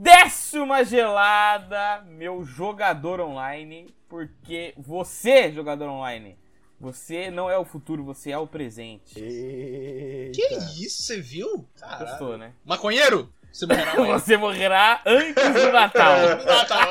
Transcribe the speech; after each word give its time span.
Desce 0.00 0.60
uma 0.60 0.84
gelada, 0.84 2.02
meu 2.06 2.44
jogador 2.44 3.18
online, 3.18 3.92
porque 4.08 4.72
você, 4.76 5.50
jogador 5.50 5.88
online, 5.88 6.38
você 6.80 7.32
não 7.32 7.50
é 7.50 7.58
o 7.58 7.64
futuro, 7.64 8.04
você 8.04 8.30
é 8.30 8.38
o 8.38 8.46
presente. 8.46 9.18
Eita. 9.18 10.36
Que 10.36 10.54
isso, 10.84 11.02
você 11.02 11.20
viu? 11.20 11.68
Caralho. 11.76 12.06
Gostou, 12.06 12.38
né? 12.38 12.52
Maconheiro? 12.64 13.28
Você 13.52 13.66
morrerá 13.66 13.92
amanhã. 13.96 14.18
Você 14.18 14.36
morrerá 14.36 15.00
antes 15.06 15.34
do 15.62 15.72
Natal. 15.72 16.16
Tá. 16.68 16.88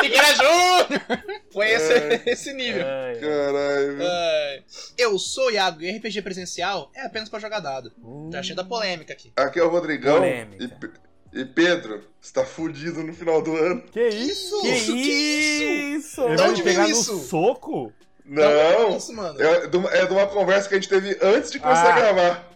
Segueira 0.00 0.34
Júnior! 0.34 0.88
Foi 1.52 1.70
esse, 1.70 2.22
esse 2.26 2.52
nível. 2.54 2.84
Ai, 2.86 3.16
Caralho. 3.16 3.98
Ai. 4.00 4.62
eu 4.96 5.18
sou 5.18 5.46
o 5.46 5.50
Iago 5.50 5.82
e 5.82 5.90
RPG 5.90 6.22
presencial 6.22 6.90
é 6.94 7.04
apenas 7.06 7.28
pra 7.28 7.38
jogar 7.38 7.60
dado. 7.60 7.92
Hum. 8.02 8.30
Tá 8.32 8.42
cheio 8.42 8.56
da 8.56 8.64
polêmica 8.64 9.12
aqui. 9.12 9.32
Aqui 9.36 9.58
é 9.58 9.62
o 9.62 9.68
Rodrigão. 9.68 10.16
Polêmica. 10.16 10.92
E, 11.34 11.40
e 11.40 11.44
Pedro, 11.44 12.04
você 12.20 12.32
tá 12.32 12.44
fudido 12.44 13.02
no 13.02 13.12
final 13.12 13.42
do 13.42 13.54
ano. 13.56 13.82
Que 13.92 14.08
isso? 14.08 14.60
Que 14.62 14.68
Isso, 14.68 14.92
que 14.92 15.00
isso? 15.96 16.22
Ele 16.22 16.36
De 16.36 16.42
vai 16.42 16.54
pegar 16.62 16.82
veio 16.84 16.94
no 16.96 17.00
isso? 17.02 17.18
soco? 17.28 17.92
Não! 18.24 18.90
Que 18.92 18.96
isso, 18.98 19.12
mano? 19.12 19.42
É 19.42 19.66
de, 19.66 19.76
uma, 19.76 19.90
é 19.90 20.06
de 20.06 20.12
uma 20.12 20.26
conversa 20.26 20.68
que 20.68 20.74
a 20.76 20.78
gente 20.78 20.88
teve 20.88 21.18
antes 21.20 21.50
de 21.50 21.58
começar 21.58 21.88
Ah. 21.88 21.94
a 21.94 21.98
gravar. 22.00 22.48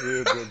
Meu 0.00 0.24
Deus. 0.24 0.48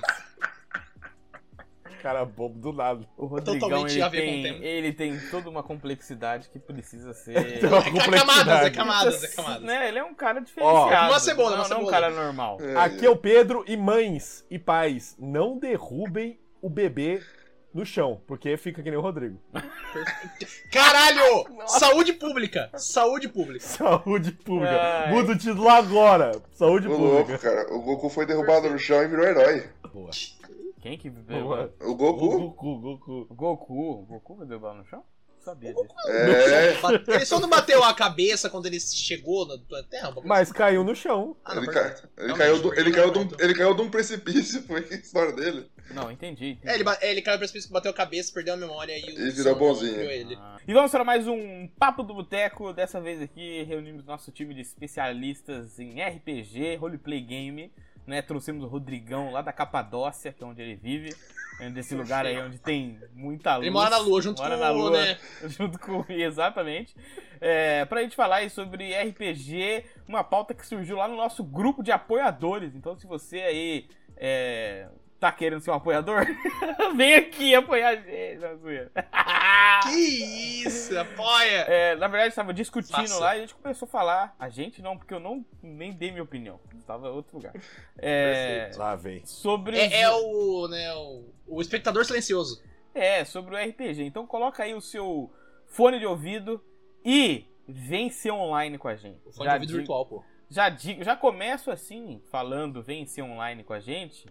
Cara 2.02 2.26
bobo 2.26 2.58
do 2.60 2.74
nada. 2.74 3.08
O 3.16 3.26
Rodrigão, 3.28 3.60
Totalmente 3.60 3.94
ele 3.94 4.02
a 4.04 4.10
ver 4.10 4.22
com 4.26 4.40
o 4.40 4.44
tem, 4.44 4.64
ele 4.64 4.94
tem 4.94 5.20
toda 5.30 5.50
uma 5.50 5.62
complexidade 5.62 6.50
que 6.50 6.58
precisa 6.60 7.14
ser... 7.14 7.38
Uma 7.64 7.78
É 7.78 8.20
camadas, 8.20 8.66
é 8.66 8.70
camadas, 8.72 9.24
é 9.24 9.28
camadas. 9.36 9.62
Né? 9.62 9.88
Ele 9.88 10.00
é 10.00 10.04
um 10.04 10.14
cara 10.16 10.40
diferenciado. 10.40 11.12
Uma 11.12 11.20
cebola, 11.20 11.50
não, 11.52 11.58
uma 11.58 11.70
não 11.70 11.78
um 11.78 11.80
cebola. 11.86 11.92
cara 11.92 12.10
normal. 12.10 12.58
É, 12.62 12.76
Aqui 12.76 13.06
é 13.06 13.10
o 13.10 13.16
Pedro 13.16 13.64
e 13.68 13.78
mães 13.78 14.44
e 14.50 14.58
pais, 14.58 15.16
não 15.20 15.58
derrubem 15.60 16.40
o 16.62 16.70
bebê 16.70 17.22
no 17.74 17.86
chão, 17.86 18.22
porque 18.28 18.58
fica 18.58 18.82
que 18.84 18.90
nem 18.90 18.98
o 19.00 19.02
Rodrigo. 19.02 19.40
Caralho! 20.72 21.46
Saúde 21.68 22.14
pública! 22.14 22.70
Saúde 22.76 23.30
pública. 23.30 23.66
Saúde 23.66 24.32
pública. 24.32 24.82
Ai. 25.06 25.12
Muda 25.14 25.34
o 25.34 25.38
título 25.38 25.70
agora. 25.70 26.32
Saúde 26.52 26.88
O 26.88 26.98
louco, 26.98 27.18
pública. 27.26 27.38
cara. 27.38 27.74
O 27.74 27.82
Goku 27.82 28.10
foi 28.10 28.26
derrubado 28.26 28.70
no 28.70 28.78
chão 28.80 29.02
e 29.04 29.08
virou 29.08 29.26
herói. 29.26 29.70
Boa. 29.94 30.10
Quem 30.82 30.98
que... 30.98 31.10
Boa. 31.10 31.74
O 31.82 31.96
Goku? 31.96 32.40
Goku, 32.40 32.80
Goku. 32.80 33.28
O 33.30 33.36
Goku. 33.36 33.74
O 33.92 34.06
Goku 34.06 34.36
vai 34.36 34.48
derrubar 34.48 34.74
no 34.74 34.84
chão? 34.86 35.04
Sabia 35.40 35.74
disso. 35.74 35.88
É. 36.08 37.16
Ele 37.16 37.26
só 37.26 37.40
não 37.40 37.50
bateu 37.50 37.84
a 37.84 37.94
cabeça 37.96 38.48
quando 38.48 38.68
ele 38.68 38.80
chegou 38.80 39.48
na 39.48 39.58
tua 39.58 39.82
terra? 39.84 40.14
Mas 40.24 40.50
assim? 40.50 40.54
caiu 40.54 40.84
no 40.84 40.96
chão. 40.96 41.36
Ah, 41.44 41.56
Ele, 41.56 41.66
caiu 42.36 42.62
do... 42.62 42.74
ele, 42.80 42.92
caiu 42.92 43.12
de 43.12 43.18
um... 43.20 43.28
ele 43.40 43.54
caiu 43.56 43.74
de 43.74 43.82
um 43.82 43.90
precipício, 43.90 44.62
foi 44.70 44.82
a 44.92 44.94
história 44.96 45.34
dele. 45.34 45.68
Não, 45.96 46.12
entendi. 46.12 46.52
entendi. 46.52 46.70
É, 46.70 46.76
ele, 46.76 46.84
ba- 46.84 47.00
ele 47.02 47.24
caiu 47.24 47.40
pra 47.40 47.48
precipício, 47.48 47.72
bateu 47.72 47.90
a 47.90 47.94
cabeça, 47.94 48.32
perdeu 48.32 48.54
a 48.54 48.58
memória 48.58 48.96
e 48.96 49.04
o 49.04 49.28
E 49.28 49.32
virou 49.32 49.56
bonzinho. 49.56 50.38
Ah. 50.38 50.58
E 50.68 50.74
vamos 50.74 50.92
para 50.92 51.04
mais 51.04 51.28
um 51.28 51.68
Papo 51.80 52.04
do 52.04 52.14
Boteco. 52.14 52.72
Dessa 52.72 53.02
vez 53.02 53.20
aqui 53.20 53.64
reunimos 53.64 54.06
nosso 54.06 54.32
time 54.32 54.54
de 54.54 54.62
especialistas 54.62 55.80
em 55.80 56.00
RPG, 56.04 56.76
roleplay 56.76 57.20
game. 57.20 57.74
Né? 58.06 58.22
Trouxemos 58.22 58.64
o 58.64 58.68
Rodrigão 58.68 59.32
lá 59.32 59.42
da 59.42 59.54
Capadócia, 59.54 60.34
que 60.34 60.44
é 60.44 60.48
onde 60.48 60.62
ele 60.62 60.76
vive. 60.76 61.16
É 61.60 61.70
desse 61.70 61.94
lugar 61.94 62.26
aí 62.26 62.40
onde 62.40 62.58
tem 62.58 63.00
muita 63.14 63.56
luz. 63.56 63.68
Ele 63.68 63.72
mora 63.72 63.90
na 63.92 63.98
lua 63.98 64.22
junto 64.22 64.42
Mora 64.42 64.56
com 64.56 64.62
na 64.64 64.70
lua, 64.72 64.92
né? 64.92 65.20
Junto 65.48 65.78
com 65.78 66.04
exatamente. 66.10 66.96
É, 67.40 67.86
pra 67.86 68.02
gente 68.02 68.16
falar 68.16 68.38
aí 68.38 68.50
sobre 68.50 68.94
RPG, 68.96 69.86
uma 70.08 70.24
pauta 70.24 70.56
que 70.56 70.66
surgiu 70.66 70.98
lá 70.98 71.08
no 71.08 71.16
nosso 71.16 71.44
grupo 71.44 71.84
de 71.84 71.92
apoiadores. 71.92 72.74
Então, 72.74 72.98
se 72.98 73.06
você 73.06 73.42
aí 73.42 73.88
é, 74.18 74.88
tá 75.22 75.32
querendo 75.32 75.62
ser 75.62 75.72
um 75.72 75.76
apoiador, 75.76 76.26
vem 76.98 77.14
aqui 77.16 77.56
apoiar 77.56 77.90
a 77.90 77.96
gente. 77.96 78.40
Zoeira. 78.60 78.92
Que 79.84 80.64
isso, 80.64 80.98
apoia! 81.00 81.62
É, 81.68 81.96
na 81.96 82.08
verdade, 82.08 82.30
estava 82.30 82.54
discutindo 82.54 82.92
Faça. 82.96 83.20
lá 83.20 83.36
e 83.36 83.40
a 83.40 83.42
gente 83.42 83.56
começou 83.56 83.88
a 83.88 83.90
falar. 83.90 84.36
A 84.38 84.48
gente 84.48 84.80
não, 84.80 84.96
porque 84.96 85.12
eu 85.14 85.20
não 85.20 85.44
nem 85.62 85.92
dei 85.92 86.12
minha 86.12 86.22
opinião. 86.22 86.60
Estava 86.78 87.08
em 87.08 87.12
outro 87.12 87.38
lugar. 87.38 87.54
É, 87.98 88.70
Lá 88.76 88.96
vem. 88.96 89.26
sobre 89.26 89.80
É, 89.80 89.88
os- 89.88 89.94
é 89.94 90.10
o, 90.12 90.68
né, 90.68 90.94
o, 90.94 91.24
o 91.48 91.62
espectador 91.62 92.06
silencioso. 92.06 92.62
É, 92.94 93.26
sobre 93.26 93.56
o 93.56 93.58
RPG. 93.58 94.04
Então 94.04 94.28
coloca 94.28 94.62
aí 94.62 94.76
o 94.76 94.82
seu 94.82 95.32
fone 95.66 95.98
de 95.98 96.06
ouvido 96.06 96.64
e 97.04 97.46
vem 97.68 98.12
ser 98.12 98.32
online 98.32 98.78
com 98.78 98.88
a 98.88 98.96
gente. 98.96 99.20
O 99.26 99.32
fone 99.32 99.46
já 99.46 99.52
de 99.54 99.56
ouvido 99.56 99.68
digo- 99.70 99.78
virtual, 99.80 100.06
pô. 100.06 100.24
Já 100.48 100.70
digo, 100.70 101.04
já 101.04 101.16
começo 101.16 101.72
assim, 101.72 102.22
falando 102.30 102.84
vem 102.84 103.06
ser 103.08 103.24
online 103.24 103.64
com 103.64 103.74
a 103.74 103.80
gente, 103.80 104.28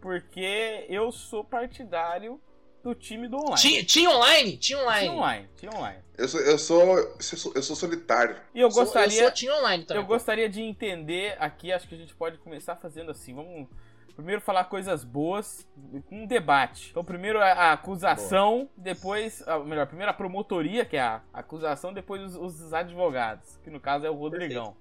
porque 0.00 0.86
eu 0.88 1.10
sou 1.12 1.44
partidário 1.44 2.40
do 2.82 2.94
time 2.94 3.28
do 3.28 3.36
online. 3.36 3.56
Tinha, 3.56 3.84
tinha 3.84 4.10
online? 4.10 4.56
Tinha 4.56 4.78
online. 4.78 5.00
Tinha 5.06 5.12
online, 5.12 5.48
tinha 5.56 5.72
online. 5.74 5.98
Eu 6.16 6.28
sou, 6.28 6.40
eu 6.40 6.58
sou, 6.58 6.98
eu 6.98 7.20
sou, 7.22 7.62
sou 7.62 7.76
solitário. 7.76 8.36
E 8.54 8.60
eu 8.60 8.70
Sou- 8.70 8.84
gostaria, 8.84 9.20
Eu 9.20 9.24
só 9.28 9.30
tinha 9.30 9.54
online 9.54 9.84
também. 9.84 10.02
Eu 10.02 10.06
gostaria 10.06 10.48
de 10.48 10.62
entender 10.62 11.36
aqui, 11.38 11.72
acho 11.72 11.86
que 11.88 11.94
a 11.94 11.98
gente 11.98 12.14
pode 12.14 12.38
começar 12.38 12.76
fazendo 12.76 13.10
assim. 13.10 13.34
Vamos 13.34 13.68
primeiro 14.14 14.40
falar 14.42 14.64
coisas 14.64 15.02
boas, 15.04 15.66
um 16.10 16.26
debate. 16.26 16.88
Então, 16.90 17.02
primeiro 17.04 17.38
a 17.40 17.52
a 17.52 17.72
acusação, 17.72 18.68
depois, 18.76 19.46
a, 19.48 19.58
melhor, 19.60 19.86
primeiro 19.86 20.10
a 20.10 20.14
promotoria, 20.14 20.84
que 20.84 20.96
é 20.96 21.00
a 21.00 21.22
acusação, 21.32 21.92
depois 21.92 22.22
os, 22.22 22.36
os 22.36 22.72
advogados, 22.74 23.56
que 23.64 23.70
no 23.70 23.80
caso 23.80 24.04
é 24.06 24.10
o 24.10 24.14
Rodrigão. 24.14 24.76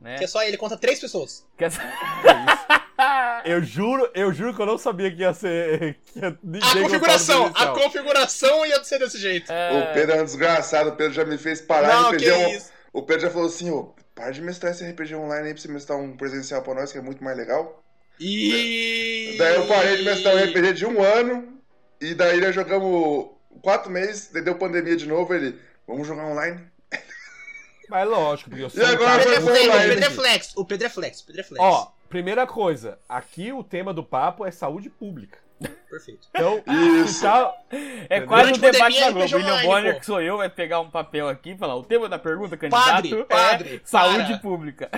Né? 0.00 0.16
Que 0.18 0.24
é 0.24 0.26
só 0.26 0.42
ele 0.42 0.56
conta 0.58 0.76
três 0.76 1.00
pessoas. 1.00 1.46
Que 1.56 1.64
essa- 1.64 1.80
Eu 3.44 3.62
juro, 3.62 4.10
eu 4.14 4.32
juro 4.32 4.54
que 4.54 4.62
eu 4.62 4.66
não 4.66 4.78
sabia 4.78 5.10
que 5.10 5.20
ia 5.20 5.34
ser. 5.34 5.98
Que 6.12 6.18
ia 6.18 6.28
A 6.62 6.82
configuração! 6.82 7.52
A 7.54 7.66
configuração 7.68 8.64
ia 8.66 8.82
ser 8.84 8.98
desse 8.98 9.18
jeito. 9.18 9.52
É, 9.52 9.90
O 9.90 9.94
Pedro 9.94 10.16
é 10.16 10.22
um 10.22 10.24
desgraçado, 10.24 10.90
o 10.90 10.96
Pedro 10.96 11.12
já 11.12 11.24
me 11.24 11.36
fez 11.38 11.60
parar 11.60 12.02
não, 12.02 12.10
de 12.12 12.18
que 12.18 12.30
RPG. 12.30 12.44
um- 12.44 12.48
isso. 12.56 12.72
O 12.92 13.02
Pedro 13.02 13.22
já 13.22 13.30
falou 13.30 13.48
assim, 13.48 13.70
ô, 13.70 13.94
para 14.14 14.30
de 14.30 14.40
mestrar 14.40 14.72
esse 14.72 14.84
RPG 14.88 15.14
online 15.16 15.48
aí 15.48 15.52
pra 15.54 15.60
você 15.62 15.68
mestrar 15.68 15.98
um 15.98 16.16
presencial 16.16 16.62
pra 16.62 16.74
nós, 16.74 16.92
que 16.92 16.98
é 16.98 17.02
muito 17.02 17.22
mais 17.24 17.36
legal. 17.36 17.82
E... 18.20 19.34
Daí 19.36 19.56
eu 19.56 19.66
parei 19.66 19.96
de 19.96 20.04
mestrar 20.04 20.36
um 20.36 20.44
RPG 20.44 20.72
de 20.74 20.86
um 20.86 21.02
ano, 21.02 21.58
e 22.00 22.14
daí 22.14 22.40
nós 22.40 22.54
jogamos 22.54 23.30
quatro 23.60 23.90
meses, 23.90 24.28
deu 24.30 24.54
pandemia 24.54 24.96
de 24.96 25.06
novo, 25.06 25.34
ele, 25.34 25.58
vamos 25.86 26.06
jogar 26.06 26.24
online? 26.26 26.60
Mas 27.88 28.08
lógico, 28.08 28.48
porque 28.50 28.64
eu 28.64 28.70
sou 28.70 28.80
E 28.82 28.84
um 28.84 28.88
agora 28.88 29.24
cara 29.24 29.40
O 29.40 29.46
Pedro, 29.46 29.50
é 29.50 29.54
flex, 29.60 29.66
o. 29.66 29.88
Pedro 29.88 30.04
é 30.04 30.10
flex. 30.10 30.52
O 30.56 30.64
Pedro 30.64 30.86
é 30.86 30.90
flex. 30.90 31.20
O 31.20 31.26
Pedro 31.26 31.40
é 31.40 31.44
flex. 31.44 31.64
Ó, 31.64 31.92
primeira 32.14 32.46
coisa, 32.46 32.96
aqui 33.08 33.52
o 33.52 33.64
tema 33.64 33.92
do 33.92 34.04
papo 34.04 34.46
é 34.46 34.50
saúde 34.52 34.88
pública. 34.88 35.38
Perfeito. 35.90 36.28
Então, 36.30 36.62
Isso. 37.02 37.22
tá- 37.22 37.52
é 38.08 38.20
quase 38.20 38.52
um 38.52 38.58
debate 38.58 39.00
da 39.00 39.10
Globo. 39.10 39.34
William 39.36 39.62
Bonner, 39.62 39.98
que 39.98 40.06
sou 40.06 40.20
eu, 40.22 40.36
vai 40.36 40.48
pegar 40.48 40.78
um 40.78 40.88
papel 40.90 41.28
aqui 41.28 41.50
e 41.52 41.58
falar: 41.58 41.74
o 41.74 41.82
tema 41.82 42.08
da 42.08 42.16
pergunta, 42.18 42.56
candidato, 42.56 42.84
Padre, 42.86 43.24
padre, 43.24 43.74
é 43.76 43.80
saúde 43.84 44.28
para. 44.32 44.38
pública. 44.38 44.90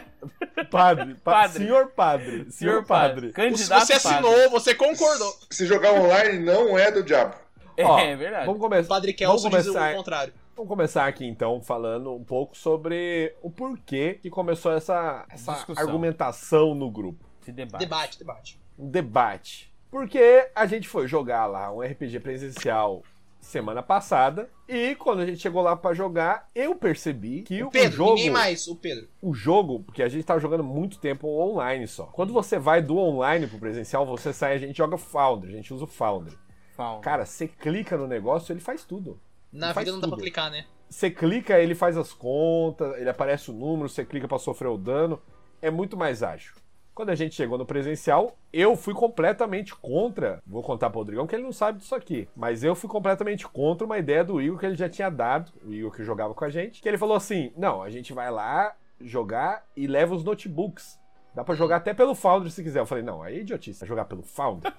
padre, 0.70 1.14
pa- 1.14 1.32
Padre. 1.32 1.58
senhor 1.64 1.88
padre, 1.92 2.50
Senhor 2.50 2.84
padre. 2.84 3.28
Se 3.28 3.32
Candidato 3.32 3.86
você 3.86 4.00
padre. 4.00 4.08
assinou, 4.28 4.50
você 4.50 4.74
concordou. 4.74 5.34
Se 5.50 5.64
jogar 5.66 5.92
online 5.92 6.38
não 6.44 6.78
é 6.78 6.90
do 6.90 7.02
diabo. 7.02 7.34
Ó, 7.80 7.98
É, 7.98 8.14
verdade. 8.14 8.44
Vamos 8.46 8.58
O 8.60 8.62
começar. 8.62 8.88
Padre 8.88 9.14
Vamos 9.18 9.42
Kelso 9.42 9.50
diz 9.50 9.66
o 9.68 9.96
contrário. 9.96 10.34
Vamos 10.56 10.68
começar 10.68 11.06
aqui 11.06 11.26
então 11.26 11.60
falando 11.60 12.12
um 12.14 12.24
pouco 12.24 12.56
sobre 12.56 13.34
o 13.42 13.50
porquê 13.50 14.18
que 14.20 14.30
começou 14.30 14.72
essa, 14.72 15.24
essa 15.28 15.52
Discussão. 15.52 15.84
argumentação 15.84 16.74
no 16.74 16.90
grupo. 16.90 17.24
Esse 17.42 17.52
debate. 17.52 17.80
Debate, 17.80 18.18
debate. 18.18 18.60
Um 18.78 18.88
debate. 18.88 19.72
Porque 19.90 20.50
a 20.54 20.66
gente 20.66 20.88
foi 20.88 21.06
jogar 21.06 21.46
lá 21.46 21.72
um 21.72 21.80
RPG 21.80 22.20
presencial 22.20 23.02
semana 23.40 23.82
passada 23.82 24.50
e 24.68 24.96
quando 24.96 25.20
a 25.20 25.26
gente 25.26 25.38
chegou 25.38 25.62
lá 25.62 25.76
pra 25.76 25.94
jogar, 25.94 26.48
eu 26.52 26.74
percebi 26.74 27.42
que 27.42 27.62
O 27.62 27.68
o, 27.68 27.70
Pedro, 27.70 27.96
jogo 27.96 28.14
ninguém 28.14 28.30
mais. 28.30 28.66
O 28.66 28.74
Pedro. 28.74 29.08
o 29.22 29.32
jogo, 29.32 29.84
porque 29.84 30.02
a 30.02 30.08
gente 30.08 30.24
tava 30.24 30.40
jogando 30.40 30.64
muito 30.64 30.98
tempo 30.98 31.28
online 31.28 31.86
só. 31.86 32.06
Quando 32.06 32.32
você 32.32 32.58
vai 32.58 32.82
do 32.82 32.96
online 32.98 33.46
pro 33.46 33.58
presencial, 33.58 34.04
você 34.04 34.32
sai, 34.32 34.54
a 34.54 34.58
gente 34.58 34.76
joga 34.76 34.98
Foundry, 34.98 35.52
a 35.52 35.56
gente 35.56 35.72
usa 35.72 35.84
o 35.84 35.88
Foundry. 35.88 36.36
Fauna. 36.76 37.00
Cara, 37.00 37.24
você 37.24 37.46
clica 37.48 37.96
no 37.96 38.06
negócio, 38.06 38.52
ele 38.52 38.60
faz 38.60 38.84
tudo. 38.84 39.18
Na 39.52 39.72
vida 39.72 39.92
não 39.92 40.00
dá 40.00 40.08
pra 40.08 40.16
clicar, 40.16 40.50
né? 40.50 40.66
Você 40.88 41.10
clica, 41.10 41.58
ele 41.58 41.74
faz 41.74 41.96
as 41.96 42.12
contas, 42.12 42.96
ele 42.98 43.08
aparece 43.08 43.50
o 43.50 43.54
número, 43.54 43.88
você 43.88 44.04
clica 44.04 44.28
pra 44.28 44.38
sofrer 44.38 44.68
o 44.68 44.78
dano. 44.78 45.20
É 45.60 45.70
muito 45.70 45.96
mais 45.96 46.22
ágil. 46.22 46.54
Quando 46.94 47.10
a 47.10 47.14
gente 47.14 47.34
chegou 47.34 47.58
no 47.58 47.66
presencial, 47.66 48.38
eu 48.52 48.74
fui 48.74 48.94
completamente 48.94 49.74
contra. 49.74 50.40
Vou 50.46 50.62
contar 50.62 50.88
pro 50.88 51.00
Rodrigão 51.00 51.26
que 51.26 51.34
ele 51.34 51.42
não 51.42 51.52
sabe 51.52 51.78
disso 51.78 51.94
aqui. 51.94 52.26
Mas 52.34 52.64
eu 52.64 52.74
fui 52.74 52.88
completamente 52.88 53.46
contra 53.46 53.84
uma 53.84 53.98
ideia 53.98 54.24
do 54.24 54.40
Igor 54.40 54.58
que 54.58 54.64
ele 54.64 54.76
já 54.76 54.88
tinha 54.88 55.10
dado, 55.10 55.52
o 55.62 55.72
Igor 55.74 55.90
que 55.90 56.02
jogava 56.02 56.32
com 56.32 56.44
a 56.44 56.48
gente. 56.48 56.80
Que 56.80 56.88
ele 56.88 56.96
falou 56.96 57.16
assim: 57.16 57.52
não, 57.56 57.82
a 57.82 57.90
gente 57.90 58.14
vai 58.14 58.30
lá 58.30 58.74
jogar 59.00 59.66
e 59.76 59.86
leva 59.86 60.14
os 60.14 60.24
notebooks. 60.24 60.98
Dá 61.34 61.44
pra 61.44 61.54
jogar 61.54 61.76
até 61.76 61.92
pelo 61.92 62.14
Foundry 62.14 62.50
se 62.50 62.62
quiser. 62.62 62.80
Eu 62.80 62.86
falei, 62.86 63.04
não, 63.04 63.22
aí 63.22 63.36
é 63.36 63.40
idiotice. 63.40 63.80
Vai 63.80 63.88
jogar 63.88 64.06
pelo 64.06 64.22
Foundry? 64.22 64.72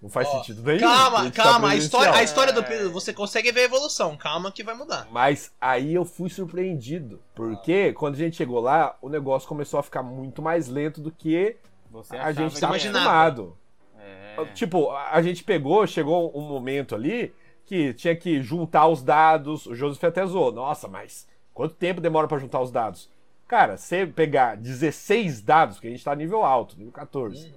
Não 0.00 0.08
faz 0.08 0.28
Ó, 0.28 0.38
sentido 0.38 0.62
nenhum. 0.62 0.80
Calma, 0.80 1.24
tá 1.24 1.30
calma. 1.30 1.70
A 1.70 1.74
história, 1.76 2.12
a 2.14 2.22
história 2.22 2.52
do 2.52 2.62
Pedro, 2.62 2.90
você 2.92 3.12
consegue 3.12 3.50
ver 3.50 3.62
a 3.62 3.64
evolução. 3.64 4.16
Calma 4.16 4.52
que 4.52 4.62
vai 4.62 4.74
mudar. 4.74 5.08
Mas 5.10 5.52
aí 5.60 5.94
eu 5.94 6.04
fui 6.04 6.30
surpreendido. 6.30 7.20
Porque 7.34 7.92
quando 7.94 8.14
a 8.14 8.18
gente 8.18 8.36
chegou 8.36 8.60
lá, 8.60 8.96
o 9.02 9.08
negócio 9.08 9.48
começou 9.48 9.80
a 9.80 9.82
ficar 9.82 10.02
muito 10.02 10.40
mais 10.40 10.68
lento 10.68 11.00
do 11.00 11.10
que 11.10 11.56
Você 11.90 12.16
a 12.16 12.30
gente 12.32 12.54
que 12.54 12.60
tá 12.60 12.68
imaginava. 12.68 12.98
acostumado. 13.04 13.56
É. 13.98 14.34
É. 14.38 14.44
Tipo, 14.54 14.90
a 14.90 15.10
a 15.16 15.22
gente 15.22 15.42
pegou, 15.42 15.84
chegou 15.86 16.30
um 16.36 16.42
momento 16.42 16.94
ali 16.94 17.34
que 17.66 17.92
tinha 17.94 18.14
que 18.14 18.40
juntar 18.40 18.86
os 18.86 19.02
dados. 19.02 19.66
O 19.66 19.74
Joseph 19.74 20.02
até 20.04 20.24
zoou. 20.24 20.52
Nossa, 20.52 20.86
mas 20.86 21.26
quanto 21.52 21.74
tempo 21.74 22.00
demora 22.00 22.28
pra 22.28 22.38
juntar 22.38 22.60
os 22.60 22.70
dados? 22.70 23.10
Cara, 23.48 23.76
você 23.76 24.06
pegar 24.06 24.56
16 24.56 25.40
dados, 25.42 25.76
porque 25.76 25.88
a 25.88 25.90
gente 25.90 26.04
tá 26.04 26.14
nível 26.14 26.44
alto, 26.44 26.76
nível 26.76 26.92
14. 26.92 27.52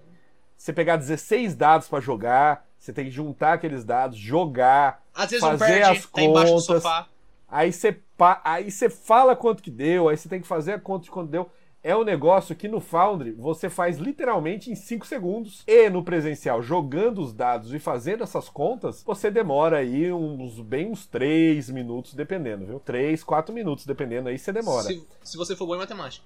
Você 0.61 0.71
pegar 0.71 0.95
16 0.95 1.55
dados 1.55 1.87
pra 1.87 1.99
jogar, 1.99 2.67
você 2.77 2.93
tem 2.93 3.05
que 3.05 3.11
juntar 3.11 3.53
aqueles 3.53 3.83
dados, 3.83 4.15
jogar, 4.15 5.03
Às 5.11 5.31
vezes 5.31 5.43
um 5.43 5.57
fazer 5.57 5.65
perde, 5.65 5.97
as 5.97 6.05
tá 6.05 6.21
embaixo 6.21 6.53
do 6.53 6.61
contas. 6.61 6.83
sofá. 6.83 7.07
Aí 7.49 7.73
você, 7.73 7.99
aí 8.45 8.69
você 8.69 8.87
fala 8.87 9.35
quanto 9.35 9.63
que 9.63 9.71
deu, 9.71 10.07
aí 10.07 10.15
você 10.15 10.29
tem 10.29 10.39
que 10.39 10.47
fazer 10.47 10.73
a 10.73 10.79
conta 10.79 11.05
de 11.05 11.09
quanto 11.09 11.31
deu. 11.31 11.49
É 11.83 11.97
um 11.97 12.03
negócio 12.03 12.55
que 12.55 12.67
no 12.67 12.79
Foundry 12.79 13.31
você 13.31 13.71
faz 13.71 13.97
literalmente 13.97 14.69
em 14.69 14.75
5 14.75 15.03
segundos. 15.07 15.63
E 15.65 15.89
no 15.89 16.03
presencial, 16.03 16.61
jogando 16.61 17.23
os 17.23 17.33
dados 17.33 17.73
e 17.73 17.79
fazendo 17.79 18.21
essas 18.23 18.47
contas, 18.47 19.01
você 19.01 19.31
demora 19.31 19.77
aí 19.77 20.13
uns 20.13 20.59
bem 20.59 20.91
uns 20.91 21.07
3 21.07 21.71
minutos, 21.71 22.13
dependendo, 22.13 22.67
viu? 22.67 22.79
3, 22.79 23.23
4 23.23 23.51
minutos, 23.51 23.83
dependendo 23.83 24.29
aí, 24.29 24.37
você 24.37 24.53
demora. 24.53 24.83
Se, 24.83 25.07
se 25.23 25.37
você 25.37 25.55
for 25.55 25.65
bom 25.65 25.73
em 25.73 25.79
matemática. 25.79 26.23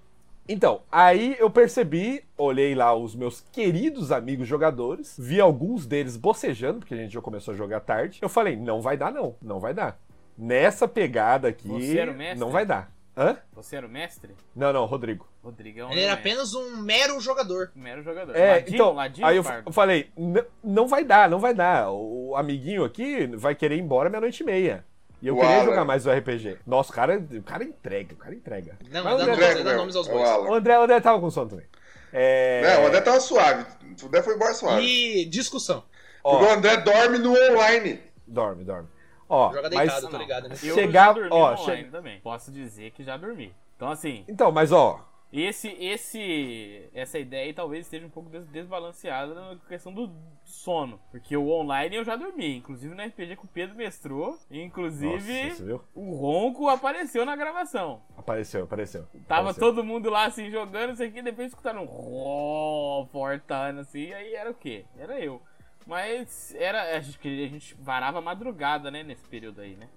Então, 0.48 0.82
aí 0.92 1.36
eu 1.40 1.50
percebi, 1.50 2.24
olhei 2.38 2.76
lá 2.76 2.94
os 2.96 3.16
meus 3.16 3.42
queridos 3.52 4.12
amigos 4.12 4.48
jogadores, 4.48 5.16
vi 5.18 5.42
alguns 5.42 5.88
deles 5.88 6.16
bocejando, 6.18 6.80
porque 6.80 6.94
a 6.94 6.98
gente 6.98 7.14
já 7.14 7.22
começou 7.22 7.54
a 7.54 7.58
jogar 7.58 7.80
tarde. 7.80 8.20
Eu 8.22 8.30
falei, 8.30 8.56
não 8.56 8.80
vai 8.80 8.96
dar 8.96 9.12
não, 9.12 9.36
não 9.42 9.60
vai 9.60 9.74
dar. 9.74 10.00
Nessa 10.38 10.88
pegada 10.88 11.48
aqui, 11.48 11.68
Você 11.68 11.98
era 11.98 12.12
o 12.12 12.16
mestre? 12.16 12.40
não 12.40 12.52
vai 12.52 12.66
dar. 12.66 12.92
Hã? 13.18 13.38
Você 13.54 13.78
era 13.78 13.88
o 13.88 13.90
mestre? 13.90 14.36
Não, 14.54 14.74
não, 14.74 14.86
Rodrigo. 14.86 15.26
Rodrigão 15.42 15.90
Ele 15.90 16.02
era 16.02 16.12
o 16.14 16.16
mestre. 16.16 16.32
apenas 16.32 16.54
um 16.54 16.78
mero 16.82 17.20
jogador. 17.22 17.72
um 17.76 17.80
mero 17.82 18.04
jogador. 18.04 18.36
É, 18.36 18.56
ladinho, 18.56 18.76
então, 18.76 18.94
ladinho, 18.94 19.26
aí 19.26 19.38
eu, 19.38 19.44
eu 19.66 19.72
falei, 19.72 20.10
"N- 20.18 20.44
não 20.62 20.86
vai 20.86 21.04
dar, 21.06 21.30
não 21.30 21.40
vai 21.40 21.54
dar. 21.54 21.90
O 21.92 22.36
amiguinho 22.36 22.84
aqui 22.84 23.26
vai 23.28 23.56
querer 23.56 23.78
ir 23.78 23.80
embora 23.82 24.10
meia-noite 24.10 24.44
e 24.44 24.46
meia. 24.46 24.86
E 25.26 25.28
eu 25.28 25.36
O 25.36 25.40
queria 25.40 25.56
Alan. 25.56 25.66
jogar 25.66 25.86
mais 25.86 26.06
o 26.06 26.12
RPG. 26.12 26.60
Nossa, 26.68 26.92
o 26.92 26.96
cara, 26.96 27.18
o 27.18 27.42
cara 27.42 27.64
entrega, 27.64 28.14
o 28.14 28.18
cara 28.18 28.36
entrega. 28.36 28.78
Não, 28.92 29.04
Mas 29.04 29.14
mas 29.18 29.26
dá, 29.26 29.34
André, 29.34 29.64
dá 29.64 29.74
nomes 29.74 29.96
aos 29.96 30.08
o 30.08 30.12
bois. 30.12 30.30
O 30.30 30.54
André, 30.54 30.78
o 30.78 30.84
André 30.84 31.02
tava 31.02 31.20
com 31.20 31.32
sono 31.32 31.50
também. 31.50 31.66
É, 32.14 32.62
Não, 32.76 32.84
o 32.84 32.88
André 32.88 33.02
tava 33.02 33.20
suave. 33.20 33.66
O 34.04 34.06
André 34.06 34.22
foi 34.22 34.36
embora 34.36 34.54
suave. 34.54 34.84
E 34.84 35.26
discussão. 35.26 35.84
ó, 36.24 36.38
Porque 36.38 36.46
o 36.52 36.56
André 36.56 36.78
dorme 36.78 37.18
no 37.18 37.32
online. 37.34 38.00
dorme, 38.28 38.64
dorme. 38.64 38.88
Ó, 39.28 39.52
Joga 39.52 39.64
mas- 39.74 39.92
deitado, 39.92 40.08
tô 40.10 40.18
ligado, 40.18 40.48
né? 40.48 40.56
Eu 40.62 40.76
Chegar- 40.76 41.08
já 41.08 41.14
dormi 41.14 41.30
ó, 41.32 41.54
online 41.56 41.84
che- 41.86 41.90
também. 41.90 42.20
Posso 42.20 42.52
dizer 42.52 42.92
que 42.92 43.04
já 43.04 43.18
dormi. 43.18 43.52
Então, 43.76 43.90
assim, 43.90 44.24
Então, 44.30 44.52
mas 44.52 44.72
ó, 44.72 45.04
esse, 45.44 45.70
esse, 45.80 46.90
essa 46.94 47.18
ideia 47.20 47.46
aí 47.46 47.54
talvez 47.54 47.86
esteja 47.86 48.06
um 48.06 48.10
pouco 48.10 48.30
des- 48.30 48.48
desbalanceada 48.48 49.34
na 49.34 49.56
questão 49.68 49.94
do 49.94 50.12
sono. 50.44 51.00
Porque 51.12 51.36
o 51.36 51.50
online 51.50 51.96
eu 51.96 52.04
já 52.06 52.16
dormi. 52.16 52.58
Inclusive 52.58 52.94
no 52.94 53.04
RPG 53.04 53.36
que 53.36 53.46
o 53.46 53.50
Pedro 53.50 53.76
mestrou. 53.76 54.38
Inclusive, 54.50 55.50
Nossa, 55.50 55.82
o 55.94 56.14
ronco 56.16 56.70
apareceu 56.70 57.26
na 57.26 57.36
gravação. 57.36 58.02
Apareceu, 58.18 58.64
apareceu. 58.66 59.08
Tava 59.28 59.50
apareceu. 59.50 59.60
todo 59.62 59.84
mundo 59.84 60.10
lá 60.10 60.26
assim 60.26 60.50
jogando, 60.52 60.94
isso 60.94 61.04
aqui, 61.04 61.22
depois 61.22 61.48
escutaram 61.48 61.84
um 61.84 61.86
rom, 61.86 63.08
fortando 63.12 63.82
assim, 63.82 64.14
aí 64.14 64.34
era 64.36 64.50
o 64.50 64.54
quê? 64.54 64.86
Era 64.98 65.20
eu. 65.20 65.42
Mas 65.86 66.54
era. 66.56 66.96
A 66.96 67.00
gente, 67.00 67.20
a 67.28 67.48
gente 67.48 67.76
varava 67.80 68.18
a 68.20 68.22
madrugada, 68.22 68.90
né, 68.90 69.04
nesse 69.04 69.24
período 69.28 69.62
aí, 69.62 69.76
né? 69.76 69.88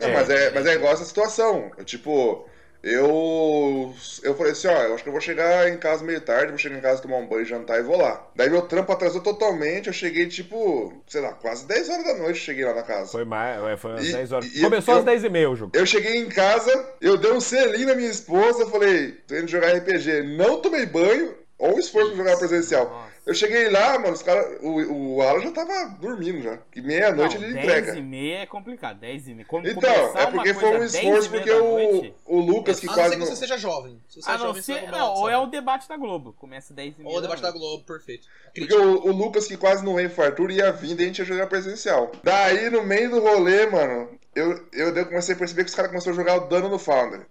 Não, 0.00 0.12
mas, 0.12 0.30
é, 0.30 0.50
mas 0.52 0.66
é 0.66 0.74
igual 0.74 0.92
essa 0.92 1.04
situação. 1.04 1.70
Eu, 1.76 1.84
tipo, 1.84 2.48
eu. 2.82 3.94
Eu 4.22 4.34
falei 4.34 4.52
assim, 4.52 4.68
ó, 4.68 4.82
eu 4.82 4.94
acho 4.94 5.02
que 5.02 5.08
eu 5.08 5.12
vou 5.12 5.20
chegar 5.20 5.68
em 5.68 5.76
casa 5.78 6.04
meio 6.04 6.20
tarde, 6.20 6.48
vou 6.50 6.58
chegar 6.58 6.76
em 6.76 6.80
casa 6.80 7.02
tomar 7.02 7.16
um 7.16 7.26
banho, 7.26 7.44
jantar 7.44 7.78
e 7.78 7.82
vou 7.82 7.96
lá. 7.96 8.26
Daí 8.36 8.48
meu 8.50 8.62
trampo 8.62 8.92
atrasou 8.92 9.20
totalmente, 9.20 9.86
eu 9.88 9.92
cheguei, 9.92 10.26
tipo, 10.26 10.92
sei 11.06 11.20
lá, 11.20 11.32
quase 11.32 11.66
10 11.66 11.88
horas 11.88 12.04
da 12.04 12.14
noite 12.14 12.38
cheguei 12.38 12.64
lá 12.64 12.74
na 12.74 12.82
casa. 12.82 13.10
Foi 13.12 13.24
mais, 13.24 13.62
é, 13.64 13.76
foi 13.76 13.90
umas 13.92 14.06
E- 14.08 14.12
10 14.12 14.32
horas. 14.32 14.46
e 14.54 14.60
Começou 14.60 14.94
eu- 14.94 14.98
às 15.00 15.04
10 15.04 15.24
e 15.24 15.28
meia 15.28 15.50
o 15.50 15.56
jogo. 15.56 15.72
Eu 15.74 15.86
cheguei 15.86 16.16
em 16.16 16.28
casa, 16.28 16.88
eu 17.00 17.16
dei 17.16 17.32
um 17.32 17.40
selinho 17.40 17.88
na 17.88 17.94
minha 17.94 18.10
esposa, 18.10 18.66
falei, 18.66 19.12
tô 19.26 19.34
indo 19.36 19.48
jogar 19.48 19.68
RPG. 19.76 20.22
Não 20.36 20.60
tomei 20.60 20.86
banho, 20.86 21.34
ou 21.58 21.78
esforço 21.78 22.08
pra 22.10 22.16
jogar 22.18 22.36
presencial. 22.38 23.08
Eu 23.24 23.34
cheguei 23.34 23.70
lá, 23.70 23.98
mano, 24.00 24.14
os 24.14 24.22
caras. 24.22 24.58
O, 24.60 25.14
o 25.16 25.22
Alan 25.22 25.40
já 25.42 25.52
tava 25.52 25.90
dormindo 26.00 26.42
já. 26.42 26.58
Que 26.72 26.80
meia-noite 26.82 27.36
ele 27.36 27.52
10 27.52 27.64
entrega. 27.64 27.96
e 27.96 28.02
meia 28.02 28.38
é 28.40 28.46
complicado, 28.46 28.98
10 28.98 29.28
e 29.28 29.34
meia. 29.34 29.46
Quando 29.46 29.68
Então, 29.68 30.18
é 30.18 30.26
porque 30.26 30.52
foi 30.52 30.68
um 30.70 30.78
10 30.80 30.94
e 30.94 30.98
esforço, 30.98 31.30
porque 31.30 31.52
o, 31.52 32.14
o 32.26 32.40
Lucas, 32.40 32.80
que 32.80 32.86
A 32.86 32.88
não 32.90 32.94
quase. 32.96 33.10
ser 33.10 33.14
que 33.14 33.20
não- 33.20 33.26
você 33.26 33.36
seja 33.36 33.56
jovem. 33.56 34.00
Se 34.08 34.20
você 34.20 34.28
A 34.28 34.34
é 34.34 34.38
não 34.38 34.46
jovem, 34.46 34.62
você 34.62 34.80
não, 34.82 35.14
ou 35.14 35.30
é 35.30 35.38
o 35.38 35.46
debate 35.46 35.88
da 35.88 35.96
Globo, 35.96 36.32
começa 36.32 36.74
10 36.74 36.98
e 36.98 37.02
meia 37.02 37.10
Ou 37.12 37.18
o 37.18 37.20
debate 37.20 37.42
da. 37.42 37.52
Globo, 37.52 37.84
perfeito. 37.84 38.26
Porque 38.52 38.74
o, 38.74 39.06
o 39.06 39.12
Lucas, 39.12 39.46
que 39.46 39.56
quase 39.56 39.84
não 39.84 39.94
veio 39.94 40.10
fartura, 40.10 40.52
ia 40.52 40.72
vir, 40.72 40.96
daí 40.96 41.04
a 41.04 41.08
gente 41.08 41.18
ia 41.20 41.24
jogar 41.24 41.46
presencial. 41.46 42.10
Daí, 42.24 42.70
no 42.70 42.82
meio 42.82 43.08
do 43.08 43.20
rolê, 43.20 43.66
mano, 43.66 44.08
eu, 44.34 44.66
eu, 44.72 44.96
eu 44.96 45.06
comecei 45.06 45.34
a 45.36 45.38
perceber 45.38 45.62
que 45.62 45.70
os 45.70 45.76
caras 45.76 45.92
começaram 45.92 46.16
a 46.16 46.20
jogar 46.20 46.36
o 46.38 46.48
dano 46.48 46.68
no 46.68 46.78
Founder. 46.78 47.24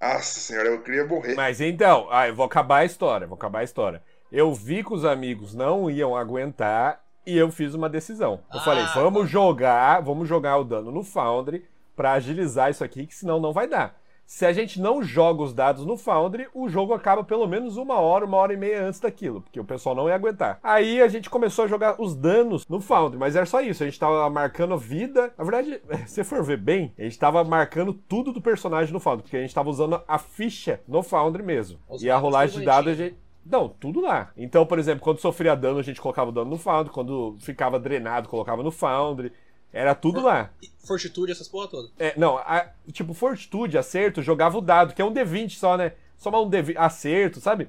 Nossa 0.00 0.40
senhora, 0.40 0.68
eu 0.68 0.80
queria 0.82 1.04
morrer. 1.04 1.34
Mas 1.34 1.60
então, 1.60 2.08
ah, 2.10 2.28
eu 2.28 2.34
vou 2.34 2.44
acabar 2.44 2.78
a 2.78 2.84
história, 2.84 3.26
vou 3.26 3.36
acabar 3.36 3.60
a 3.60 3.64
história. 3.64 4.02
Eu 4.32 4.52
vi 4.54 4.82
que 4.82 4.94
os 4.94 5.04
amigos 5.04 5.54
não 5.54 5.90
iam 5.90 6.16
aguentar 6.16 7.00
e 7.26 7.36
eu 7.36 7.50
fiz 7.50 7.74
uma 7.74 7.88
decisão. 7.88 8.40
Eu 8.52 8.60
Ah, 8.60 8.62
falei, 8.64 8.84
vamos 8.94 9.22
tá. 9.24 9.28
jogar, 9.28 10.00
vamos 10.00 10.26
jogar 10.26 10.56
o 10.56 10.64
dano 10.64 10.90
no 10.90 11.04
Foundry 11.04 11.66
pra 11.94 12.12
agilizar 12.12 12.70
isso 12.70 12.82
aqui, 12.82 13.06
que 13.06 13.14
senão 13.14 13.38
não 13.38 13.52
vai 13.52 13.68
dar. 13.68 13.94
Se 14.24 14.46
a 14.46 14.52
gente 14.52 14.80
não 14.80 15.02
joga 15.02 15.42
os 15.42 15.52
dados 15.52 15.84
no 15.84 15.98
Foundry, 15.98 16.48
o 16.54 16.66
jogo 16.66 16.94
acaba 16.94 17.22
pelo 17.22 17.46
menos 17.46 17.76
uma 17.76 17.96
hora, 18.00 18.24
uma 18.24 18.38
hora 18.38 18.54
e 18.54 18.56
meia 18.56 18.86
antes 18.86 18.98
daquilo, 18.98 19.42
porque 19.42 19.60
o 19.60 19.64
pessoal 19.64 19.94
não 19.94 20.08
ia 20.08 20.14
aguentar. 20.14 20.58
Aí 20.62 21.02
a 21.02 21.08
gente 21.08 21.28
começou 21.28 21.66
a 21.66 21.68
jogar 21.68 22.00
os 22.00 22.14
danos 22.14 22.66
no 22.66 22.80
Foundry, 22.80 23.18
mas 23.18 23.36
era 23.36 23.44
só 23.44 23.60
isso, 23.60 23.82
a 23.82 23.86
gente 23.86 24.00
tava 24.00 24.30
marcando 24.30 24.72
a 24.72 24.78
vida. 24.78 25.34
Na 25.36 25.44
verdade, 25.44 25.82
se 26.08 26.24
for 26.24 26.42
ver 26.42 26.56
bem, 26.56 26.94
a 26.98 27.02
gente 27.02 27.18
tava 27.18 27.44
marcando 27.44 27.92
tudo 27.92 28.32
do 28.32 28.40
personagem 28.40 28.94
no 28.94 29.00
Foundry, 29.00 29.24
porque 29.24 29.36
a 29.36 29.42
gente 29.42 29.54
tava 29.54 29.68
usando 29.68 30.00
a 30.08 30.16
ficha 30.16 30.80
no 30.88 31.02
Foundry 31.02 31.42
mesmo. 31.42 31.78
Os 31.86 32.02
e 32.02 32.10
a 32.10 32.16
rolagem 32.16 32.60
de 32.60 32.64
dados 32.64 32.92
a 32.92 32.94
gente. 32.94 33.16
Não, 33.44 33.68
tudo 33.68 34.00
lá. 34.00 34.30
Então, 34.36 34.64
por 34.64 34.78
exemplo, 34.78 35.02
quando 35.02 35.18
sofria 35.18 35.54
dano, 35.54 35.78
a 35.78 35.82
gente 35.82 36.00
colocava 36.00 36.30
o 36.30 36.32
dano 36.32 36.50
no 36.50 36.58
Foundry. 36.58 36.92
Quando 36.92 37.36
ficava 37.40 37.78
drenado, 37.78 38.28
colocava 38.28 38.62
no 38.62 38.70
Foundry. 38.70 39.32
Era 39.72 39.94
tudo 39.94 40.20
lá. 40.20 40.50
Fortitude, 40.84 41.32
essas 41.32 41.48
porra 41.48 41.68
toda. 41.68 41.88
É, 41.98 42.12
não, 42.18 42.36
a- 42.38 42.66
tipo, 42.92 43.14
fortitude, 43.14 43.78
acerto, 43.78 44.22
jogava 44.22 44.58
o 44.58 44.60
dado, 44.60 44.94
que 44.94 45.00
é 45.00 45.04
um 45.04 45.12
D20 45.12 45.56
só, 45.56 45.76
né? 45.76 45.92
Só 46.18 46.30
um 46.42 46.48
D20, 46.48 46.76
acerto, 46.76 47.40
sabe? 47.40 47.68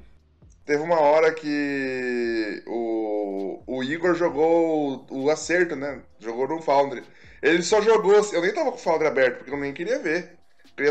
Teve 0.65 0.81
uma 0.81 0.99
hora 0.99 1.33
que 1.33 2.63
o, 2.67 3.61
o 3.67 3.83
Igor 3.83 4.15
jogou 4.15 5.05
o, 5.09 5.23
o 5.25 5.29
acerto, 5.29 5.75
né? 5.75 6.01
Jogou 6.19 6.47
no 6.47 6.61
Foundry. 6.61 7.03
Ele 7.41 7.61
só 7.63 7.81
jogou. 7.81 8.13
Eu 8.31 8.41
nem 8.41 8.53
tava 8.53 8.71
com 8.71 8.77
o 8.77 8.79
Foundry 8.79 9.07
aberto, 9.07 9.37
porque 9.39 9.51
eu 9.51 9.57
nem 9.59 9.73
queria 9.73 9.99
ver. 9.99 10.37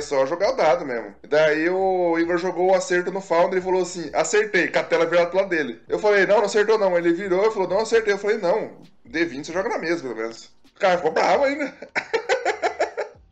Só 0.02 0.24
jogar 0.26 0.52
o 0.52 0.56
dado 0.56 0.84
mesmo. 0.84 1.14
Daí 1.28 1.68
o 1.68 2.18
Igor 2.18 2.38
jogou 2.38 2.70
o 2.70 2.74
acerto 2.74 3.10
no 3.10 3.20
Foundry 3.20 3.58
e 3.58 3.62
falou 3.62 3.82
assim: 3.82 4.10
acertei, 4.14 4.68
com 4.68 4.78
a 4.78 4.84
tela 4.84 5.06
virada 5.06 5.30
pro 5.30 5.38
lado 5.38 5.48
dele. 5.48 5.80
Eu 5.88 5.98
falei: 5.98 6.24
não, 6.26 6.38
não 6.38 6.44
acertou 6.44 6.78
não. 6.78 6.96
Ele 6.96 7.12
virou 7.12 7.46
e 7.46 7.50
falou: 7.50 7.68
não 7.68 7.80
acertei. 7.80 8.12
Eu 8.12 8.18
falei: 8.18 8.38
não, 8.38 8.78
D20 9.08 9.44
você 9.44 9.52
joga 9.52 9.68
na 9.68 9.78
mesa, 9.78 10.02
pelo 10.02 10.16
menos. 10.16 10.46
O 10.74 10.78
cara 10.78 10.96
ficou 10.96 11.12
bravo 11.12 11.44
ainda. 11.44 11.74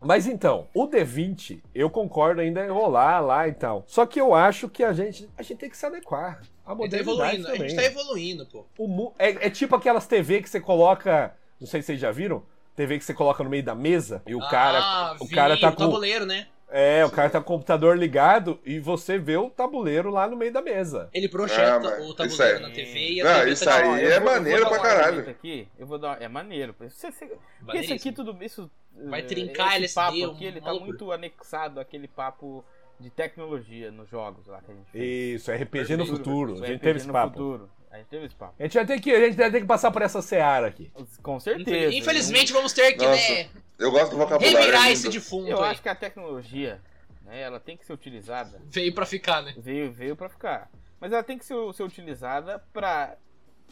Mas 0.02 0.26
então, 0.26 0.66
o 0.74 0.88
D20, 0.88 1.60
eu 1.74 1.90
concordo 1.90 2.40
ainda 2.40 2.64
em 2.64 2.70
rolar 2.70 3.20
lá 3.20 3.46
e 3.46 3.52
tal. 3.52 3.84
Só 3.86 4.06
que 4.06 4.18
eu 4.18 4.34
acho 4.34 4.68
que 4.68 4.82
a 4.82 4.94
gente, 4.94 5.28
a 5.36 5.42
gente 5.42 5.58
tem 5.58 5.68
que 5.68 5.76
se 5.76 5.84
adequar. 5.84 6.40
A 6.64 6.72
A 6.72 6.74
tá 6.74 6.74
modernidade 6.74 7.10
evoluindo, 7.10 7.46
a 7.46 7.52
também. 7.52 7.68
gente 7.68 7.76
tá 7.76 7.84
evoluindo, 7.84 8.46
pô. 8.46 8.64
O 8.78 9.12
é, 9.18 9.46
é 9.46 9.50
tipo 9.50 9.76
aquelas 9.76 10.06
TV 10.06 10.40
que 10.40 10.48
você 10.48 10.58
coloca. 10.58 11.36
Não 11.60 11.66
sei 11.66 11.82
se 11.82 11.86
vocês 11.86 12.00
já 12.00 12.10
viram. 12.10 12.42
TV 12.80 12.98
que 12.98 13.04
você 13.04 13.12
coloca 13.14 13.44
no 13.44 13.50
meio 13.50 13.62
da 13.62 13.74
mesa 13.74 14.22
e 14.26 14.34
o 14.34 14.40
cara. 14.48 14.78
ah, 14.80 15.16
o 15.20 15.26
vi, 15.26 15.34
cara 15.34 15.58
tá 15.58 15.68
o 15.68 15.72
com. 15.72 15.78
tabuleiro, 15.84 16.24
né? 16.26 16.46
É, 16.72 17.04
o 17.04 17.10
cara 17.10 17.28
tá 17.28 17.40
com 17.40 17.52
o 17.52 17.56
computador 17.56 17.98
ligado 17.98 18.60
e 18.64 18.78
você 18.78 19.18
vê 19.18 19.36
o 19.36 19.50
tabuleiro 19.50 20.08
lá 20.08 20.28
no 20.28 20.36
meio 20.36 20.52
da 20.52 20.62
mesa. 20.62 21.08
Ele 21.12 21.28
projeta 21.28 21.74
Ah, 21.76 21.80
mas 21.80 22.06
o 22.08 22.14
tabuleiro 22.14 22.56
aí- 22.58 22.62
na 22.62 22.70
TV 22.70 22.98
e 23.14 23.20
a 23.20 23.24
Não, 23.24 23.34
TV 23.40 23.50
isso 23.50 23.64
tá 23.64 23.74
aí 23.76 24.04
eu 24.04 24.12
é 24.12 24.20
maneiro 24.20 24.68
pra 24.68 24.78
caralho. 24.78 25.28
Aqui, 25.28 25.66
eu 25.78 25.86
vou 25.86 25.98
dar. 25.98 26.22
É 26.22 26.28
maneiro. 26.28 26.72
Você, 26.78 27.10
você, 27.10 27.26
porque 27.26 27.34
isso 27.36 27.66
Maneiríssimo. 27.66 27.96
aqui 27.96 28.12
tudo. 28.12 28.36
Isso, 28.44 28.70
Vai 29.08 29.20
eh, 29.20 29.24
trincar 29.24 29.68
esse 29.68 29.76
LSD, 29.78 29.94
papo 29.94 30.24
aqui, 30.36 30.44
ele 30.44 30.60
tá 30.60 30.72
muito 30.74 31.10
anexado 31.12 31.80
àquele 31.80 32.06
papo 32.06 32.64
de 33.00 33.10
tecnologia 33.10 33.90
nos 33.90 34.08
jogos 34.08 34.46
lá 34.46 34.60
que 34.62 34.70
a 34.70 34.74
gente 34.74 34.90
fez. 34.92 35.40
Isso, 35.40 35.50
RPG 35.50 35.96
no 35.96 36.06
futuro. 36.06 36.52
A 36.52 36.56
gente 36.58 36.66
RPG 36.74 36.78
teve 36.78 36.98
esse 36.98 37.06
no 37.08 37.12
papo. 37.12 37.32
futuro. 37.32 37.70
A 37.90 37.96
gente 37.98 38.06
teve 38.06 38.26
esse 38.26 38.34
papo. 38.36 38.54
A 38.58 38.62
gente 38.62 38.74
vai 38.74 38.86
ter 38.86 39.00
que, 39.00 39.10
a 39.12 39.20
gente 39.26 39.36
vai 39.36 39.50
ter 39.50 39.60
que 39.60 39.66
passar 39.66 39.90
por 39.90 40.00
essa 40.02 40.22
seara 40.22 40.66
aqui. 40.68 40.92
Com 41.22 41.40
certeza. 41.40 41.94
Infelizmente 41.94 42.52
vamos 42.52 42.72
ter 42.72 42.92
que, 42.92 43.04
Nossa, 43.04 43.32
né, 43.34 43.48
Eu 43.78 43.90
gosto 43.90 44.12
do 44.12 44.16
vocabulário. 44.18 44.58
revirar 44.58 44.90
esse 44.90 45.08
defunto 45.08 45.48
Eu 45.50 45.62
aí. 45.62 45.70
acho 45.72 45.82
que 45.82 45.88
a 45.88 45.94
tecnologia, 45.94 46.80
né, 47.24 47.40
ela 47.40 47.58
tem 47.58 47.76
que 47.76 47.84
ser 47.84 47.92
utilizada. 47.92 48.60
Veio 48.64 48.94
pra 48.94 49.04
ficar, 49.04 49.42
né? 49.42 49.54
Veio, 49.58 49.90
veio 49.92 50.14
pra 50.14 50.28
ficar. 50.28 50.70
Mas 51.00 51.12
ela 51.12 51.22
tem 51.24 51.36
que 51.36 51.44
ser, 51.44 51.54
ser 51.74 51.82
utilizada 51.82 52.62
pra 52.72 53.16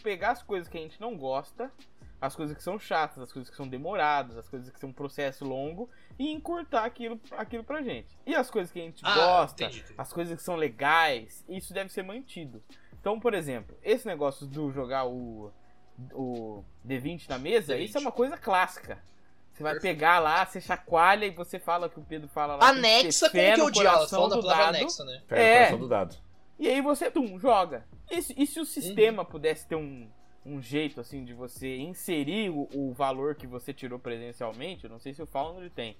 pegar 0.03 0.31
as 0.33 0.43
coisas 0.43 0.69
que 0.69 0.77
a 0.79 0.81
gente 0.81 1.01
não 1.01 1.17
gosta, 1.17 1.71
as 2.21 2.35
coisas 2.35 2.57
que 2.57 2.63
são 2.63 2.77
chatas, 2.79 3.19
as 3.23 3.33
coisas 3.33 3.49
que 3.49 3.57
são 3.57 3.69
demoradas, 3.69 4.37
as 4.37 4.49
coisas 4.49 4.69
que 4.71 4.81
são 4.81 4.89
um 4.89 4.93
processo 4.93 5.45
longo 5.45 5.89
e 6.19 6.33
encurtar 6.33 6.85
aquilo, 6.85 7.21
aquilo 7.37 7.63
pra 7.63 7.83
gente. 7.83 8.09
E 8.27 8.35
as 8.35 8.51
coisas 8.51 8.73
que 8.73 8.81
a 8.81 8.83
gente 8.83 9.01
Ah, 9.05 9.15
gosta, 9.15 9.65
entendi. 9.65 9.85
as 9.97 10.13
coisas 10.13 10.37
que 10.37 10.43
são 10.43 10.57
legais, 10.57 11.45
isso 11.49 11.73
deve 11.73 11.93
ser 11.93 12.03
mantido. 12.03 12.61
Então, 13.01 13.19
por 13.21 13.35
exemplo, 13.35 13.77
esse 13.83 14.07
negócio 14.07 14.47
do 14.47 14.71
jogar 14.71 15.07
o, 15.07 15.51
o 16.13 16.63
D20 16.87 17.29
na 17.29 17.39
mesa, 17.39 17.75
D20. 17.75 17.85
isso 17.85 17.99
é 17.99 18.01
uma 18.01 18.13
coisa 18.13 18.37
clássica. 18.37 18.99
Você 19.53 19.63
vai 19.63 19.73
Perfeito. 19.75 19.95
pegar 19.97 20.19
lá, 20.21 20.45
você 20.47 20.61
chacoalha 20.61 21.27
e 21.27 21.31
você 21.31 21.59
fala 21.59 21.89
o 21.89 21.91
que 21.91 21.99
o 21.99 22.05
Pedro 22.05 22.29
fala 22.29 22.55
lá. 22.57 22.69
Anexa 22.69 23.29
com 23.31 23.37
o 23.39 23.71
que 23.73 23.79
coração 23.79 24.09
Falando 24.21 24.31
da 24.31 24.37
do 24.37 24.43
palavra 24.43 24.65
dado. 24.67 24.77
anexa, 24.77 25.05
né? 25.05 25.23
Pega 25.27 25.43
É. 25.43 25.75
o 25.75 25.79
do 25.79 25.89
dado. 25.89 26.17
E 26.59 26.69
aí 26.69 26.81
você, 26.81 27.11
tum, 27.11 27.39
joga. 27.39 27.85
E, 28.11 28.23
se- 28.23 28.35
e 28.37 28.47
se 28.47 28.59
o 28.59 28.63
Uhum. 28.63 28.67
sistema 28.67 29.25
pudesse 29.25 29.67
ter 29.67 29.75
um, 29.77 30.09
um 30.47 30.61
jeito, 30.63 31.01
assim, 31.01 31.25
de 31.25 31.35
você 31.35 31.77
inserir 31.77 32.51
o, 32.51 32.69
o 32.73 32.93
valor 32.93 33.35
que 33.35 33.47
você 33.47 33.73
tirou 33.73 33.99
presencialmente, 33.99 34.85
eu 34.85 34.91
não 34.91 34.99
sei 34.99 35.13
se 35.13 35.23
o 35.23 35.27
Foundry 35.27 35.71
tem, 35.71 35.97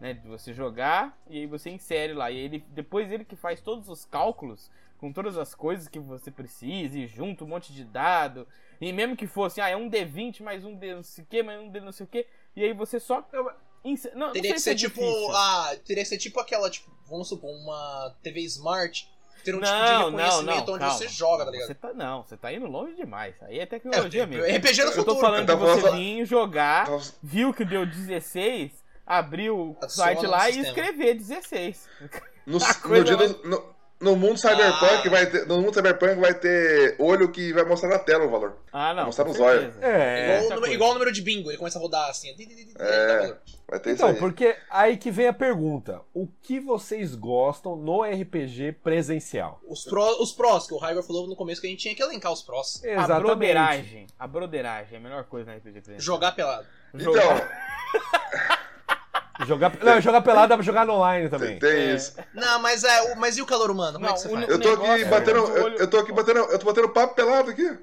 né? 0.00 0.14
De 0.14 0.26
você 0.28 0.52
jogar 0.52 1.16
e 1.28 1.38
aí 1.38 1.46
você 1.46 1.70
insere 1.70 2.12
lá. 2.12 2.30
E 2.30 2.36
ele, 2.38 2.64
depois 2.68 3.10
ele 3.10 3.24
que 3.24 3.36
faz 3.36 3.60
todos 3.60 3.88
os 3.88 4.04
cálculos 4.04 4.70
com 4.98 5.12
todas 5.12 5.38
as 5.38 5.54
coisas 5.54 5.88
que 5.88 5.98
você 5.98 6.30
precisa 6.30 6.98
e 6.98 7.06
junta 7.06 7.44
um 7.44 7.48
monte 7.48 7.72
de 7.72 7.84
dado. 7.84 8.46
E 8.80 8.92
mesmo 8.92 9.16
que 9.16 9.26
fosse, 9.26 9.60
ah, 9.60 9.68
é 9.68 9.76
um 9.76 9.88
D20 9.90 10.42
mais 10.42 10.64
um 10.64 10.74
D 10.74 10.94
não 10.94 11.02
sei 11.02 11.24
o 11.24 11.26
que, 11.26 11.42
mais 11.42 11.60
um 11.60 11.68
D 11.70 11.80
não 11.80 11.92
sei 11.92 12.04
o 12.04 12.08
que. 12.08 12.26
E 12.54 12.62
aí 12.64 12.72
você 12.74 13.00
só... 13.00 13.26
inse- 13.84 14.10
Não, 14.14 14.26
não 14.28 14.32
Teria 14.32 14.50
sei 14.50 14.52
que 14.54 14.58
se 14.58 14.64
ser 14.64 14.70
é 14.70 14.74
tipo. 14.74 15.00
difícil. 15.00 15.34
Ah, 15.36 15.76
teria 15.86 16.02
que 16.02 16.08
ser 16.08 16.18
tipo 16.18 16.38
aquela, 16.40 16.68
tipo, 16.70 16.90
vamos 17.08 17.28
supor, 17.28 17.50
uma 17.50 18.14
TV 18.22 18.40
Smart. 18.42 19.08
Ter 19.42 19.54
um 19.54 19.60
tipo 19.60 19.72
de 19.72 19.72
Não, 19.72 20.10
não, 20.10 20.10
reconhecimento 20.10 20.66
não, 20.66 20.74
onde 20.74 20.78
calma. 20.84 20.98
você 20.98 21.08
joga, 21.08 21.44
tá 21.46 21.50
Você 21.50 21.56
ligado? 21.56 21.76
tá, 21.78 21.92
não, 21.94 22.22
você 22.22 22.36
tá 22.36 22.52
indo 22.52 22.66
longe 22.66 22.94
demais. 22.94 23.42
Aí 23.42 23.58
é 23.58 23.62
É, 23.62 23.66
tecnologia 23.66 24.26
mesmo. 24.26 24.44
RPG 24.44 24.82
no 24.84 24.90
Eu 24.90 24.92
futuro. 24.92 25.14
tô 25.14 25.20
falando 25.20 25.46
de 25.46 25.52
Eu 25.52 25.58
tô 25.58 25.64
você 25.66 25.90
vir 25.92 26.26
jogar, 26.26 26.86
viu 27.22 27.54
que 27.54 27.64
deu 27.64 27.86
16, 27.86 28.70
abriu 29.06 29.56
o 29.58 29.76
Adiciona 29.82 29.90
site 30.08 30.22
no 30.22 30.30
lá 30.30 30.48
e 30.48 30.52
sistema. 30.54 30.68
escrever 30.68 31.14
16. 31.14 31.88
No, 32.46 32.58
no, 32.88 33.04
dia 33.04 33.16
mais- 33.16 33.32
do- 33.34 33.48
no- 33.48 33.80
no 34.00 34.16
mundo 34.16 34.38
cyberpunk 34.38 35.06
Ah. 35.06 35.10
vai 35.10 35.26
ter, 35.26 35.46
no 35.46 35.60
mundo 35.60 35.74
cyberpunk 35.74 36.14
vai 36.18 36.32
ter 36.32 36.96
olho 36.98 37.30
que 37.30 37.52
vai 37.52 37.64
mostrar 37.66 37.90
na 37.90 37.98
tela 37.98 38.24
o 38.24 38.30
valor. 38.30 38.56
Ah, 38.72 38.94
não. 38.94 39.04
mostrar 39.04 39.24
com 39.26 39.32
nos 39.32 39.40
olhos. 39.40 39.74
É. 39.82 40.38
Igual, 40.38 40.54
número, 40.54 40.72
igual 40.72 40.90
o 40.90 40.92
número 40.94 41.12
de 41.12 41.20
bingo, 41.20 41.50
ele 41.50 41.58
começa 41.58 41.78
a 41.78 41.82
rodar 41.82 42.08
assim. 42.08 42.34
É. 42.78 43.36
Vai 43.68 43.78
ter 43.78 43.92
Então, 43.92 44.06
isso 44.08 44.16
aí. 44.16 44.18
porque 44.18 44.56
aí 44.70 44.96
que 44.96 45.10
vem 45.10 45.26
a 45.28 45.34
pergunta: 45.34 46.00
o 46.14 46.26
que 46.42 46.58
vocês 46.58 47.14
gostam 47.14 47.76
no 47.76 48.02
RPG 48.02 48.72
presencial? 48.82 49.60
Os, 49.68 49.84
pró, 49.84 50.16
os 50.18 50.32
prós, 50.32 50.66
que 50.66 50.72
o 50.72 50.78
Raigor 50.78 51.02
falou 51.02 51.28
no 51.28 51.36
começo 51.36 51.60
que 51.60 51.66
a 51.66 51.70
gente 51.70 51.80
tinha 51.80 51.94
que 51.94 52.02
elencar 52.02 52.32
os 52.32 52.42
prós. 52.42 52.80
A 52.96 53.20
broderagem. 53.20 54.06
A 54.18 54.26
broderagem 54.26 54.94
é 54.94 54.96
a 54.96 55.00
melhor 55.00 55.24
coisa 55.24 55.50
na 55.50 55.58
RPG 55.58 55.72
presencial. 55.82 56.00
Jogar 56.00 56.32
pelado. 56.32 56.66
Então, 56.94 57.12
Jogar, 59.46 59.72
não, 59.82 60.00
jogar 60.00 60.20
pelado 60.22 60.48
dá 60.48 60.56
pra 60.56 60.64
jogar 60.64 60.84
no 60.86 60.92
online 60.94 61.28
tem, 61.28 61.38
também. 61.38 61.58
tem 61.58 61.70
É. 61.70 61.94
isso. 61.94 62.16
Não, 62.34 62.60
mas 62.60 62.84
é. 62.84 63.12
o- 63.12 63.16
Mas 63.18 63.36
e 63.36 63.42
o 63.42 63.46
calor 63.46 63.70
humano? 63.70 63.94
Como 63.94 64.04
é 64.06 64.08
Não, 64.08 64.14
que 64.14 64.20
você 64.22 64.28
faz? 64.28 64.48
Eu 64.48 64.60
tô 64.60 64.68
aqui 64.68 64.82
negócio 64.82 65.04
é 65.06 65.08
batendo. 65.08 65.38
Eu, 65.38 65.68
eu 65.76 65.90
tô 65.90 65.96
aqui 65.98 66.12
batendo. 66.12 66.38
Eu 66.40 66.58
tô 66.58 66.66
batendo 66.66 66.88
papo 66.90 67.14
pelado 67.14 67.50
aqui. 67.50 67.78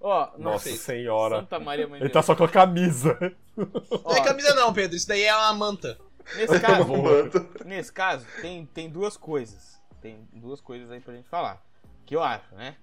Ó, 0.00 0.26
Nossa 0.38 0.38
nossa, 0.38 0.70
senhora. 0.76 1.36
Santa 1.40 1.58
Maria 1.58 1.88
Mãe 1.88 2.00
Ele 2.00 2.10
tá 2.10 2.22
só 2.22 2.34
com 2.34 2.44
a 2.44 2.48
camisa. 2.48 3.16
Não 3.56 4.12
é 4.16 4.22
camisa 4.22 4.54
não, 4.54 4.72
Pedro. 4.72 4.96
Isso 4.96 5.08
daí 5.08 5.22
é 5.24 5.34
uma 5.34 5.54
manta. 5.54 5.98
nesse 6.36 6.60
caso, 6.60 6.84
Boa. 6.84 7.30
nesse 7.64 7.92
caso, 7.92 8.26
tem, 8.42 8.66
tem 8.66 8.90
duas 8.90 9.16
coisas. 9.16 9.80
Tem 10.02 10.28
duas 10.32 10.60
coisas 10.60 10.90
aí 10.90 11.00
pra 11.00 11.14
gente 11.14 11.28
falar. 11.28 11.62
Que 12.04 12.14
eu 12.14 12.22
acho, 12.22 12.54
né? 12.54 12.76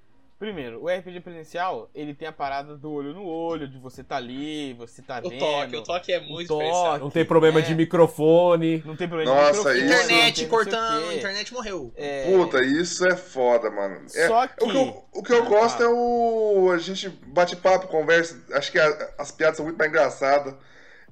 Primeiro, 0.43 0.83
o 0.83 0.89
RPG 0.89 1.21
presencial, 1.21 1.89
ele 1.95 2.13
tem 2.13 2.27
a 2.27 2.31
parada 2.33 2.75
do 2.75 2.91
olho 2.91 3.13
no 3.13 3.25
olho, 3.25 3.65
de 3.65 3.77
você 3.77 4.03
tá 4.03 4.17
ali, 4.17 4.73
você 4.73 5.01
tá 5.01 5.21
O 5.23 5.29
vendo. 5.29 5.39
toque, 5.39 5.75
o 5.77 5.81
toque 5.83 6.11
é 6.11 6.19
muito 6.19 6.49
toque. 6.49 6.65
diferenciado. 6.65 6.99
Não 7.05 7.09
tem 7.09 7.23
problema 7.23 7.59
É. 7.59 7.61
de 7.61 7.73
microfone. 7.73 8.83
Não 8.85 8.93
tem 8.97 9.07
problema 9.07 9.33
Nossa, 9.33 9.73
de 9.73 9.79
microfone, 9.79 9.85
isso- 9.85 10.03
Internet 10.03 10.43
o 10.43 10.49
cortando, 10.49 11.13
internet 11.13 11.53
morreu. 11.53 11.93
É, 11.95 12.25
Puta, 12.29 12.61
isso 12.61 13.07
é 13.07 13.15
foda, 13.15 13.71
mano. 13.71 14.01
É, 14.13 14.27
Só 14.27 14.43
o 14.43 14.47
que 14.49 14.63
eu, 14.65 14.67
que- 14.67 15.19
o 15.19 15.23
que 15.23 15.31
eu 15.31 15.43
Ah, 15.43 15.49
gosto 15.49 15.77
tá. 15.77 15.85
é 15.85 15.87
o. 15.87 16.71
A 16.73 16.77
gente 16.77 17.07
bate 17.07 17.55
papo, 17.55 17.87
conversa. 17.87 18.37
Acho 18.51 18.69
que 18.69 18.77
a- 18.79 19.11
as 19.17 19.31
piadas 19.31 19.55
são 19.55 19.65
muito 19.65 19.77
mais 19.77 19.89
engraçadas. 19.89 20.53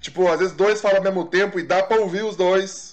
Tipo, 0.01 0.27
às 0.27 0.39
vezes 0.39 0.53
dois 0.53 0.81
falam 0.81 0.97
ao 0.97 1.03
mesmo 1.03 1.23
tempo 1.23 1.57
e 1.57 1.63
dá 1.63 1.81
pra 1.81 2.01
ouvir 2.01 2.25
os 2.25 2.35
dois. 2.35 2.90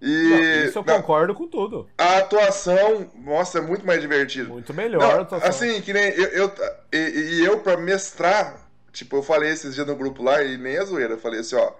Não, 0.00 0.38
E 0.38 0.64
isso 0.66 0.78
eu 0.78 0.84
não, 0.84 1.00
concordo 1.02 1.34
com 1.34 1.46
tudo. 1.48 1.88
a 1.98 2.18
atuação, 2.18 3.10
nossa, 3.16 3.58
é 3.58 3.60
muito 3.60 3.84
mais 3.86 4.00
divertido. 4.00 4.48
Muito 4.48 4.72
melhor. 4.74 5.00
Não, 5.00 5.10
a 5.10 5.20
atuação. 5.22 5.48
assim, 5.48 5.80
que 5.82 5.92
nem 5.92 6.10
eu, 6.10 6.28
eu- 6.28 6.54
e, 6.92 6.98
e 7.40 7.44
eu 7.44 7.60
pra 7.60 7.76
mestrar, 7.76 8.68
tipo, 8.92 9.16
eu 9.16 9.22
falei 9.22 9.50
esses 9.50 9.74
dias 9.74 9.86
no 9.86 9.96
grupo 9.96 10.22
lá 10.22 10.42
e 10.42 10.56
nem 10.56 10.78
a 10.78 10.84
zoeira, 10.84 11.14
eu 11.14 11.18
falei 11.18 11.40
assim, 11.40 11.56
ó, 11.56 11.72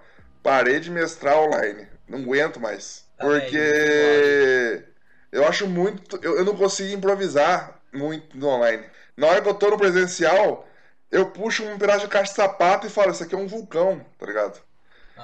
parei 0.43 0.79
de 0.79 0.89
mestrar 0.91 1.37
online, 1.37 1.87
não 2.07 2.19
aguento 2.19 2.59
mais. 2.59 3.05
Tá 3.17 3.25
Porque 3.25 4.83
eu 5.31 5.45
acho 5.47 5.67
muito, 5.67 6.17
eu, 6.21 6.37
eu 6.37 6.45
não 6.45 6.55
consigo 6.55 6.93
improvisar 6.95 7.79
muito 7.93 8.37
no 8.37 8.47
online. 8.47 8.85
Na 9.17 9.27
hora 9.27 9.41
que 9.41 9.49
eu 9.49 9.53
tô 9.53 9.69
no 9.69 9.77
presencial, 9.77 10.67
eu 11.11 11.31
puxo 11.31 11.63
um 11.63 11.77
pedaço 11.77 12.01
de 12.05 12.07
caixa 12.07 12.31
de 12.31 12.35
sapato 12.35 12.87
e 12.87 12.89
falo, 12.89 13.11
isso 13.11 13.23
aqui 13.23 13.35
é 13.35 13.37
um 13.37 13.47
vulcão, 13.47 14.05
tá 14.17 14.25
ligado? 14.25 14.59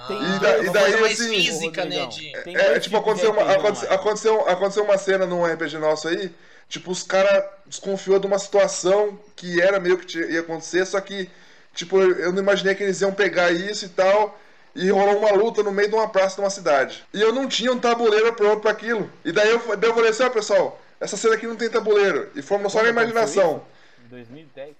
Tem 0.07 0.17
Ah, 0.21 0.35
E 0.35 0.39
da- 0.39 0.57
e 0.57 0.61
uma 0.63 0.73
daí, 0.73 0.83
coisa 0.83 0.97
mais 1.01 1.21
assim, 1.21 1.35
física, 1.35 1.85
né? 1.85 2.05
De... 2.07 2.31
tem 2.43 2.55
É, 2.55 2.69
dois 2.69 2.83
tipo, 2.83 2.97
aconteceu 2.97 3.31
uma, 3.31 3.51
aconteceu, 3.51 3.91
aconteceu, 3.91 4.49
aconteceu 4.49 4.83
uma 4.83 4.97
cena 4.97 5.25
num 5.25 5.45
RPG 5.45 5.77
nosso 5.77 6.07
aí, 6.07 6.31
tipo, 6.69 6.91
os 6.91 7.03
caras 7.03 7.43
desconfiou 7.65 8.19
de 8.19 8.27
uma 8.27 8.37
situação 8.39 9.17
que 9.35 9.61
era 9.61 9.79
meio 9.79 9.97
que 9.97 10.17
ia 10.19 10.41
acontecer, 10.41 10.85
só 10.85 10.99
que, 11.01 11.29
tipo, 11.73 11.99
eu 12.01 12.31
não 12.31 12.39
imaginei 12.41 12.75
que 12.75 12.83
eles 12.83 13.01
iam 13.01 13.13
pegar 13.13 13.51
isso 13.51 13.85
e 13.85 13.89
tal, 13.89 14.39
e 14.75 14.89
rolou 14.89 15.17
uma 15.19 15.31
luta 15.31 15.63
no 15.63 15.71
meio 15.71 15.89
de 15.89 15.95
uma 15.95 16.09
praça 16.09 16.35
de 16.35 16.41
uma 16.41 16.49
cidade. 16.49 17.03
E 17.13 17.21
eu 17.21 17.31
não 17.33 17.47
tinha 17.47 17.71
um 17.71 17.79
tabuleiro 17.79 18.33
pronto 18.33 18.61
pra 18.61 18.71
aquilo. 18.71 19.09
E 19.23 19.31
daí 19.31 19.49
eu, 19.49 19.77
daí 19.77 19.89
eu 19.89 19.93
falei 19.95 20.09
assim, 20.11 20.23
ó, 20.23 20.29
pessoal, 20.29 20.81
essa 20.99 21.15
cena 21.17 21.35
aqui 21.35 21.47
não 21.47 21.55
tem 21.55 21.69
tabuleiro. 21.69 22.29
E 22.35 22.41
fomos 22.41 22.73
só 22.73 22.83
na 22.83 22.89
imaginação. 22.89 23.63
isso? 23.99 24.05
Em 24.05 24.09
2010. 24.09 24.75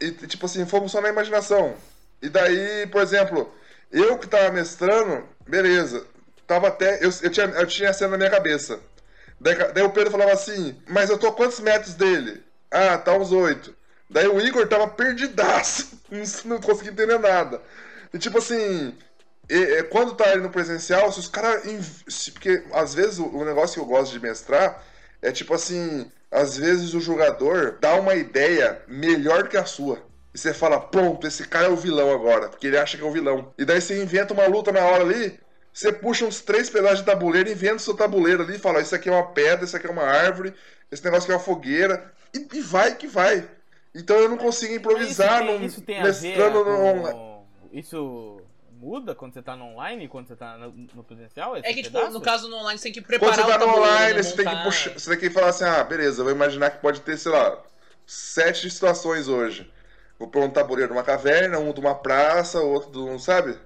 E, 0.00 0.10
tipo 0.26 0.44
assim, 0.46 0.64
fomos 0.66 0.92
só 0.92 1.00
na 1.00 1.08
imaginação. 1.08 1.74
E 2.20 2.28
daí, 2.28 2.86
por 2.88 3.00
exemplo, 3.00 3.50
eu 3.90 4.18
que 4.18 4.26
tava 4.28 4.50
mestrando, 4.52 5.28
beleza. 5.46 6.06
Tava 6.46 6.68
até. 6.68 6.96
Eu, 7.04 7.10
eu, 7.22 7.30
tinha, 7.30 7.46
eu 7.46 7.66
tinha 7.66 7.90
a 7.90 7.92
cena 7.92 8.12
na 8.12 8.18
minha 8.18 8.30
cabeça. 8.30 8.80
Daí, 9.40 9.54
daí 9.72 9.84
o 9.84 9.90
Pedro 9.90 10.10
falava 10.10 10.32
assim, 10.32 10.76
mas 10.88 11.10
eu 11.10 11.18
tô 11.18 11.28
a 11.28 11.32
quantos 11.32 11.60
metros 11.60 11.94
dele? 11.94 12.42
Ah, 12.70 12.98
tá 12.98 13.12
uns 13.14 13.32
oito. 13.32 13.74
Daí 14.10 14.26
o 14.26 14.40
Igor 14.40 14.66
tava 14.68 14.88
perdidaço. 14.88 15.98
Não, 16.46 16.60
conseguia 16.60 16.92
entender 16.92 17.18
nada. 17.18 17.60
E 18.12 18.18
tipo 18.18 18.38
assim. 18.38 18.94
e- 19.48 19.82
quando 19.84 20.14
tá 20.14 20.24
ali 20.30 20.40
no 20.42 20.50
presencial, 20.50 21.12
se 21.12 21.20
os 21.20 21.28
caras. 21.28 21.62
Porque 22.32 22.64
às 22.72 22.94
vezes 22.94 23.18
o 23.18 23.44
negócio 23.44 23.74
que 23.74 23.80
eu 23.80 23.86
gosto 23.86 24.12
de 24.12 24.20
mestrar 24.20 24.82
é 25.22 25.30
tipo 25.32 25.54
assim. 25.54 26.10
Às 26.30 26.56
vezes 26.58 26.92
o 26.94 27.00
jogador 27.00 27.78
dá 27.80 27.94
uma 27.94 28.14
ideia 28.14 28.82
melhor 28.86 29.48
que 29.48 29.56
a 29.56 29.64
sua. 29.64 30.02
E 30.38 30.40
você 30.40 30.54
fala, 30.54 30.78
pronto, 30.78 31.26
esse 31.26 31.48
cara 31.48 31.66
é 31.66 31.68
o 31.68 31.74
vilão 31.74 32.12
agora, 32.12 32.48
porque 32.48 32.68
ele 32.68 32.78
acha 32.78 32.96
que 32.96 33.02
é 33.02 33.06
o 33.06 33.10
vilão. 33.10 33.52
E 33.58 33.64
daí 33.64 33.80
você 33.80 34.00
inventa 34.00 34.32
uma 34.32 34.46
luta 34.46 34.70
na 34.70 34.84
hora 34.84 35.02
ali, 35.02 35.36
você 35.72 35.92
puxa 35.92 36.24
uns 36.24 36.40
três 36.40 36.70
pedaços 36.70 37.00
de 37.00 37.06
tabuleiro, 37.06 37.50
inventa 37.50 37.74
o 37.74 37.80
seu 37.80 37.92
tabuleiro 37.94 38.44
ali 38.44 38.54
e 38.54 38.58
fala, 38.58 38.80
isso 38.80 38.94
aqui 38.94 39.08
é 39.08 39.12
uma 39.12 39.32
pedra, 39.32 39.64
isso 39.64 39.76
aqui 39.76 39.88
é 39.88 39.90
uma 39.90 40.04
árvore, 40.04 40.54
esse 40.92 41.04
negócio 41.04 41.24
aqui 41.24 41.32
é 41.32 41.34
uma 41.34 41.42
fogueira. 41.42 42.14
E, 42.32 42.46
e 42.56 42.60
vai 42.60 42.94
que 42.94 43.08
vai. 43.08 43.48
Então 43.92 44.14
eu 44.16 44.28
não 44.28 44.36
consigo 44.36 44.74
improvisar 44.74 45.42
isso 45.42 45.52
tem, 45.58 45.66
isso 45.66 45.80
tem 45.80 46.02
mestrando 46.04 46.64
no 46.64 46.84
online. 46.84 47.20
Isso 47.72 48.40
muda 48.70 49.16
quando 49.16 49.34
você 49.34 49.42
tá 49.42 49.56
no 49.56 49.64
online 49.64 50.04
e 50.04 50.08
quando 50.08 50.28
você 50.28 50.36
tá 50.36 50.56
no, 50.56 50.70
no 50.94 51.02
presencial? 51.02 51.56
É 51.56 51.62
que, 51.62 51.82
tipo, 51.82 51.96
pedaço? 51.96 52.12
no 52.12 52.20
caso 52.20 52.48
no 52.48 52.58
online, 52.58 52.78
você 52.78 52.84
tem 52.84 52.92
que 52.92 53.00
Quando 53.00 53.08
preparar 53.08 53.34
você 53.34 53.58
tá 53.58 53.64
o 53.64 53.66
no 53.66 53.76
online, 53.76 54.14
né, 54.14 54.22
você 54.22 54.36
tem 54.36 54.48
que 54.48 54.62
puxar. 54.62 54.92
Você 54.92 55.10
tem 55.10 55.18
que 55.18 55.30
falar 55.30 55.48
assim, 55.48 55.64
ah, 55.64 55.82
beleza, 55.82 56.20
eu 56.20 56.26
vou 56.26 56.32
imaginar 56.32 56.70
que 56.70 56.78
pode 56.80 57.00
ter, 57.00 57.16
sei 57.16 57.32
lá, 57.32 57.60
sete 58.06 58.70
situações 58.70 59.26
hoje. 59.26 59.68
Vou 60.18 60.28
pôr 60.28 60.42
um 60.44 60.50
tabuleiro 60.50 60.92
numa 60.92 61.04
caverna, 61.04 61.58
um 61.58 61.72
de 61.72 61.80
uma 61.80 61.94
praça, 61.94 62.60
outro 62.60 62.90
de 62.90 62.98
um, 62.98 63.18
sabe? 63.18 63.56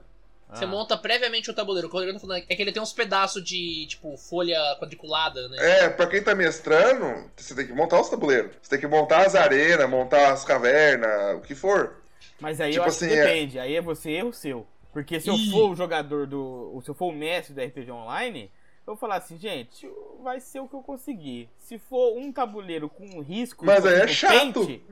Você 0.53 0.65
Ah. 0.65 0.69
monta 0.69 0.99
previamente 0.99 1.51
o 1.51 1.55
tabuleiro. 1.55 1.87
O 1.89 1.91
que 1.91 1.97
o 1.97 1.99
Rodrigo 1.99 2.19
tá 2.19 2.27
falando 2.27 2.45
é 2.47 2.55
que 2.55 2.61
ele 2.61 2.73
tem 2.73 2.83
uns 2.83 2.93
pedaços 2.93 3.43
de, 3.43 3.87
tipo, 3.87 4.15
folha 4.19 4.59
quadriculada, 4.79 5.49
né? 5.49 5.57
É, 5.85 5.89
pra 5.89 6.07
quem 6.07 6.23
tá 6.23 6.35
mestrando, 6.35 7.31
você 7.35 7.55
tem 7.55 7.67
que 7.67 7.73
montar 7.73 7.99
os 8.01 8.11
tabuleiros. 8.11 8.55
Você 8.61 8.69
tem 8.71 8.81
que 8.81 8.87
montar 8.87 9.25
as 9.25 9.35
arenas, 9.35 9.89
montar 9.89 10.31
as 10.31 10.45
cavernas, 10.45 11.39
o 11.39 11.41
que 11.41 11.55
for. 11.55 11.97
Mas 12.39 12.61
aí 12.61 12.73
Tipo 12.73 12.85
eu 12.85 12.89
acho 12.89 12.99
que 12.99 13.05
assim, 13.07 13.15
é- 13.15 13.25
depende. 13.25 13.59
Aí 13.59 13.75
é 13.77 13.81
você 13.81 14.11
erro 14.11 14.33
seu. 14.35 14.67
Porque 14.93 15.19
se 15.21 15.31
eu 15.31 15.35
Ih. 15.37 15.51
for 15.51 15.71
o 15.71 15.75
jogador 15.75 16.27
do. 16.27 16.79
Se 16.85 16.91
eu 16.91 16.95
for 16.95 17.07
o 17.07 17.13
mestre 17.13 17.55
do 17.55 17.61
RPG 17.63 17.91
Online, 17.91 18.43
eu 18.87 18.93
vou 18.93 18.97
falar 18.97 19.17
assim, 19.17 19.39
gente, 19.39 19.89
vai 20.23 20.39
ser 20.39 20.61
o 20.61 20.69
que 20.69 20.75
eu 20.75 20.83
conseguir. 20.83 21.49
Se 21.57 21.79
for 21.79 22.15
um 22.19 22.31
tabuleiro 22.31 22.91
com 22.91 23.21
risco 23.23 23.65
Mas 23.65 23.87
aí 23.87 24.03
é 24.03 24.07
chato. 24.07 24.33
pente, 24.67 24.83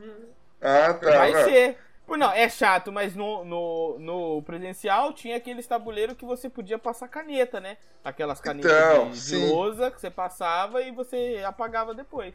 Ah, 0.61 0.93
tá. 0.93 1.09
vai 1.09 1.33
ah. 1.33 1.43
ser. 1.45 1.77
Não, 2.17 2.31
é 2.31 2.49
chato, 2.49 2.91
mas 2.91 3.15
no, 3.15 3.45
no, 3.45 3.99
no 3.99 4.41
presencial 4.43 5.13
tinha 5.13 5.37
aqueles 5.37 5.65
tabuleiros 5.65 6.17
que 6.17 6.25
você 6.25 6.49
podia 6.49 6.77
passar 6.77 7.07
caneta, 7.07 7.59
né? 7.61 7.77
Aquelas 8.03 8.41
canetas 8.41 8.69
Então, 8.69 9.11
de, 9.11 9.37
lousa 9.37 9.89
que 9.89 10.01
você 10.01 10.09
passava 10.09 10.81
e 10.81 10.91
você 10.91 11.41
apagava 11.45 11.93
depois. 11.93 12.33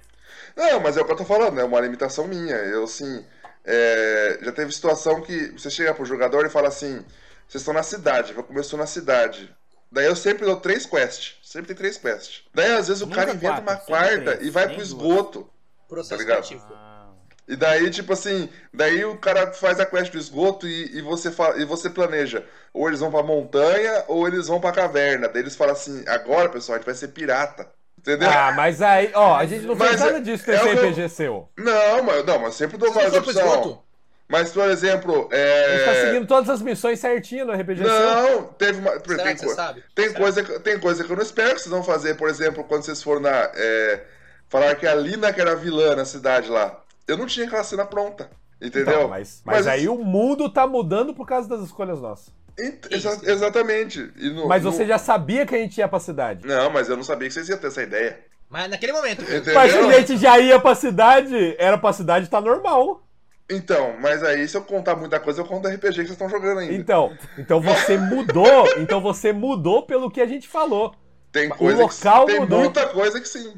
Não, 0.57 0.81
mas 0.81 0.97
é 0.97 1.03
o 1.03 1.05
que 1.05 1.13
eu 1.13 1.17
tô 1.17 1.27
falando, 1.27 1.61
é 1.61 1.65
uma 1.65 1.81
limitação 1.81 2.27
minha. 2.27 2.57
Eu, 2.57 2.85
assim, 2.85 3.25
é, 3.65 4.39
já 4.41 4.53
teve 4.53 4.73
situação 4.73 5.21
que 5.21 5.51
você 5.51 5.69
chega 5.69 5.93
pro 5.93 6.07
jogador 6.07 6.47
e 6.47 6.51
fala 6.51 6.69
assim: 6.69 7.05
vocês 7.47 7.61
estão 7.61 7.75
na 7.75 7.83
cidade, 7.83 8.33
eu 8.35 8.45
começou 8.45 8.79
na 8.79 8.87
cidade. 8.87 9.55
Daí 9.91 10.07
eu 10.07 10.17
sempre 10.17 10.45
dou 10.45 10.57
três 10.57 10.87
quests. 10.87 11.39
Sempre 11.43 11.69
tem 11.69 11.77
três 11.77 11.97
quests. 11.97 12.45
Daí 12.55 12.73
às 12.73 12.89
vezes 12.89 13.03
o 13.03 13.07
Nunca 13.07 13.21
cara 13.21 13.31
inventa 13.33 13.63
quatro, 13.63 13.63
uma 13.63 13.77
quarta 13.77 14.33
três, 14.37 14.47
e 14.47 14.51
vai 14.51 14.69
pro 14.69 14.83
esgoto. 14.83 15.51
Processo 15.89 16.11
Tá 16.11 16.17
ligado? 16.17 16.47
criativo. 16.47 16.86
E 17.49 17.55
daí, 17.55 17.89
tipo 17.91 18.13
assim, 18.13 18.49
daí 18.75 19.05
o 19.05 19.17
cara 19.19 19.53
faz 19.53 19.79
a 19.79 19.87
quest 19.87 20.11
do 20.13 20.19
esgoto 20.19 20.67
e, 20.67 20.99
e 20.99 21.01
você, 21.03 21.31
fala, 21.31 21.57
e 21.61 21.65
você 21.65 21.89
planeja. 21.89 22.45
Ou 22.75 22.89
eles 22.89 23.01
vão 23.01 23.11
pra 23.11 23.23
montanha 23.23 24.05
ou 24.09 24.27
eles 24.27 24.49
vão 24.49 24.61
pra 24.61 24.73
caverna. 24.73 25.29
Daí 25.29 25.43
eles 25.43 25.55
falam 25.57 25.73
assim, 25.75 26.05
agora, 26.09 26.49
pessoal, 26.49 26.75
a 26.75 26.79
gente 26.79 26.87
vai 26.87 26.95
ser 26.95 27.09
pirata. 27.09 27.69
Entendeu? 27.99 28.29
Ah, 28.31 28.53
mas 28.55 28.83
aí, 28.83 29.11
ó, 29.15 29.37
a 29.37 29.47
gente 29.47 29.65
não 29.65 29.75
fez 29.77 29.93
Mas 29.93 30.01
nada 30.01 30.19
é- 30.19 30.21
disso 30.21 30.51
é 30.51 30.59
que 30.59 30.65
eu- 30.69 30.73
RPG 30.89 31.09
seu. 31.09 31.49
Não, 31.57 32.03
mas, 32.03 32.25
não, 32.25 32.39
mas 32.41 32.55
sempre 32.55 32.77
dou 32.77 32.93
mais 32.93 33.15
opção. 33.15 33.43
esgoto, 33.47 33.83
Mas, 34.29 34.51
por 34.53 34.69
exemplo, 34.69 35.29
A 35.33 35.37
é... 35.37 35.77
gente 35.77 35.85
tá 35.85 35.95
seguindo 36.07 36.27
todas 36.27 36.51
as 36.51 36.61
missões 36.61 36.99
certinho 36.99 37.47
no 37.47 37.53
RPG 37.53 37.83
seu. 37.85 37.89
Não, 37.89 38.43
teve 38.55 38.81
uma... 38.81 38.93
será 39.01 39.23
tem 39.25 39.37
co- 39.37 39.55
sabe? 39.55 39.85
Tem 39.95 40.09
Será? 40.09 40.21
coisa, 40.21 40.43
que- 40.43 40.59
tem 40.61 40.79
coisa 40.81 41.05
que 41.05 41.11
eu 41.13 41.17
não 41.17 41.23
espero 41.23 41.55
que 41.55 41.61
vocês 41.61 41.71
vão 41.71 41.83
fazer. 41.85 42.15
Por 42.17 42.29
exemplo, 42.29 42.65
quando 42.65 42.83
vocês 42.85 43.01
foram 43.03 43.21
na. 43.23 43.51
É, 43.55 44.01
falar 44.49 44.75
que 44.75 44.87
a 44.87 44.95
Lina 44.97 45.33
que 45.33 45.41
era 45.41 45.55
vilã 45.57 45.95
na 45.97 46.05
cidade 46.05 46.49
lá. 46.51 46.81
Eu 47.07 47.17
não 47.17 47.27
tinha 47.27 47.47
aquela 47.47 47.65
cena 47.65 47.85
pronta. 47.87 48.31
Entendeu? 48.61 48.95
Então, 48.95 49.09
mas, 49.09 49.43
mas, 49.45 49.67
aí 49.67 49.87
o 49.89 49.97
mundo 50.03 50.49
tá 50.49 50.67
mudando 50.67 51.13
por 51.13 51.27
causa 51.27 51.47
das 51.49 51.61
escolhas 51.61 52.01
nossas. 52.01 52.33
Ent- 52.59 52.91
exa- 52.91 53.21
exatamente. 53.25 54.11
E 54.17 54.31
no- 54.31 54.49
Mas 54.49 54.65
no- 54.65 54.73
você 54.73 54.87
já 54.87 54.97
sabia 54.99 55.45
que 55.45 55.55
a 55.55 55.59
gente 55.59 55.77
ia 55.77 55.87
pra 55.87 56.01
cidade. 56.01 56.47
Não, 56.47 56.71
mas 56.71 56.89
eu 56.89 56.97
não 56.97 57.03
sabia 57.05 57.29
que 57.29 57.35
vocês 57.35 57.49
iam 57.51 57.59
ter 57.59 57.67
essa 57.67 57.83
ideia. 57.83 58.19
Mas 58.49 58.71
naquele 58.71 58.93
momento. 58.93 59.23
Entendeu? 59.23 59.55
Mas 59.55 59.73
se 59.73 59.79
a 59.79 59.93
gente 60.01 60.17
já 60.17 60.39
ia 60.39 60.59
pra 60.59 60.75
cidade, 60.75 61.55
era 61.59 61.77
pra 61.77 61.93
cidade, 61.93 62.31
tá 62.31 62.41
normal. 62.41 63.03
Então, 63.49 63.95
mas 64.01 64.25
aí 64.25 64.49
se 64.49 64.57
eu 64.57 64.63
contar 64.63 64.97
muita 64.97 65.21
coisa, 65.21 65.43
eu 65.43 65.45
conto 65.45 65.69
RPG 65.69 65.89
que 65.91 65.95
vocês 65.97 66.11
estão 66.13 66.29
jogando 66.31 66.61
ainda. 66.61 66.73
Então, 66.75 67.17
então 67.39 67.61
você 67.61 67.97
mudou, 67.99 68.67
então 68.79 69.01
você 69.03 69.33
mudou 69.33 69.83
pelo 69.85 70.11
que 70.11 70.21
a 70.23 70.27
gente 70.27 70.49
falou. 70.49 70.95
tem 71.31 71.49
o 71.49 71.55
coisa 71.55 71.83
local 71.83 72.25
que, 72.27 72.33
tem 72.33 72.41
mudou. 72.41 72.61
muita 72.61 72.87
coisa 72.89 73.21
que 73.21 73.29
sim. 73.29 73.55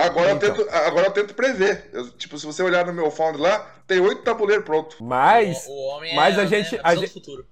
Agora, 0.00 0.30
Então. 0.32 0.48
eu 0.50 0.54
tento, 0.64 0.70
agora 0.74 1.06
eu 1.08 1.10
tento 1.10 1.34
prever. 1.34 1.90
Eu- 1.92 2.10
tipo, 2.12 2.38
se 2.38 2.46
você 2.46 2.62
olhar 2.62 2.86
no 2.86 2.92
meu 2.92 3.10
found 3.10 3.38
lá, 3.38 3.58
tem 3.86 4.00
oito 4.00 4.22
tabuleiros 4.22 4.64
pronto. 4.64 4.96
Mas, 5.02 5.66
o, 5.66 5.70
o 5.72 5.86
homem 5.88 6.14
mas 6.14 6.38
é, 6.38 6.40
a 6.42 6.46
gente- 6.46 6.74
né, 6.76 6.80
a 6.84 6.94
do 6.94 7.00
gente- 7.00 7.12
futuro. 7.14 7.46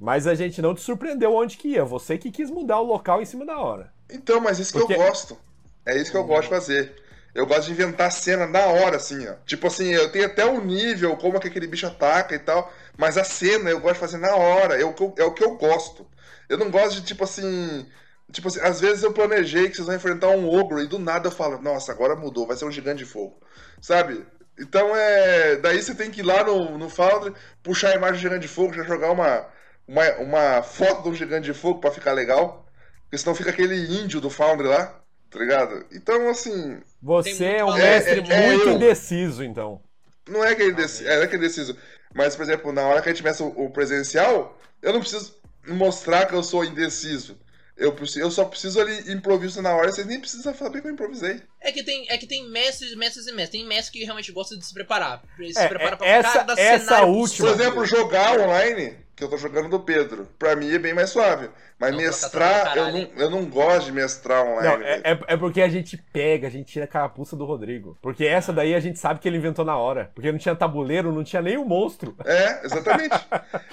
mas 0.00 0.26
a 0.26 0.34
gente 0.34 0.60
não 0.60 0.74
te 0.74 0.80
surpreendeu 0.82 1.32
onde 1.34 1.56
que 1.56 1.68
ia. 1.68 1.84
Você 1.84 2.18
que 2.18 2.30
quis 2.30 2.50
mudar 2.50 2.80
o 2.80 2.84
local 2.84 3.22
em 3.22 3.24
cima 3.24 3.46
da 3.46 3.56
hora. 3.58 3.92
Então, 4.10 4.40
mas 4.40 4.58
isso 4.58 4.72
Porque- 4.72 4.94
que 4.94 5.00
eu 5.00 5.04
gosto. 5.06 5.38
É 5.86 5.96
isso 5.96 6.10
que 6.10 6.16
eu 6.16 6.24
gosto 6.24 6.42
de 6.44 6.48
fazer. 6.48 6.96
Eu 7.34 7.46
gosto 7.46 7.64
de 7.66 7.72
inventar 7.72 8.10
cena 8.12 8.46
na 8.46 8.66
hora, 8.66 8.96
assim, 8.96 9.26
ó. 9.26 9.34
Tipo 9.46 9.66
assim, 9.68 9.86
eu 9.92 10.10
tenho 10.12 10.26
até 10.26 10.44
um 10.44 10.62
nível, 10.62 11.16
como 11.16 11.36
é 11.36 11.40
que 11.40 11.48
aquele 11.48 11.66
bicho 11.66 11.86
ataca 11.86 12.34
e 12.34 12.38
tal, 12.38 12.70
mas 12.96 13.16
a 13.16 13.24
cena 13.24 13.70
eu 13.70 13.80
gosto 13.80 13.94
de 13.94 14.00
fazer 14.00 14.18
na 14.18 14.34
hora, 14.36 14.78
é 14.78 14.84
o 14.84 14.92
que 14.92 15.02
eu, 15.02 15.14
é 15.18 15.24
o 15.24 15.32
que 15.32 15.42
eu 15.42 15.56
gosto. 15.56 16.06
Eu 16.48 16.58
não 16.58 16.70
gosto 16.70 16.96
de, 16.96 17.02
tipo 17.06 17.24
assim. 17.24 17.86
Tipo 18.32 18.48
assim, 18.48 18.60
às 18.60 18.80
vezes 18.80 19.02
eu 19.02 19.12
planejei 19.12 19.68
que 19.68 19.76
vocês 19.76 19.86
vão 19.86 19.96
enfrentar 19.96 20.28
um 20.30 20.48
ogro 20.48 20.80
e 20.80 20.86
do 20.88 20.98
nada 20.98 21.28
eu 21.28 21.32
falo, 21.32 21.60
nossa, 21.62 21.92
agora 21.92 22.16
mudou, 22.16 22.46
vai 22.46 22.56
ser 22.56 22.64
um 22.64 22.70
gigante 22.72 23.04
de 23.04 23.10
fogo. 23.10 23.40
Sabe? 23.80 24.26
Então 24.58 24.94
é. 24.96 25.56
Daí 25.56 25.82
você 25.82 25.94
tem 25.94 26.10
que 26.10 26.20
ir 26.20 26.24
lá 26.24 26.44
no, 26.44 26.78
no 26.78 26.88
Foundry, 26.90 27.34
puxar 27.62 27.90
a 27.90 27.94
imagem 27.96 28.16
do 28.16 28.20
gigante 28.22 28.42
de 28.42 28.48
fogo, 28.48 28.72
já 28.74 28.84
jogar 28.84 29.10
uma, 29.12 29.46
uma, 29.86 30.10
uma 30.18 30.62
foto 30.62 31.02
do 31.10 31.14
gigante 31.14 31.44
de 31.46 31.54
fogo 31.54 31.80
pra 31.80 31.90
ficar 31.90 32.12
legal. 32.12 32.66
Porque 33.04 33.18
senão 33.18 33.34
fica 33.34 33.50
aquele 33.50 33.76
índio 34.02 34.20
do 34.20 34.30
Foundry 34.30 34.68
lá, 34.68 35.00
tá 35.30 35.38
ligado? 35.38 35.84
Então, 35.92 36.28
assim, 36.30 36.80
Você 37.02 37.44
é 37.44 37.64
um 37.64 37.72
valor. 37.72 37.78
mestre 37.78 38.20
É, 38.30 38.34
é, 38.34 38.46
muito 38.46 38.68
eu. 38.68 38.76
indeciso, 38.76 39.42
então. 39.44 39.82
não 40.28 40.44
é 40.44 40.50
aquele 40.52 40.72
deci- 40.72 41.06
é, 41.06 41.16
não 41.16 41.22
é 41.22 41.24
aquele 41.24 41.42
deciso. 41.42 41.76
Mas, 42.14 42.36
por 42.36 42.42
exemplo, 42.42 42.72
na 42.72 42.82
hora 42.86 43.00
que 43.02 43.08
a 43.08 43.12
gente 43.12 43.22
começa 43.22 43.42
o, 43.44 43.66
o 43.66 43.70
presencial, 43.72 44.58
eu 44.82 44.92
não 44.92 45.00
preciso 45.00 45.34
mostrar 45.66 46.26
que 46.26 46.34
eu 46.34 46.42
sou 46.42 46.64
indeciso. 46.64 47.38
Eu, 47.76 47.92
preciso- 47.92 48.20
eu 48.20 48.30
só 48.30 48.44
preciso 48.44 48.80
ali 48.80 49.10
improviso 49.12 49.60
na 49.62 49.74
hora, 49.74 49.90
vocês 49.90 50.06
nem 50.06 50.20
precisam 50.20 50.54
saber 50.54 50.82
que 50.82 50.88
eu 50.88 50.92
improvisei. 50.92 51.40
É 51.60 51.72
que 51.72 51.82
tem, 51.82 52.06
é 52.10 52.18
que 52.18 52.26
tem 52.26 52.48
mestres, 52.48 52.94
mestres 52.94 53.26
e 53.26 53.32
mestres. 53.32 53.50
Tem 53.60 53.66
mestres 53.66 53.88
que 53.90 54.04
realmente 54.04 54.30
gostam 54.30 54.58
de 54.58 54.66
se 54.66 54.74
preparar. 54.74 55.22
Se 55.52 55.58
É, 55.58 55.68
prepara 55.68 55.94
é, 55.94 55.96
pra 55.96 56.06
essa- 56.06 56.32
cada 56.32 56.52
essa 56.60 56.84
cenário 56.84 57.08
última- 57.08 57.48
Por 57.48 57.60
exemplo, 57.60 57.84
jogar 57.86 58.38
online, 58.38 58.96
que 59.28 59.34
eu 59.34 59.38
tô 59.38 59.42
jogando 59.48 59.68
do 59.68 59.80
Pedro, 59.80 60.26
pra 60.38 60.54
mim 60.56 60.72
é 60.72 60.78
bem 60.78 60.92
mais 60.94 61.10
suave. 61.10 61.48
Mas 61.78 61.90
Não, 61.92 61.98
mestrar, 61.98 62.76
eu 62.76 62.92
não, 62.92 63.08
eu 63.16 63.30
não 63.30 63.44
gosto 63.46 63.86
de 63.86 63.92
mestrar 63.92 64.44
online. 64.46 64.68
Não, 64.68 64.86
é, 64.86 65.00
é- 65.04 65.18
é 65.28 65.36
porque 65.36 65.60
a 65.60 65.68
gente 65.68 65.96
pega, 66.12 66.46
a 66.46 66.50
gente 66.50 66.66
tira 66.72 66.84
a 66.84 66.88
carapuça 66.88 67.34
do 67.34 67.44
Rodrigo. 67.44 67.98
Porque 68.00 68.24
essa 68.24 68.52
daí 68.52 68.74
a 68.74 68.78
gente 68.80 68.98
sabe 68.98 69.18
que 69.18 69.28
ele 69.28 69.36
inventou 69.38 69.64
na 69.64 69.76
hora. 69.76 70.10
Porque 70.14 70.30
não 70.30 70.38
tinha 70.38 70.54
tabuleiro, 70.54 71.10
não 71.12 71.24
tinha 71.24 71.42
nem 71.42 71.56
o 71.56 71.64
monstro. 71.64 72.14
É, 72.24 72.64
exatamente. 72.64 73.14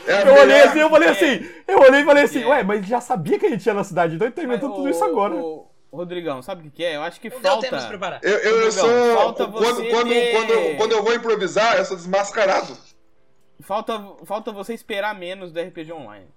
É 0.08 0.22
Eu 0.28 0.34
olhei 0.34 0.46
melhor- 0.48 0.68
assim, 0.70 0.80
eu 0.80 0.90
falei 0.90 1.10
assim, 1.10 1.50
eu 1.68 1.80
olhei 1.80 2.02
e 2.02 2.06
falei 2.06 2.24
assim, 2.24 2.44
É. 2.44 2.48
ué, 2.48 2.64
mas 2.64 2.86
já 2.88 3.00
sabia 3.00 3.38
que 3.38 3.46
a 3.46 3.50
gente 3.50 3.66
ia 3.66 3.74
na 3.74 3.84
cidade, 3.84 4.16
então 4.16 4.26
ele 4.28 4.36
tá 4.36 4.44
inventando 4.44 4.70
Mas, 4.70 4.78
tudo 4.78 4.90
isso 4.90 5.04
agora. 5.04 5.36
Rodrigão, 5.92 6.42
sabe 6.44 6.62
o 6.62 6.64
que, 6.66 6.70
que 6.78 6.84
é? 6.86 6.96
Eu 6.96 7.02
acho 7.02 7.20
que 7.20 7.30
Não 7.30 7.40
falta. 7.42 7.88
preparar. 7.88 8.20
Eu, 8.22 8.32
eu, 8.32 8.38
eu 8.40 8.66
Rodrigão, 8.66 8.72
sou. 8.88 9.16
falta 9.18 9.46
Quando, 9.48 9.76
você 9.76 9.90
quando, 9.90 10.10
ter- 10.10 10.32
quando, 10.36 10.50
eu- 10.52 10.78
quando 10.78 10.92
eu 10.92 11.04
vou 11.04 11.14
improvisar, 11.16 11.78
eu 11.78 11.86
sou 11.86 11.98
desmascarado. 11.98 12.78
Falta, 13.62 14.00
falta 14.26 14.52
você 14.52 14.74
esperar 14.74 15.14
menos 15.16 15.52
do 15.52 15.60
RPG 15.60 15.92
online. 15.92 16.28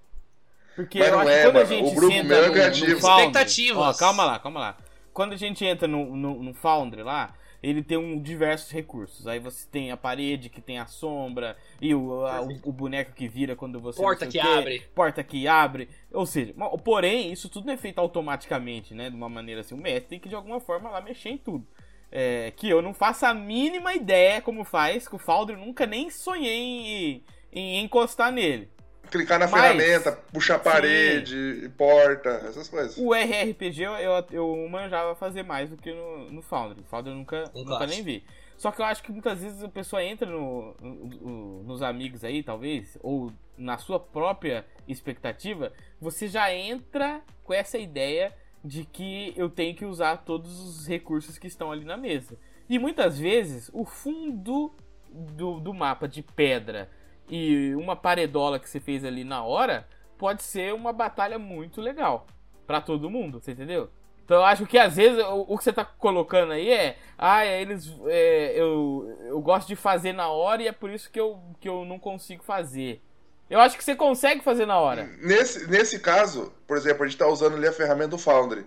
Porque 0.74 0.98
Mas 0.98 1.08
eu 1.08 1.12
não 1.12 1.20
acho 1.20 1.30
é, 1.30 1.37
que 1.37 1.42
quando 1.42 1.56
a 1.56 1.64
mano. 1.64 1.66
gente 1.66 1.92
O 1.92 1.94
grupo 1.94 2.12
senta 2.12 2.24
meu 2.28 2.44
é 2.44 2.46
no, 2.46 2.52
criativo. 2.52 2.90
no 2.92 3.00
Foundry, 3.00 3.26
Expectativas. 3.26 3.96
Ó, 3.96 3.98
calma 3.98 4.24
lá, 4.24 4.38
calma 4.38 4.61
lá. 4.61 4.76
Quando 5.12 5.32
a 5.35 5.37
gente 5.37 5.64
entra 5.64 5.87
no, 5.87 6.16
no, 6.16 6.42
no 6.42 6.54
Foundry 6.54 7.02
lá, 7.02 7.35
ele 7.62 7.82
tem 7.82 7.98
um, 7.98 8.20
diversos 8.20 8.70
recursos. 8.72 9.26
Aí 9.26 9.38
você 9.38 9.66
tem 9.70 9.90
a 9.92 9.96
parede 9.96 10.48
que 10.48 10.61
tem 10.61 10.78
a 10.78 10.87
sombra, 10.87 11.56
e 11.80 11.94
o, 11.94 12.24
a- 12.26 12.40
o, 12.40 12.70
o 12.70 12.72
boneco 12.72 13.12
que 13.12 13.28
vira 13.28 13.54
quando 13.54 13.78
você. 13.78 14.00
Porta 14.00 14.26
que 14.26 14.32
quê, 14.32 14.40
abre. 14.40 14.80
Porta 14.94 15.22
que 15.22 15.46
abre. 15.46 15.88
Ou 16.12 16.24
seja, 16.26 16.54
porém, 16.82 17.30
isso 17.30 17.48
tudo 17.50 17.66
não 17.66 17.74
é 17.74 17.76
feito 17.76 17.98
automaticamente, 17.98 18.94
né? 18.94 19.11
De 19.11 19.16
uma 19.16 19.28
maneira 19.28 19.61
assim. 19.61 19.74
O 19.74 19.78
mestre 19.78 20.08
tem 20.08 20.18
que 20.18 20.28
de 20.28 20.35
alguma 20.35 20.58
forma 20.58 20.88
lá 20.90 21.00
mexer 21.02 21.28
em 21.28 21.38
tudo. 21.38 21.66
É, 22.14 22.53
que 22.55 22.68
eu 22.68 22.83
não 22.83 22.92
faço 22.92 23.25
a 23.25 23.33
mínima 23.33 23.94
ideia 23.94 24.42
como 24.42 24.64
faz, 24.64 25.09
que 25.09 25.16
o 25.16 25.18
Foundry 25.18 25.57
nunca 25.57 25.87
nem 25.87 26.11
sonhei 26.11 26.53
em, 26.53 27.25
em 27.53 27.83
encostar 27.83 28.31
nele. 28.31 28.68
Clicar 29.11 29.38
na 29.38 29.46
Mas- 29.48 29.61
ferramenta, 29.61 30.12
puxar 30.33 30.59
parede, 30.59 31.70
porta, 31.77 32.29
essas 32.48 32.68
coisas. 32.68 32.96
O 32.98 33.14
RRPG 33.14 33.83
eu, 33.83 33.92
eu, 33.94 34.27
eu 34.31 34.68
manjava 34.70 35.14
fazer 35.14 35.42
mais 35.42 35.70
do 35.70 35.77
que 35.77 35.92
no, 35.92 36.31
no 36.31 36.42
Foundry. 36.42 36.81
O 36.81 36.85
Foundry 36.85 37.12
eu 37.12 37.16
nunca, 37.16 37.51
Um 37.55 37.64
nunca 37.64 37.87
nem 37.87 38.03
vi. 38.03 38.25
Só 38.57 38.70
que 38.70 38.81
eu 38.81 38.85
acho 38.87 39.03
que 39.03 39.11
muitas 39.11 39.40
vezes 39.42 39.62
a 39.64 39.68
pessoa 39.68 40.05
entra 40.05 40.27
no, 40.31 40.75
no- 40.81 40.94
no- 41.07 41.62
nos 41.64 41.83
amigos 41.83 42.22
aí, 42.25 42.42
talvez, 42.42 42.96
ou 43.03 43.33
na 43.59 43.77
sua 43.79 43.98
própria 43.98 44.64
expectativa, 44.87 45.72
você 46.01 46.29
já 46.29 46.53
entra 46.55 47.20
com 47.44 47.53
essa 47.53 47.77
ideia 47.79 48.33
de 48.64 48.85
que 48.85 49.33
eu 49.37 49.51
tenho 49.51 49.75
que 49.75 49.85
usar 49.85 50.18
todos 50.18 50.61
os 50.61 50.87
recursos 50.87 51.38
que 51.38 51.46
estão 51.46 51.72
ali 51.72 51.85
na 51.85 51.96
mesa. 51.96 52.38
E 52.68 52.79
muitas 52.79 53.18
vezes 53.18 53.70
o 53.72 53.85
fundo 53.85 54.72
do, 55.11 55.61
do 55.61 55.75
mapa 55.75 56.09
de 56.09 56.22
pedra 56.22 56.88
e 57.29 57.75
uma 57.75 57.96
paredola 57.96 58.59
que 58.59 58.68
você 58.68 58.81
fez 58.81 59.05
ali 59.05 59.25
na 59.25 59.44
hora 59.44 59.87
pode 60.16 60.42
ser 60.42 60.72
uma 60.72 60.92
batalha 60.92 61.38
muito 61.38 61.81
legal 61.81 62.27
pra 62.66 62.81
todo 62.81 63.11
mundo, 63.11 63.40
você 63.40 63.53
entendeu? 63.53 63.90
Então 64.25 64.37
eu 64.37 64.44
acho 64.44 64.66
que 64.66 64.79
às 64.79 64.96
vezes 64.96 65.22
o, 65.25 65.46
o 65.48 65.59
que 65.59 65.64
você 65.64 65.72
tá 65.72 65.85
colocando 65.85 66.53
aí 66.53 66.70
é, 66.70 66.96
ah, 67.18 67.44
é, 67.44 67.61
eles, 67.61 67.92
é, 68.07 68.59
eu, 68.59 69.18
eu 69.27 69.40
gosto 69.40 69.68
de 69.68 69.77
fazer 69.77 70.12
na 70.12 70.29
hora 70.29 70.62
e 70.62 70.68
é 70.68 70.72
por 70.72 70.90
isso 70.90 71.11
que 71.11 71.18
eu, 71.18 71.40
que 71.61 71.68
eu 71.68 71.85
não 71.85 71.98
consigo 71.98 72.42
fazer. 72.42 73.03
Eu 73.52 73.60
acho 73.60 73.76
que 73.76 73.84
você 73.84 73.94
consegue 73.94 74.42
fazer 74.42 74.64
na 74.66 74.78
hora. 74.78 75.08
Nesse, 75.20 75.66
nesse 75.68 75.98
caso, 75.98 76.52
por 76.66 76.76
exemplo, 76.76 77.04
a 77.04 77.06
gente 77.06 77.18
tá 77.18 77.26
usando 77.28 77.54
ali 77.56 77.66
a 77.68 77.72
ferramenta 77.72 78.08
do 78.08 78.18
Foundry. 78.18 78.64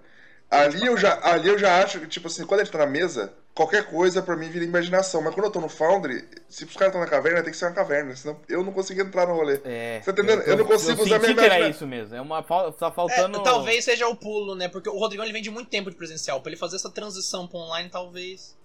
Ali 0.50 0.86
eu 0.86 0.96
já, 0.96 1.20
ali 1.24 1.50
eu 1.50 1.58
já 1.58 1.84
acho 1.84 2.00
que, 2.02 2.08
tipo 2.08 2.28
assim, 2.28 2.46
quando 2.46 2.60
ele 2.62 2.70
tá 2.70 2.78
na 2.78 2.86
mesa, 2.86 3.34
qualquer 3.56 3.88
coisa 3.90 4.22
pra 4.22 4.36
mim 4.36 4.48
vira 4.48 4.64
imaginação. 4.64 5.24
Mas 5.24 5.34
quando 5.34 5.48
eu 5.48 5.52
tô 5.52 5.60
no 5.60 5.68
Foundry, 5.68 6.24
se 6.48 6.66
os 6.66 6.74
caras 6.74 6.90
estão 6.94 7.02
na 7.02 7.08
caverna, 7.08 7.42
tem 7.42 7.52
que 7.52 7.58
ser 7.58 7.66
uma 7.66 7.72
caverna, 7.74 8.16
senão 8.16 8.40
eu 8.48 8.64
não 8.64 8.72
consigo 8.72 9.02
entrar 9.02 9.26
no 9.28 9.34
rolê. 9.34 9.60
É, 9.66 10.02
Tá 10.06 10.12
entendendo? 10.12 10.44
Eu 10.44 10.56
não 10.58 10.66
consigo 10.66 11.02
eu 11.02 11.06
usar 11.06 11.18
minha 11.18 11.34
que 11.34 11.40
era 11.42 11.68
isso 11.68 11.88
mesmo. 11.88 12.16
É 12.16 12.22
uma 12.22 12.44
tá 12.44 12.88
É, 12.88 12.92
faltando. 12.92 13.42
talvez 13.42 13.84
seja 13.84 14.08
o 14.08 14.16
pulo, 14.16 14.54
né? 14.54 14.68
Porque 14.70 14.88
o 14.88 14.98
Rodrigão 15.00 15.26
ele 15.26 15.34
vem 15.34 15.42
de 15.42 15.50
muito 15.50 15.68
tempo 15.70 15.90
de 15.90 15.96
presencial. 15.98 16.40
Pra 16.42 16.52
ele 16.52 16.60
fazer 16.60 16.76
essa 16.76 16.92
transição 16.92 17.48
pro 17.48 17.58
online, 17.58 17.90
talvez. 17.90 18.56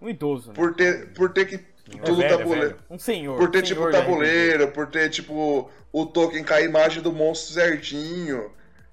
um 0.00 0.08
idoso, 0.08 0.48
né? 0.48 0.54
Por 0.54 0.74
ter, 0.74 1.12
por 1.12 1.30
ter 1.32 1.44
que 1.44 1.58
tudo 1.90 2.16
velho, 2.16 2.24
é 2.24 2.36
tabuleiro. 2.36 2.66
velho. 2.68 2.78
Um 2.90 2.98
senhor. 2.98 3.36
Por 3.38 3.50
ter, 3.50 3.62
tipo, 3.62 3.80
senhor 3.80 3.92
da 3.92 4.00
tabuleiro, 4.00 4.68
por 4.68 4.86
ter, 4.88 5.10
tipo, 5.10 5.70
o 5.92 6.06
token 6.06 6.44
com 6.44 6.54
a 6.54 6.60
imagem 6.60 7.02
do 7.02 7.12
monstro 7.12 7.54
certinho. 7.54 8.50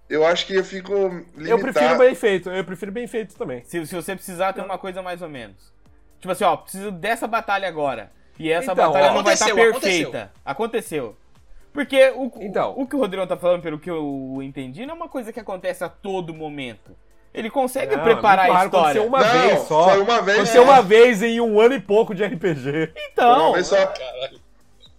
Eu 0.10 0.26
acho 0.26 0.48
que 0.48 0.56
eu 0.56 0.64
fico 0.64 0.92
limitado. 1.36 1.50
Eu 1.50 1.60
prefiro 1.60 1.98
bem 1.98 2.16
feito, 2.16 2.50
eu 2.50 2.64
prefiro 2.64 2.92
bem 2.92 3.06
feito 3.08 3.36
também. 3.36 3.64
Se, 3.64 3.86
se 3.86 3.96
você 3.96 4.16
precisar, 4.16 4.54
tem 4.54 4.64
uma 4.64 4.78
coisa 4.78 5.02
mais 5.04 5.22
ou 5.22 5.30
menos. 5.30 5.72
Tipo 6.20 6.32
assim, 6.32 6.44
ó, 6.44 6.58
preciso 6.58 6.92
dessa 6.92 7.28
batalha 7.28 7.68
agora. 7.68 8.12
E 8.40 8.52
essa 8.52 8.72
Então, 8.72 8.88
batalha 8.88 9.12
ó, 9.12 9.16
não 9.16 9.24
vai 9.24 9.34
estar 9.36 9.46
aconteceu, 9.46 9.72
perfeita. 9.74 10.32
Aconteceu. 10.44 11.16
Porque 11.72 12.10
o, 12.16 12.32
Então. 12.40 12.74
o 12.76 12.88
que 12.88 12.96
o 12.96 13.00
Rodrigão 13.00 13.28
tá 13.28 13.38
falando, 13.38 13.62
pelo 13.62 13.78
que 13.78 13.90
eu 13.90 14.40
entendi, 14.42 14.86
não 14.86 14.96
é 14.96 14.98
uma 14.98 15.08
coisa 15.10 15.32
que 15.32 15.40
acontece 15.40 15.84
a 15.84 15.90
todo 15.90 16.34
momento. 16.34 16.96
Ele 17.34 17.50
consegue 17.50 17.96
Não, 17.96 18.04
preparar 18.04 18.46
é 18.48 18.52
muito 18.52 18.62
a 18.62 18.66
história. 18.66 19.02
Aconteceu 19.02 19.08
uma 19.08 19.20
Não, 19.20 19.48
vez 19.48 19.68
só. 19.68 19.90
foi 19.90 20.02
uma 20.02 20.22
vez 20.22 20.38
Aconteceu 20.38 20.66
só. 20.66 20.72
uma 20.72 20.82
vez 20.82 21.22
em 21.24 21.40
um 21.42 21.60
ano 21.60 21.76
e 21.76 21.80
pouco 21.80 22.16
de 22.16 22.24
RPG. 22.26 22.92
Então, 23.12 23.48
Uma 23.48 23.54
vez 23.54 23.68
só. 23.68 23.94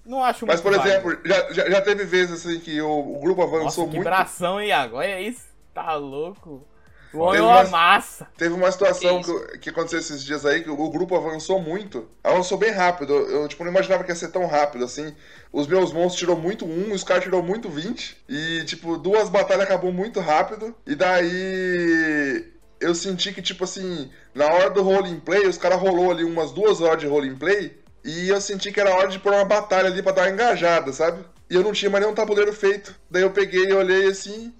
não 0.06 0.22
acho 0.24 0.46
Mas, 0.46 0.62
muito 0.62 0.78
por 0.78 0.78
válido. 0.86 0.88
exemplo, 1.10 1.28
já, 1.28 1.52
já, 1.52 1.70
já 1.70 1.80
teve 1.82 2.04
vezes 2.04 2.40
assim 2.46 2.60
que 2.60 2.80
o, 2.80 2.88
o 3.16 3.20
grupo 3.20 3.42
Nossa, 3.42 3.56
avançou 3.56 3.88
que 3.88 3.96
muito. 3.96 4.04
bração, 4.08 4.62
Iago. 4.62 4.96
Olha 4.96 5.20
isso. 5.20 5.44
Tá 5.74 5.94
louco. 5.94 6.64
O 7.12 7.18
homem 7.18 7.40
é 7.40 7.42
uma 7.42 7.64
massa. 7.64 8.26
Teve 8.36 8.54
uma 8.54 8.70
situação 8.70 9.20
Que 9.22 9.32
que, 9.32 9.58
que 9.58 9.70
aconteceu 9.70 9.98
esses 9.98 10.24
dias 10.24 10.46
aí, 10.46 10.62
que 10.62 10.70
o 10.70 10.90
grupo 10.90 11.16
avançou 11.16 11.60
muito. 11.60 12.08
Avançou 12.22 12.56
bem 12.56 12.70
rápido. 12.70 13.12
Eu, 13.12 13.48
tipo, 13.48 13.64
não 13.64 13.70
imaginava 13.70 14.04
que 14.04 14.10
ia 14.10 14.16
ser 14.16 14.28
tão 14.28 14.46
rápido, 14.46 14.84
assim. 14.84 15.14
Os 15.52 15.66
meus 15.66 15.92
monstros 15.92 16.18
tirou 16.18 16.36
muito 16.36 16.64
um, 16.64 16.92
os 16.92 17.02
caras 17.02 17.24
tirou 17.24 17.42
muito 17.42 17.68
20. 17.68 18.16
E, 18.28 18.64
tipo, 18.64 18.96
duas 18.96 19.28
batalhas 19.28 19.64
acabou 19.64 19.92
muito 19.92 20.20
rápido. 20.20 20.74
E 20.86 20.94
daí... 20.94 22.52
Eu 22.80 22.94
senti 22.94 23.30
que, 23.32 23.42
tipo 23.42 23.64
assim, 23.64 24.10
na 24.34 24.46
hora 24.46 24.70
do 24.70 24.82
roleplay, 24.82 25.46
os 25.46 25.58
caras 25.58 25.78
rolou 25.78 26.10
ali 26.10 26.24
umas 26.24 26.50
duas 26.50 26.80
horas 26.80 26.98
de 26.98 27.06
roleplay. 27.06 27.78
E 28.02 28.28
eu 28.30 28.40
senti 28.40 28.72
que 28.72 28.80
era 28.80 28.94
hora 28.94 29.08
de 29.08 29.18
pôr 29.18 29.34
uma 29.34 29.44
batalha 29.44 29.88
ali 29.88 30.02
pra 30.02 30.12
dar 30.12 30.22
uma 30.22 30.30
engajada, 30.30 30.90
sabe? 30.90 31.22
E 31.50 31.54
eu 31.54 31.62
não 31.62 31.72
tinha 31.72 31.90
mais 31.90 32.02
nenhum 32.02 32.14
tabuleiro 32.14 32.52
feito. 32.52 32.94
Daí 33.10 33.22
eu 33.22 33.30
peguei 33.30 33.66
e 33.66 33.72
olhei 33.72 34.06
assim, 34.06 34.54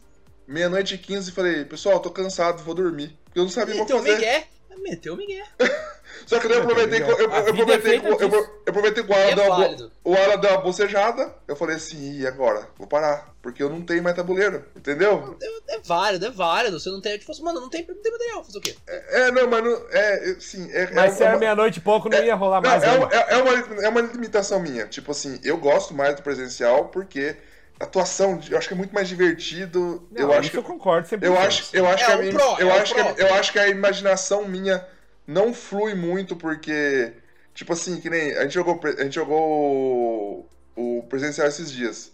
meia-noite 0.51 0.95
e 0.95 0.99
15 0.99 1.31
e 1.31 1.33
falei, 1.33 1.65
pessoal, 1.65 2.01
tô 2.01 2.11
cansado, 2.11 2.63
vou 2.63 2.75
dormir. 2.75 3.17
Porque 3.25 3.39
eu 3.39 3.45
não 3.45 3.51
sabia 3.51 3.75
o 3.75 3.87
que 3.87 3.93
Meteu 3.93 3.97
o 3.97 3.99
fazer. 4.01 4.15
Miguel. 4.17 4.43
Meteu 4.83 5.15
o 5.15 5.17
Miguel. 5.17 5.45
Só 6.27 6.39
que 6.39 6.49
daí 6.49 6.59
eu 6.59 6.63
aproveitei, 6.63 7.03
eu, 7.03 7.07
eu, 7.19 7.35
aproveitei, 7.35 7.75
é 7.75 7.79
feita 7.79 8.17
que 8.17 8.25
o- 8.25 8.35
eu, 8.35 8.63
aproveitei 8.69 9.03
que 9.05 9.11
o 9.11 9.15
É 9.15 9.25
Alan, 9.33 9.35
deu 9.35 9.45
uma, 9.45 9.55
bo- 9.57 9.63
válido. 9.63 9.93
o 10.05 10.15
Alan 10.15 10.37
deu 10.39 10.51
uma 10.51 10.61
bocejada. 10.61 11.35
Eu 11.47 11.57
falei 11.57 11.77
assim, 11.77 12.19
e 12.19 12.27
agora? 12.27 12.67
Vou 12.79 12.87
parar. 12.87 13.31
Porque 13.43 13.63
eu 13.63 13.71
não 13.71 13.81
tenho 13.83 14.03
mais 14.03 14.15
tabuleiro, 14.17 14.65
entendeu? 14.77 15.37
É, 15.43 15.77
é 15.77 15.81
válido, 15.81 16.27
é 16.27 16.31
válido. 16.31 16.79
Você 16.79 16.91
não 16.91 17.01
tem. 17.01 17.19
Tipo, 17.19 17.33
assim, 17.33 17.43
mano, 17.43 17.61
não 17.61 17.71
tem, 17.71 17.87
não 17.87 17.95
tem 18.03 18.13
material. 18.13 18.45
Fazer 18.45 18.59
o 18.59 18.61
quê? 18.61 18.77
É, 18.87 19.31
não, 19.31 19.49
mas 19.49 19.65
não, 19.65 19.87
é, 19.91 20.37
sim, 20.41 20.69
é, 20.73 20.91
Mas 20.93 21.13
é, 21.13 21.17
se 21.17 21.23
é 21.23 21.27
era 21.27 21.35
uma- 21.35 21.41
meia-noite 21.41 21.79
e 21.79 21.83
pouco, 21.83 22.09
não 22.09 22.23
ia 22.23 22.35
rolar 22.35 22.61
Não, 22.61 22.71
mais. 22.71 22.83
é, 22.83 22.91
uma, 22.91 23.09
é, 23.13 23.27
é 23.31 23.37
uma, 23.37 23.85
é 23.85 23.89
uma 23.89 24.01
limitação 24.03 24.61
minha. 24.61 24.87
Tipo 24.87 25.13
assim, 25.13 25.41
eu 25.45 25.57
gosto 25.57 25.95
mais 25.95 26.15
do 26.17 26.23
presencial 26.23 26.87
porque 26.89 27.37
atuação, 27.81 28.39
eu 28.51 28.59
acho 28.59 28.69
que 28.69 28.75
é 28.75 28.77
muito 28.77 28.95
mais 28.95 29.09
divertido. 29.09 30.07
Não, 30.11 30.23
eu 30.23 30.33
acho 30.33 30.43
isso 30.43 30.51
que 30.53 30.59
eu 30.59 30.63
concordo 30.63 31.09
100%. 31.09 31.25
Eu 31.35 31.39
acho, 31.39 31.77
eu 31.77 31.87
acho 31.87 32.05
É 32.05 32.07
que 32.07 32.13
a 32.13 32.17
minha- 32.19 32.33
pro, 32.33 32.61
eu 32.61 32.71
é 32.71 32.79
acho 32.81 32.95
que 32.95 33.01
a- 33.01 33.15
eu 33.19 33.35
acho 33.35 33.53
que 33.53 33.59
a 33.59 33.69
imaginação 33.69 34.47
minha 34.47 34.87
não 35.27 35.55
flui 35.55 35.95
muito 35.95 36.37
porque 36.37 37.13
tipo 37.55 37.73
assim, 37.73 38.01
que 38.01 38.09
nem 38.11 38.33
a 38.37 38.43
gente 38.43 38.55
jogou 38.55 38.81
a 38.85 39.03
gente 39.03 39.15
jogou 39.15 40.47
o, 40.77 40.99
o 40.99 41.03
presencial 41.05 41.47
esses 41.49 41.71
dias. 41.73 42.13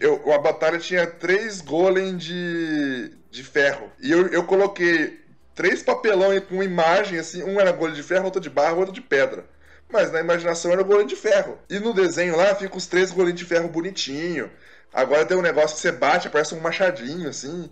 Eu, 0.00 0.32
a 0.32 0.38
batalha 0.38 0.78
tinha 0.78 1.06
três 1.06 1.60
golem 1.60 2.16
de, 2.16 3.10
de 3.30 3.42
ferro. 3.42 3.90
E 4.00 4.10
eu, 4.10 4.28
eu 4.28 4.44
coloquei 4.44 5.20
três 5.54 5.82
papelão 5.82 6.38
com 6.42 6.62
imagem, 6.62 7.18
assim, 7.18 7.42
um 7.42 7.60
era 7.60 7.72
golem 7.72 7.94
de 7.94 8.02
ferro, 8.02 8.24
outro 8.26 8.40
de 8.40 8.48
barro, 8.48 8.78
outro 8.78 8.94
de 8.94 9.00
pedra. 9.00 9.44
Mas 9.90 10.10
na 10.12 10.20
imaginação 10.20 10.72
era 10.72 10.80
o 10.80 10.84
golem 10.84 11.06
de 11.06 11.16
ferro. 11.16 11.58
E 11.68 11.78
no 11.78 11.92
desenho 11.92 12.36
lá 12.36 12.54
fica 12.54 12.76
os 12.76 12.86
três 12.86 13.10
golems 13.10 13.34
de 13.38 13.44
ferro 13.44 13.68
bonitinho. 13.68 14.50
Agora 14.94 15.26
tem 15.26 15.36
um 15.36 15.42
negócio 15.42 15.74
que 15.76 15.82
você 15.82 15.90
bate, 15.92 16.30
parece 16.30 16.54
um 16.54 16.60
machadinho, 16.60 17.28
assim. 17.28 17.68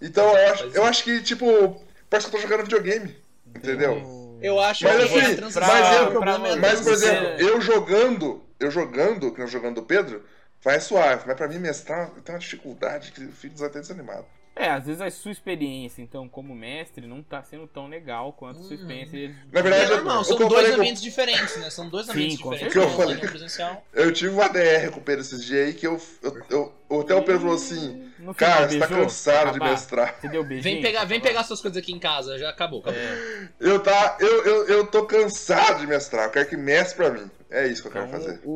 Então 0.00 0.36
eu 0.36 0.52
acho, 0.52 0.64
eu 0.74 0.84
acho 0.84 1.02
que, 1.02 1.22
tipo, 1.22 1.82
parece 2.10 2.28
que 2.28 2.36
eu 2.36 2.40
tô 2.40 2.46
jogando 2.46 2.64
videogame. 2.64 3.16
Entendeu? 3.46 4.38
Eu 4.40 4.60
acho 4.60 4.84
Mas 4.84 4.96
que 5.10 5.18
assim, 5.18 5.32
a 5.32 5.36
transição. 5.36 5.66
mas 5.66 5.96
eu- 5.96 6.46
é 6.46 6.56
Mas, 6.56 6.80
por 6.82 6.92
exemplo, 6.92 7.26
eu 7.40 7.60
jogando, 7.60 8.42
eu 8.60 8.70
jogando, 8.70 9.32
que 9.32 9.40
eu 9.40 9.48
jogando 9.48 9.76
do 9.76 9.82
Pedro, 9.82 10.22
vai 10.62 10.78
suave. 10.78 11.24
Mas 11.26 11.36
pra 11.36 11.48
mim 11.48 11.58
mestrar 11.58 12.10
tem 12.24 12.34
uma 12.34 12.38
dificuldade 12.38 13.12
que 13.12 13.22
eu 13.22 13.32
fico 13.32 13.64
até 13.64 13.80
desanimado. 13.80 14.26
É, 14.58 14.70
às 14.70 14.86
vezes 14.86 15.00
a 15.00 15.08
sua 15.10 15.30
experiência, 15.30 16.02
então, 16.02 16.28
como 16.28 16.54
mestre, 16.54 17.06
não 17.06 17.22
tá 17.22 17.42
sendo 17.44 17.66
tão 17.68 17.86
legal 17.86 18.32
quanto 18.32 18.58
a 18.60 18.62
sua 18.64 18.74
experiência. 18.74 19.32
Na 19.52 19.60
verdade, 19.62 19.84
É 19.92 19.96
normal, 19.96 20.20
o 20.20 20.24
são 20.24 20.36
que 20.36 20.42
eu 20.42 20.48
dois 20.48 20.60
falei 20.62 20.74
com- 20.76 20.80
ambientes 20.82 21.02
diferentes, 21.02 21.56
né? 21.58 21.70
São 21.70 21.88
dois 21.88 22.06
Sim, 22.06 22.12
ambientes 22.12 22.38
diferentes. 22.38 22.72
certeza. 22.72 22.86
um 22.86 23.00
online 23.02 23.22
e 23.22 23.24
um 23.24 23.28
presencial. 23.28 23.86
Eu 23.94 24.12
tive 24.12 24.34
uma 24.34 24.48
DR 24.48 24.90
com 24.92 24.98
o 24.98 25.02
Pedro 25.02 25.20
esses 25.20 25.44
dias 25.44 25.68
aí 25.68 25.74
que 25.74 25.86
eu, 25.86 26.00
eu, 26.22 26.72
eu- 26.90 27.00
até 27.00 27.14
o 27.14 27.22
Pedro 27.22 27.40
falou 27.42 27.54
assim, 27.54 28.10
final, 28.16 28.34
cara, 28.34 28.68
você 28.68 28.78
tá 28.78 28.88
cansado 28.88 29.52
de 29.52 29.60
mestrar. 29.60 30.16
Você 30.20 30.28
deu 30.28 30.42
beijinho? 30.42 30.74
Vem 30.74 30.82
pegar, 30.82 31.04
vem 31.04 31.18
Acabar? 31.18 31.30
pegar 31.32 31.44
suas 31.44 31.60
coisas 31.60 31.80
aqui 31.80 31.92
em 31.92 31.98
casa, 31.98 32.36
já 32.38 32.48
acabou, 32.50 32.80
acabou. 32.80 32.98
É, 32.98 33.48
Eu, 33.60 33.78
tá, 33.80 34.16
eu, 34.18 34.44
eu, 34.44 34.66
eu 34.68 34.86
tô 34.86 35.04
cansado 35.06 35.80
de 35.80 35.86
mestrar, 35.86 36.24
eu 36.24 36.30
quero 36.30 36.48
que 36.48 36.56
mestre 36.56 36.96
pra 36.96 37.10
mim. 37.10 37.30
É 37.50 37.66
isso 37.66 37.80
que 37.82 37.88
eu 37.88 37.92
quero 37.92 38.06
então, 38.06 38.20
fazer. 38.20 38.40
o, 38.44 38.52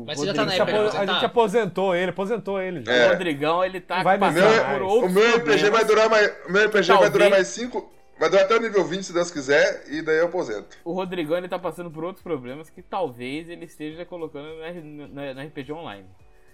o 0.00 0.04
Mas 0.06 0.18
você 0.18 0.26
já 0.26 0.34
tá 0.34 0.44
na 0.44 0.52
A 0.52 0.54
gente 0.56 0.60
época 0.62 0.76
a 0.76 0.80
aposentar? 0.82 1.12
gente 1.14 1.24
aposentou 1.24 1.94
ele, 1.96 2.10
aposentou 2.10 2.60
ele 2.60 2.84
já. 2.84 2.92
É. 2.92 3.06
O 3.06 3.08
Rodrigão, 3.10 3.64
ele 3.64 3.80
tá 3.80 4.02
Vai 4.02 4.16
me 4.16 4.20
passando 4.20 4.50
ver. 4.50 4.64
por 4.72 4.82
O 4.82 4.86
outros 4.88 5.12
meu 5.12 5.22
RPG 5.22 5.40
problemas. 5.40 5.70
vai 5.70 5.84
durar 5.86 6.10
mais. 6.10 6.32
O 6.46 6.52
meu 6.52 6.66
RPG 6.66 6.86
vai 6.92 7.10
durar 7.10 7.30
mais 7.30 7.46
5. 7.48 7.92
Vai 8.18 8.30
durar 8.30 8.44
até 8.46 8.56
o 8.56 8.60
nível 8.60 8.84
20, 8.84 9.02
se 9.04 9.12
Deus 9.12 9.30
quiser, 9.30 9.84
e 9.90 10.00
daí 10.02 10.16
eu 10.18 10.26
aposento. 10.26 10.76
O 10.84 10.92
Rodrigão, 10.92 11.36
ele 11.36 11.48
tá 11.48 11.58
passando 11.58 11.90
por 11.90 12.02
outros 12.04 12.22
problemas 12.22 12.70
que 12.70 12.80
talvez 12.82 13.48
ele 13.48 13.66
esteja 13.66 14.04
colocando 14.06 14.48
R- 14.62 14.80
no- 14.80 15.08
no 15.08 15.40
RPG 15.42 15.72
Online. 15.72 16.06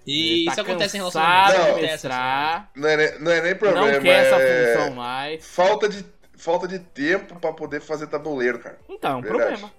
E 0.04 0.44
tá 0.46 0.52
isso 0.52 0.60
acontece 0.60 0.96
em 0.96 1.00
cansado 1.00 1.52
relacionamento. 1.52 1.74
Não. 1.82 1.82
mestrar, 1.90 2.70
Não 2.74 2.88
é, 2.88 3.18
não 3.18 3.30
é 3.32 3.40
nem 3.40 3.54
problema. 3.54 3.92
não 3.92 4.00
quer 4.00 4.24
essa 4.26 4.36
é 4.42 4.74
função 4.76 4.94
mais. 4.96 5.46
Falta 5.46 5.88
de, 5.88 6.04
falta 6.36 6.66
de 6.66 6.80
tempo 6.80 7.38
pra 7.38 7.52
poder 7.52 7.80
fazer 7.80 8.08
tabuleiro, 8.08 8.58
cara. 8.58 8.78
Então, 8.88 9.12
é 9.12 9.16
um 9.16 9.22
problema. 9.22 9.70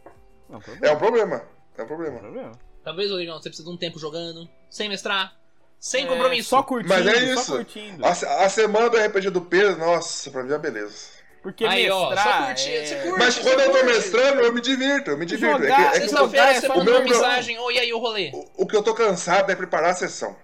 É 0.49 0.53
um 0.53 0.57
É 0.57 0.61
problema. 0.61 0.93
um 0.93 0.97
problema. 0.97 1.43
É 1.77 1.79
um 1.79 1.81
É 1.81 1.83
um 1.83 1.87
problema. 1.87 2.19
problema. 2.19 2.51
Talvez, 2.83 3.09
Rodrigão, 3.09 3.37
você 3.41 3.49
precisa 3.49 3.67
de 3.67 3.73
um 3.73 3.77
tempo 3.77 3.97
jogando, 3.97 4.47
sem 4.69 4.89
mestrar, 4.89 5.33
sem 5.79 6.05
É, 6.05 6.07
compromisso. 6.07 6.49
Só 6.49 6.61
curtindo, 6.63 6.93
Mas 6.93 7.07
é 7.07 7.13
só 7.35 7.41
isso. 7.41 7.51
curtindo. 7.55 8.05
A, 8.05 8.09
a 8.09 8.49
semana 8.49 8.89
do 8.89 8.97
RPG 8.97 9.29
do 9.29 9.41
Pedro, 9.41 9.77
nossa, 9.77 10.29
pra 10.31 10.43
mim 10.43 10.49
é 10.49 10.53
uma 10.53 10.59
beleza. 10.59 11.13
Porque 11.41 11.65
Aí, 11.65 11.89
ó, 11.89 12.09
mestrar 12.09 12.37
só 12.39 12.45
curtir, 12.47 12.71
é... 12.71 12.85
você 12.85 12.95
curte. 13.03 13.19
Mas 13.19 13.37
quando 13.39 13.59
eu 13.59 13.65
tô 13.65 13.71
curte. 13.79 13.85
mestrando, 13.85 14.41
eu 14.41 14.53
me 14.53 14.61
divirto, 14.61 15.11
eu 15.11 15.17
me 15.17 15.25
divirto. 15.25 15.61
Jogar, 15.61 15.65
é 15.65 15.75
que, 15.75 15.81
é 15.81 15.91
que 15.91 15.99
Sexta-feira 16.09 16.51
é 16.51 16.53
você 16.61 16.67
manda 16.69 16.81
uma 16.91 16.99
meu- 16.99 17.03
mensagem, 17.09 17.59
oi, 17.59 17.73
e 17.75 17.79
aí 17.79 17.93
o 17.93 17.99
rolê? 17.99 18.31
o, 18.33 18.63
o 18.63 18.67
que 18.67 18.75
eu 18.75 18.83
tô 18.83 18.93
cansado 18.93 19.51
é 19.51 19.55
preparar 19.55 19.91
a 19.91 19.95
sessão. 19.95 20.35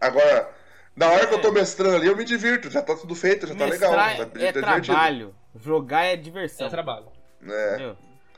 Agora, 0.00 0.50
na 0.94 1.08
hora 1.10 1.26
que 1.26 1.34
eu 1.34 1.40
tô 1.42 1.52
mestrando 1.52 1.96
ali, 1.96 2.06
eu 2.06 2.16
me 2.16 2.24
divirto. 2.24 2.70
Já 2.70 2.80
tá 2.82 2.94
tudo 2.94 3.14
feito, 3.14 3.46
já 3.46 3.54
tá 3.54 3.64
legal. 3.66 3.92
Tá, 3.94 4.10
é 4.12 4.16
tá 4.16 4.24
divertido. 4.24 4.86
trabalho. 4.86 5.34
Jogar 5.62 6.04
é 6.04 6.16
diversão. 6.16 6.66
É 6.66 6.70
trabalho. 6.70 7.06
É. 7.46 7.68
Entendeu? 7.74 7.96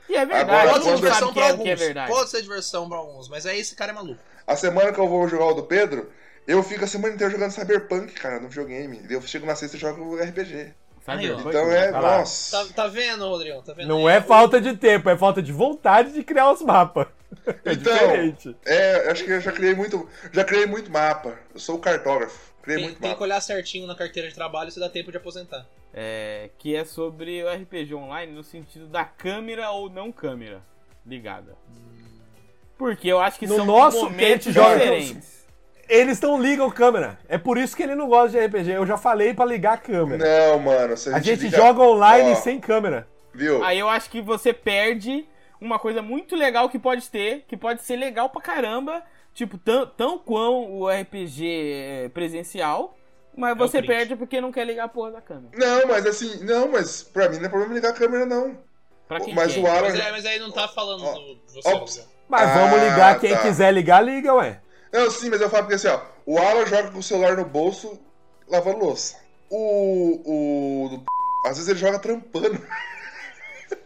E 0.09 0.15
é 0.15 0.25
verdade. 0.25 0.51
Agora, 0.51 0.69
Pode 0.71 0.83
ser 0.85 0.95
diversão 0.95 1.33
pra 1.33 1.45
é, 1.45 1.49
alguns. 1.51 1.63
que 1.63 1.69
é 1.69 1.75
verdade. 1.75 2.11
Pode 2.11 2.29
ser 2.31 2.41
diversão 2.41 2.89
pra 2.89 2.97
alguns, 2.97 3.29
mas 3.29 3.45
aí 3.45 3.59
esse 3.59 3.75
cara 3.75 3.91
é 3.91 3.95
maluco. 3.95 4.19
A 4.47 4.55
semana 4.55 4.91
que 4.91 4.99
eu 4.99 5.07
vou 5.07 5.27
jogar 5.27 5.45
o 5.45 5.53
do 5.53 5.63
Pedro, 5.63 6.11
eu 6.47 6.63
fico 6.63 6.83
a 6.83 6.87
semana 6.87 7.13
inteira 7.13 7.31
jogando 7.31 7.51
Cyberpunk, 7.51 8.13
cara, 8.13 8.39
no 8.39 8.49
videogame. 8.49 9.01
Eu 9.09 9.21
chego 9.21 9.45
na 9.45 9.55
sexta 9.55 9.77
e 9.77 9.79
jogo 9.79 10.15
RPG. 10.15 10.73
Sabe? 11.05 11.25
Aí, 11.25 11.31
ó. 11.31 11.39
Então 11.39 11.71
é, 11.71 11.91
lá. 11.91 12.01
nossa. 12.19 12.65
Tá, 12.65 12.73
tá 12.73 12.87
vendo, 12.87 13.27
Rodrigão? 13.27 13.61
Tá 13.61 13.73
vendo? 13.73 13.87
Não 13.87 14.07
aí? 14.07 14.15
é 14.17 14.21
falta 14.21 14.59
de 14.59 14.75
tempo, 14.75 15.09
é 15.09 15.15
falta 15.17 15.41
de 15.41 15.51
vontade 15.51 16.11
de 16.11 16.23
criar 16.23 16.51
os 16.51 16.61
mapas. 16.61 17.07
É 17.63 17.73
Então, 17.73 17.93
diferente. 17.93 18.55
É, 18.65 19.05
eu 19.05 19.11
acho 19.11 19.23
que 19.23 19.29
eu 19.29 19.39
já 19.39 19.51
criei 19.51 19.75
muito, 19.75 20.09
já 20.33 20.43
criei 20.43 20.65
muito 20.65 20.89
mapa. 20.91 21.37
Eu 21.53 21.59
sou 21.59 21.75
o 21.75 21.79
cartógrafo. 21.79 22.39
Criei 22.63 22.77
Tem, 22.79 22.85
muito 22.87 22.99
tem 22.99 23.09
que 23.09 23.13
mapa. 23.13 23.23
olhar 23.23 23.39
certinho 23.39 23.85
na 23.85 23.93
carteira 23.95 24.27
de 24.27 24.33
trabalho 24.33 24.71
se 24.71 24.79
dá 24.79 24.89
tempo 24.89 25.11
de 25.11 25.17
aposentar. 25.17 25.63
É, 25.93 26.51
que 26.59 26.75
é 26.75 26.85
sobre 26.85 27.43
o 27.43 27.49
RPG 27.51 27.95
online 27.95 28.31
no 28.31 28.43
sentido 28.43 28.87
da 28.87 29.03
câmera 29.03 29.71
ou 29.71 29.89
não 29.89 30.11
câmera 30.11 30.61
ligada. 31.05 31.55
Porque 32.77 33.07
eu 33.07 33.19
acho 33.19 33.39
que 33.39 33.47
No 33.47 33.57
são 33.57 33.65
nosso 33.65 34.03
momentos 34.03 34.53
diferentes. 34.53 35.39
Eles 35.87 36.21
não 36.21 36.39
ligam 36.41 36.69
câmera. 36.69 37.17
É 37.27 37.37
por 37.37 37.57
isso 37.57 37.75
que 37.75 37.81
ele 37.81 37.95
não 37.95 38.07
gosta 38.07 38.37
de 38.39 38.45
RPG. 38.45 38.69
Eu 38.71 38.85
já 38.85 38.95
falei 38.97 39.33
pra 39.33 39.43
ligar 39.43 39.73
a 39.73 39.77
câmera. 39.77 40.23
Não, 40.51 40.59
mano. 40.59 40.95
Se 40.95 41.09
a, 41.09 41.15
A 41.15 41.19
gente 41.19 41.43
liga- 41.45 41.57
joga 41.57 41.81
online 41.81 42.31
Ó, 42.31 42.35
sem 42.35 42.59
câmera. 42.59 43.07
Viu? 43.33 43.63
Aí 43.63 43.79
eu 43.79 43.89
acho 43.89 44.09
que 44.09 44.21
você 44.21 44.53
perde 44.53 45.27
uma 45.59 45.79
coisa 45.79 46.01
muito 46.01 46.35
legal 46.35 46.69
que 46.69 46.77
pode 46.77 47.09
ter, 47.09 47.43
que 47.47 47.57
pode 47.57 47.81
ser 47.81 47.95
legal 47.95 48.29
pra 48.29 48.39
caramba, 48.41 49.03
tipo, 49.33 49.57
tão, 49.57 49.87
tão 49.87 50.17
quão 50.19 50.71
o 50.73 50.87
RPG 50.87 51.45
é 52.05 52.09
presencial, 52.09 52.95
mas 53.35 53.51
É 53.51 53.55
você 53.55 53.81
perde 53.81 54.15
porque 54.15 54.39
não 54.41 54.51
quer 54.51 54.65
ligar 54.65 54.85
a 54.85 54.89
porra 54.89 55.11
da 55.11 55.21
câmera. 55.21 55.51
Não, 55.57 55.87
mas 55.87 56.05
assim, 56.05 56.43
não, 56.43 56.67
mas 56.71 57.03
pra 57.03 57.29
mim 57.29 57.37
não 57.37 57.45
é 57.45 57.49
problema 57.49 57.73
ligar 57.73 57.89
a 57.91 57.93
câmera, 57.93 58.25
não. 58.25 58.57
Pra 59.07 59.19
quem 59.19 59.33
Mas 59.33 59.53
quer. 59.53 59.59
o 59.61 59.67
Alan. 59.67 59.81
Mas, 59.89 59.99
é, 59.99 60.11
mas 60.11 60.25
aí 60.25 60.37
não 60.39 60.51
tá 60.51 60.67
falando 60.67 61.03
Ó, 61.03 61.13
do 61.13 61.39
você, 61.47 62.01
ó. 62.01 62.03
Mas 62.27 62.49
Ah, 62.49 62.53
vamos 62.59 62.79
ligar. 62.79 63.19
Quem 63.19 63.31
tá. 63.33 63.41
quiser 63.41 63.73
ligar, 63.73 64.01
liga, 64.05 64.33
ué. 64.35 64.61
Não, 64.93 65.09
sim, 65.09 65.29
mas 65.31 65.41
eu 65.41 65.49
falo 65.49 65.63
porque 65.63 65.75
assim, 65.75 65.87
ó. 65.87 65.99
O 66.27 66.37
Alan 66.37 66.65
joga 66.67 66.91
com 66.91 66.99
o 66.99 67.03
celular 67.03 67.35
no 67.35 67.43
bolso, 67.45 67.99
lavando 68.47 68.79
louça. 68.85 69.15
O. 69.49 70.85
o 70.85 70.89
do 70.89 71.03
às 71.47 71.57
vezes 71.57 71.69
ele 71.69 71.79
joga 71.79 71.97
trampando. 71.97 72.59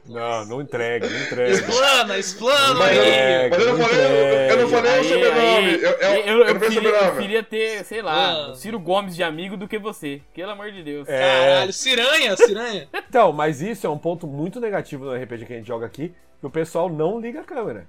Não, 0.05 0.45
não 0.45 0.61
entrega, 0.61 1.09
não 1.09 1.17
entrega. 1.17 1.51
Explana, 1.51 2.17
explana 2.17 2.85
aí! 2.85 3.49
mas 3.49 3.59
eu 3.65 3.71
não 3.77 3.85
falei, 3.85 3.99
eu, 4.01 4.49
eu 4.49 4.61
não 4.61 4.67
falei 4.69 4.99
o 4.99 5.03
sobrenome. 5.05 5.71
eu, 5.71 5.91
eu, 5.91 6.09
eu, 6.25 6.37
eu, 6.47 7.05
eu 7.07 7.17
queria 7.17 7.41
ter, 7.41 7.85
sei 7.85 8.01
lá, 8.01 8.49
Ah. 8.49 8.55
Ciro 8.55 8.79
Gomes 8.79 9.15
de 9.15 9.23
amigo 9.23 9.55
do 9.55 9.65
que 9.67 9.79
você. 9.79 10.21
Pelo 10.33 10.51
amor 10.51 10.71
de 10.73 10.83
Deus. 10.83 11.07
É. 11.07 11.19
Caralho, 11.19 11.71
ciranha, 11.73 12.35
ciranha. 12.35 12.87
Então, 13.09 13.31
mas 13.31 13.61
isso 13.61 13.85
é 13.87 13.89
um 13.89 13.97
ponto 13.97 14.27
muito 14.27 14.59
negativo 14.59 15.05
no 15.05 15.13
RPG 15.15 15.45
que 15.45 15.53
a 15.53 15.57
gente 15.57 15.67
joga 15.67 15.85
aqui, 15.85 16.13
que 16.39 16.45
o 16.45 16.49
pessoal 16.49 16.89
não 16.89 17.19
liga 17.21 17.39
a 17.41 17.43
câmera. 17.43 17.87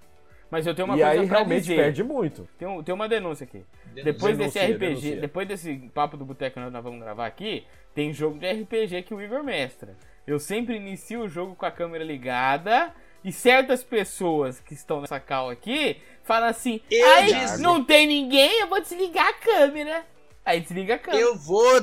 Mas 0.51 0.67
eu 0.69 0.75
tenho 0.75 0.87
uma 0.87 0.97
e 0.97 1.01
coisa 1.03 1.21
aí 1.23 1.27
pra 1.27 1.39
realmente 1.39 1.63
dizer. 1.63 1.77
perde 1.77 2.05
muito. 2.05 2.47
Tem, 2.59 2.69
um- 2.69 2.81
tem 2.83 2.95
uma 2.95 3.09
denúncia 3.09 3.43
aqui. 3.45 3.65
Depois 3.93 4.37
desse 4.39 4.59
RPG, 4.59 4.77
denuncia. 4.79 5.17
depois 5.17 5.49
desse 5.49 5.75
papo 5.93 6.17
do 6.17 6.25
boteco 6.25 6.55
que 6.55 6.61
nós 6.71 6.83
vamos 6.85 7.01
gravar 7.01 7.27
aqui, 7.27 7.65
tem 7.95 8.13
jogo 8.13 8.39
de 8.39 8.47
RPG 8.53 9.03
que 9.03 9.15
o 9.15 9.21
Igor 9.21 9.43
mestra. 9.43 9.97
Eu 10.27 10.39
sempre 10.39 10.77
inicio 10.77 11.21
o 11.23 11.29
jogo 11.29 11.55
com 11.55 11.67
a 11.67 11.71
câmera 11.71 12.03
ligada 12.05 12.93
e 13.23 13.31
certas 13.33 13.83
pessoas 13.83 14.61
que 14.61 14.75
estão 14.75 15.01
nessa 15.01 15.21
cal 15.21 15.51
aqui 15.51 16.01
falam 16.23 16.49
assim: 16.49 16.81
Eu 16.91 17.07
"Ai, 17.07 17.59
não 17.59 17.85
tem 17.85 18.07
ninguém, 18.07 18.61
eu 18.61 18.69
vou 18.69 18.81
desligar 18.81 19.27
a 19.29 19.35
câmera". 19.35 20.05
Aí 20.45 20.61
desliga 20.61 20.95
a 20.95 20.99
câmera. 20.99 21.23
Eu 21.23 21.37
vou 21.37 21.81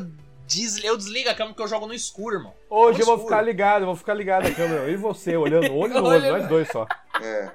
Desli- 0.48 0.86
Eu 0.86 0.98
desligo 0.98 1.30
a 1.30 1.34
câmera 1.34 1.54
porque 1.54 1.64
eu 1.64 1.68
jogo 1.68 1.88
no 1.88 1.94
escuro, 1.94 2.36
irmão. 2.36 2.54
Hoje 2.70 2.98
No 2.98 3.04
eu 3.04 3.06
vou 3.06 3.16
escuro. 3.16 3.34
ficar 3.34 3.42
ligado, 3.42 3.84
eu 3.84 3.86
vou 3.86 3.96
ficar 3.96 4.14
ligado 4.14 4.44
na 4.50 4.54
câmera. 4.54 4.82
Eu 4.82 4.92
e 4.92 4.98
você, 4.98 5.38
olhando 5.38 5.72
olho 5.74 5.94
no 5.94 6.06
olho, 6.06 6.30
nós 6.34 6.48
dois 6.50 6.68
só. 6.68 6.86
É. 7.22 7.52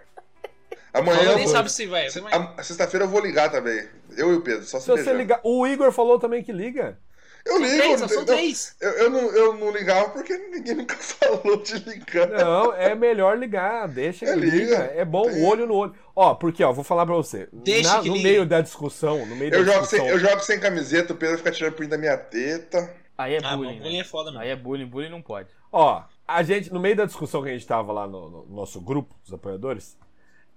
Amanhã 0.94 1.20
Eu 1.24 1.34
nem 1.36 1.44
vou. 1.44 1.52
sabe 1.52 1.70
se 1.70 1.86
vai. 1.86 2.06
A- 2.06 2.62
Sexta-feira 2.62 3.04
eu 3.04 3.08
vou 3.10 3.20
ligar 3.20 3.50
também. 3.50 3.86
Eu 4.16 4.32
e 4.32 4.36
o 4.36 4.40
Pedro, 4.40 4.64
só 4.64 4.78
se, 4.78 4.86
Se 4.86 4.90
você 4.90 5.12
ligar. 5.12 5.40
O 5.42 5.66
Igor 5.66 5.92
falou 5.92 6.18
também 6.18 6.42
que 6.42 6.52
liga. 6.52 6.98
Eu 7.46 7.58
ligo. 7.58 7.76
Três, 7.76 8.00
não 8.00 8.08
são 8.08 8.24
três. 8.24 8.76
Eu, 8.80 8.90
eu 8.90 9.10
não, 9.10 9.20
eu 9.30 9.54
não 9.54 9.70
ligava 9.70 10.10
porque 10.10 10.36
ninguém 10.36 10.74
nunca 10.76 10.96
falou 10.96 11.56
de 11.62 11.78
ligar. 11.78 12.28
Não, 12.28 12.72
é 12.74 12.94
melhor 12.94 13.38
ligar, 13.38 13.86
deixa 13.88 14.24
que 14.26 14.30
É, 14.32 14.34
liga. 14.34 14.56
liga. 14.56 14.76
É 14.96 15.04
bom, 15.04 15.22
Tem. 15.30 15.44
olho 15.44 15.66
no 15.66 15.74
olho. 15.74 15.94
Ó, 16.14 16.34
porque, 16.34 16.64
ó, 16.64 16.72
vou 16.72 16.82
falar 16.84 17.06
pra 17.06 17.14
você. 17.14 17.48
Deixa 17.52 17.94
Na- 17.96 18.02
que 18.02 18.08
no 18.08 18.16
liga. 18.16 18.28
meio 18.28 18.46
da 18.46 18.60
discussão, 18.60 19.24
no 19.26 19.36
meio 19.36 19.54
Eu 19.54 19.64
da 19.64 19.72
jogo, 19.72 19.86
sem, 19.86 20.00
discussão. 20.00 20.08
eu 20.08 20.18
jogo 20.18 20.42
sem 20.42 20.58
camiseta, 20.60 21.12
o 21.12 21.16
Pedro 21.16 21.38
fica 21.38 21.52
tirando 21.52 21.74
print 21.74 21.90
da 21.90 21.98
minha 21.98 22.16
teta. 22.18 22.92
Aí 23.16 23.34
é 23.34 23.38
Ah, 23.42 23.56
bullying. 23.56 23.68
mano, 23.70 23.78
bullying 23.82 23.94
né? 23.96 24.00
é 24.00 24.04
foda, 24.04 24.30
mano. 24.30 24.42
Aí 24.42 24.50
é 24.50 24.56
bullying, 24.56 24.86
bullying 24.86 25.10
não 25.10 25.22
pode. 25.22 25.48
Ó, 25.72 26.02
a 26.26 26.42
gente, 26.42 26.72
no 26.72 26.80
meio 26.80 26.96
da 26.96 27.04
discussão 27.04 27.42
que 27.42 27.48
a 27.48 27.52
gente 27.52 27.66
tava 27.66 27.92
lá 27.92 28.06
no, 28.08 28.28
no 28.28 28.46
nosso 28.46 28.80
grupo 28.80 29.14
dos 29.22 29.32
apoiadores, 29.32 29.96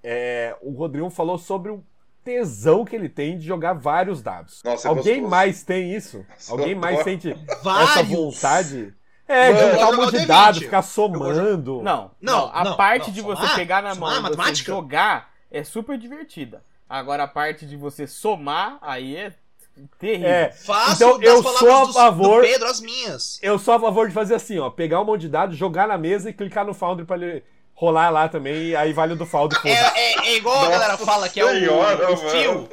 é, 0.03 0.55
o 0.61 0.71
Rodrigo 0.71 1.09
falou 1.09 1.37
sobre 1.37 1.71
o 1.71 1.83
tesão 2.29 2.85
que 2.85 2.95
ele 2.95 3.09
tem 3.09 3.37
de 3.37 3.45
jogar 3.47 3.73
vários 3.73 4.21
dados. 4.21 4.61
Nossa, 4.63 4.87
é 4.87 4.89
Alguém 4.89 5.13
gostoso. 5.21 5.29
mais 5.31 5.63
tem 5.63 5.93
isso? 5.95 6.17
Nossa, 6.29 6.51
Alguém 6.51 6.75
mais 6.75 7.03
sente 7.03 7.31
essa 7.31 8.03
vontade? 8.03 8.93
É, 9.27 9.53
de 9.53 9.59
Mano, 9.61 9.71
juntar 9.71 9.81
eu 9.81 9.87
um 9.87 9.95
vou 9.95 10.05
monte 10.05 10.11
de 10.15 10.21
jogar 10.21 10.33
dados, 10.45 10.59
D20. 10.59 10.63
ficar 10.65 10.81
somando. 10.81 11.81
Não, 11.81 11.83
Não, 11.83 12.11
não. 12.21 12.51
A 12.53 12.63
não, 12.63 12.75
parte 12.77 13.07
não. 13.07 13.13
de 13.13 13.21
você 13.21 13.41
Somar? 13.41 13.55
pegar 13.55 13.81
na 13.83 13.95
mão 13.95 14.09
Somar, 14.11 14.31
e 14.31 14.35
você 14.35 14.63
jogar 14.63 15.29
é 15.51 15.63
super 15.63 15.97
divertida. 15.97 16.63
Agora 16.87 17.23
a 17.23 17.27
parte 17.27 17.65
de 17.67 17.77
você 17.77 18.07
somar, 18.07 18.79
aí 18.81 19.15
é 19.15 19.33
terrível. 19.99 20.27
É, 20.29 20.49
Faço 20.51 20.95
Então, 20.95 21.19
das 21.19 21.27
eu 21.27 21.43
sou 21.43 21.77
a 21.81 21.85
do- 21.85 21.93
favor- 21.93 22.41
do 22.41 22.47
Pedro 22.47 22.67
as 22.67 22.81
minhas. 22.81 23.39
Eu 23.43 23.59
sou 23.59 23.75
a 23.75 23.79
favor 23.79 24.07
de 24.07 24.13
fazer 24.13 24.33
assim, 24.35 24.57
ó. 24.57 24.69
Pegar 24.71 24.99
um 25.01 25.05
monte 25.05 25.21
de 25.21 25.29
dados, 25.29 25.55
jogar 25.55 25.87
na 25.87 25.97
mesa 25.97 26.29
e 26.29 26.33
clicar 26.33 26.65
no 26.65 26.73
Foundry 26.73 27.05
pra 27.05 27.15
ele 27.17 27.43
rolar 27.79 28.09
lá 28.09 28.27
também. 28.27 28.75
Aí 28.75 28.91
vale 28.91 29.13
o 29.13 29.15
do 29.15 29.25
Foundry. 29.25 29.57
É, 29.63 29.71
é, 29.71 30.27
é 30.27 30.35
igual 30.35 30.65
a 30.65 30.69
galera 30.69 30.97
fala 30.97 31.29
que 31.29 31.39
é 31.39 31.45
o, 31.45 31.49
Senhora, 31.49 32.11
o 32.11 32.17
fio. 32.17 32.69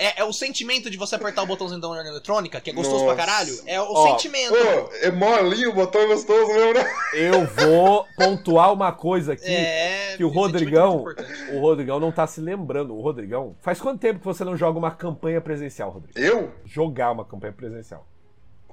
É, 0.00 0.20
é 0.20 0.24
o 0.24 0.32
sentimento 0.32 0.90
de 0.90 0.96
você 0.96 1.14
apertar 1.14 1.42
o 1.44 1.46
botãozinho 1.46 1.80
da 1.80 1.88
urna 1.88 2.08
eletrônica, 2.08 2.60
que 2.60 2.70
é 2.70 2.72
gostoso 2.72 3.04
Nossa. 3.04 3.14
pra 3.14 3.24
caralho. 3.24 3.54
É 3.66 3.80
o 3.80 3.86
Ó, 3.88 4.10
sentimento. 4.10 4.50
Pô, 4.52 4.90
é 5.00 5.10
molinho, 5.12 5.70
o 5.70 5.74
botão 5.74 6.00
é 6.00 6.06
gostoso 6.08 6.48
mesmo, 6.52 6.74
né? 6.74 6.92
Eu 7.14 7.46
vou 7.46 8.04
pontuar 8.16 8.72
uma 8.72 8.90
coisa 8.90 9.34
aqui. 9.34 9.46
é. 9.46 10.16
que 10.16 10.24
o 10.24 10.28
é 10.30 10.34
Rodrigão, 10.34 10.98
muito 10.98 11.20
importante. 11.22 11.52
o 11.54 11.60
Rodrigão 11.60 12.00
não 12.00 12.10
tá 12.10 12.26
se 12.26 12.40
lembrando. 12.40 12.96
O 12.96 13.00
Rodrigão, 13.00 13.54
faz 13.62 13.80
quanto 13.80 14.00
tempo 14.00 14.18
que 14.18 14.26
você 14.26 14.42
não 14.42 14.56
joga 14.56 14.76
uma 14.76 14.90
campanha 14.90 15.40
presencial, 15.40 15.90
Rodrigo? 15.90 16.18
Eu? 16.18 16.52
Jogar 16.64 17.12
uma 17.12 17.24
campanha 17.24 17.52
presencial. 17.52 18.04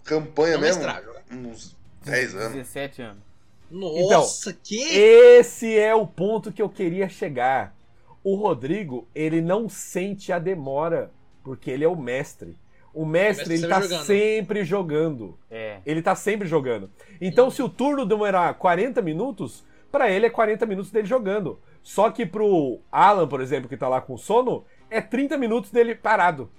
Campanha 0.04 0.54
Não 0.56 0.62
mesmo? 0.62 0.82
mestrar. 0.84 1.04
Uns 1.32 1.78
10 2.04 2.36
anos. 2.36 2.54
17 2.54 3.02
anos. 3.04 3.29
Nossa, 3.72 4.54
que. 4.54 4.82
Esse 4.82 5.78
é 5.78 5.94
o 5.94 6.08
ponto 6.08 6.52
que 6.52 6.62
eu 6.62 6.70
queria 6.70 7.08
chegar. 7.08 7.76
O 8.24 8.36
Rodrigo, 8.36 9.08
ele 9.16 9.42
não 9.42 9.70
sente 9.70 10.32
a 10.32 10.40
demora, 10.40 11.12
porque 11.44 11.72
ele 11.72 11.84
é 11.84 11.88
o 11.88 11.96
mestre. 11.96 12.58
O 12.94 13.06
mestre, 13.06 13.50
mestre 13.50 13.54
ele 13.54 13.62
sempre 13.62 13.70
tá 13.70 13.82
jogando. 13.82 14.06
sempre 14.06 14.66
jogando. 14.66 15.40
É. 15.50 15.80
Ele 15.86 16.02
tá 16.02 16.16
sempre 16.16 16.48
jogando. 16.48 16.90
Então, 17.22 17.50
se 17.50 17.62
o 17.62 17.70
turno 17.70 18.06
demorar 18.06 18.54
40 18.56 19.02
minutos, 19.02 19.64
pra 19.92 20.10
ele 20.10 20.26
é 20.26 20.30
40 20.30 20.66
minutos 20.66 20.92
dele 20.92 21.08
jogando. 21.08 21.60
Só 21.84 22.10
que 22.10 22.26
pro 22.26 22.80
Alan, 22.92 23.28
por 23.28 23.42
exemplo, 23.42 23.70
que 23.70 23.78
tá 23.78 23.88
lá 23.88 24.02
com 24.02 24.18
sono, 24.18 24.66
é 24.90 25.00
30 25.02 25.38
minutos 25.38 25.72
dele 25.72 25.96
parado, 25.96 26.50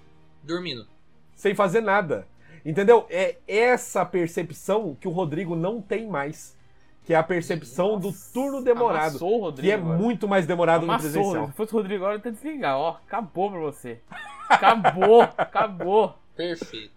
Dormindo. 0.42 0.86
sem 1.34 1.54
fazer 1.54 1.80
nada. 1.80 2.26
Entendeu? 2.64 3.06
É 3.08 3.36
essa 3.46 4.04
percepção 4.04 4.96
que 5.00 5.08
o 5.08 5.10
Rodrigo 5.10 5.56
não 5.56 5.80
tem 5.80 6.06
mais. 6.06 6.56
Que 7.04 7.14
é 7.14 7.16
a 7.16 7.22
percepção 7.22 7.98
do 7.98 8.12
turno 8.32 8.62
demorado. 8.62 9.08
Amassou 9.10 9.38
o 9.38 9.40
Rodrigo. 9.42 9.66
Que 9.66 9.72
é 9.72 9.74
agora. 9.76 9.98
muito 9.98 10.28
mais 10.28 10.46
demorado 10.46 10.86
no 10.86 10.92
Amassou. 10.92 11.10
presencial. 11.10 11.46
Se 11.48 11.52
fosse 11.54 11.72
o 11.72 11.76
Rodrigo 11.76 12.04
agora, 12.04 12.20
eu 12.22 12.22
ia 12.24 12.32
desligar. 12.32 12.76
Ó, 12.76 12.90
acabou 13.06 13.50
pra 13.50 13.60
você. 13.60 14.00
Acabou, 14.48 15.22
acabou. 15.36 16.14
Perfeito. 16.36 16.92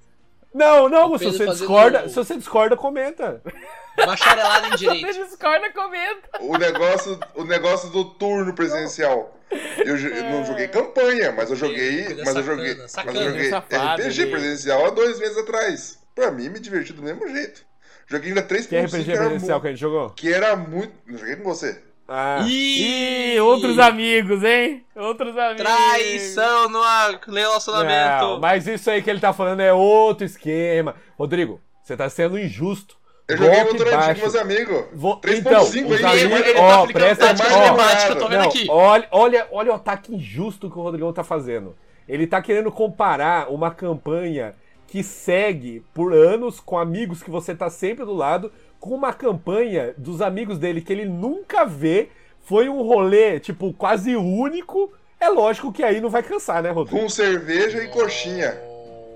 Não, 0.53 0.87
não, 0.87 1.13
O 1.13 1.17
se 1.17 1.25
você 1.25 1.47
discorda, 1.47 2.07
se 2.07 2.15
você 2.15 2.37
discorda, 2.37 2.77
comenta. 2.77 3.41
Bacharelado 3.97 4.67
em 4.67 4.71
Você 4.77 4.77
direito. 4.77 5.13
discorda, 5.27 5.71
comenta. 5.71 6.29
O 6.41 6.57
negócio, 6.57 7.19
o 7.35 7.43
negócio 7.43 7.89
do 7.89 8.05
turno 8.05 8.53
presencial. 8.53 9.35
Eu, 9.83 9.97
eu 9.97 10.23
não 10.31 10.45
joguei 10.45 10.67
campanha, 10.67 11.31
mas 11.31 11.49
eu 11.49 11.55
joguei. 11.55 12.03
Mas 12.03 12.17
eu 12.19 12.25
sacana, 12.25 12.43
joguei. 12.43 12.75
Mas 12.75 12.91
sacana, 12.91 13.19
eu 13.19 13.31
joguei 13.31 13.49
safado, 13.49 14.01
RPG 14.03 14.21
ele- 14.21 14.31
presencial 14.31 14.85
há 14.85 14.89
dois 14.91 15.19
meses 15.19 15.37
atrás. 15.37 15.99
Pra 16.13 16.29
mim, 16.31 16.49
me 16.49 16.59
diverti 16.59 16.93
do 16.93 17.01
mesmo 17.01 17.27
jeito. 17.27 17.65
Joguei 18.07 18.29
ainda 18.29 18.41
3 18.41 18.67
Que 18.67 18.79
RPG 18.79 19.03
presencial 19.17 19.61
que 19.61 19.67
a 19.67 19.69
gente 19.71 19.79
jogou? 19.79 20.09
que 20.11 20.31
era 20.31 20.55
muito. 20.55 20.91
Não 21.07 21.17
joguei 21.17 21.35
com 21.37 21.43
você. 21.43 21.81
Ah, 22.07 22.43
Ih, 22.45 23.39
outros 23.39 23.79
amigos, 23.79 24.43
hein? 24.43 24.85
Outros 24.95 25.37
amigos. 25.37 25.63
Traição 25.63 26.69
no 26.69 26.81
relacionamento. 27.33 28.23
não, 28.25 28.39
mas 28.39 28.67
isso 28.67 28.89
aí 28.91 29.01
que 29.01 29.09
ele 29.09 29.21
tá 29.21 29.31
falando 29.31 29.61
é 29.61 29.71
outro 29.73 30.25
esquema. 30.25 30.95
Rodrigo, 31.17 31.61
você 31.81 31.95
tá 31.95 32.09
sendo 32.09 32.37
injusto. 32.37 32.97
Eu 33.25 33.37
joguei 33.37 33.55
Golpe 33.63 33.75
antigo 33.75 33.89
baixo. 33.91 34.15
com 34.15 34.19
meus 34.21 34.35
amigos. 34.35 34.85
Vou... 34.93 35.21
3.5 35.21 35.37
Então, 35.39 35.61
os 35.63 35.73
aí, 36.03 36.23
amigos... 36.23 36.39
ele 36.41 36.53
tá 36.53 36.61
Ó, 36.61 36.83
aplicando 36.83 37.03
presta 37.05 37.25
atenção. 37.29 37.51
Ó, 37.53 37.59
matemática, 37.59 38.09
eu 38.11 38.19
tô 38.19 38.27
vendo 38.27 38.39
não, 38.41 38.49
aqui. 38.49 38.67
Olha, 38.69 39.07
olha, 39.09 39.47
olha 39.49 39.71
o 39.71 39.75
ataque 39.75 40.13
injusto 40.13 40.69
que 40.69 40.77
o 40.77 40.81
Rodrigão 40.81 41.13
tá 41.13 41.23
fazendo. 41.23 41.73
Ele 42.07 42.27
tá 42.27 42.41
querendo 42.41 42.69
comparar 42.69 43.49
uma 43.49 43.71
campanha 43.71 44.53
que 44.87 45.03
segue 45.03 45.83
por 45.93 46.13
anos 46.13 46.59
com 46.59 46.77
amigos 46.77 47.21
que 47.23 47.29
você 47.31 47.55
tá 47.55 47.69
sempre 47.69 48.05
do 48.05 48.13
lado 48.13 48.51
com 48.79 48.91
uma 48.91 49.13
campanha 49.13 49.93
dos 49.97 50.21
amigos 50.21 50.57
dele 50.59 50.81
que 50.81 50.91
ele 50.93 51.05
nunca 51.05 51.65
vê. 51.65 52.09
Foi 52.45 52.67
um 52.67 52.81
rolê, 52.81 53.39
tipo, 53.39 53.71
quase 53.73 54.15
único. 54.15 54.91
É 55.19 55.29
lógico 55.29 55.71
que 55.71 55.81
aí 55.83 56.01
não 56.01 56.09
vai 56.09 56.21
cansar, 56.21 56.61
né, 56.61 56.69
Rodrigo? 56.71 56.99
Com 57.01 57.07
cerveja 57.09 57.81
e 57.81 57.87
coxinha. 57.87 58.59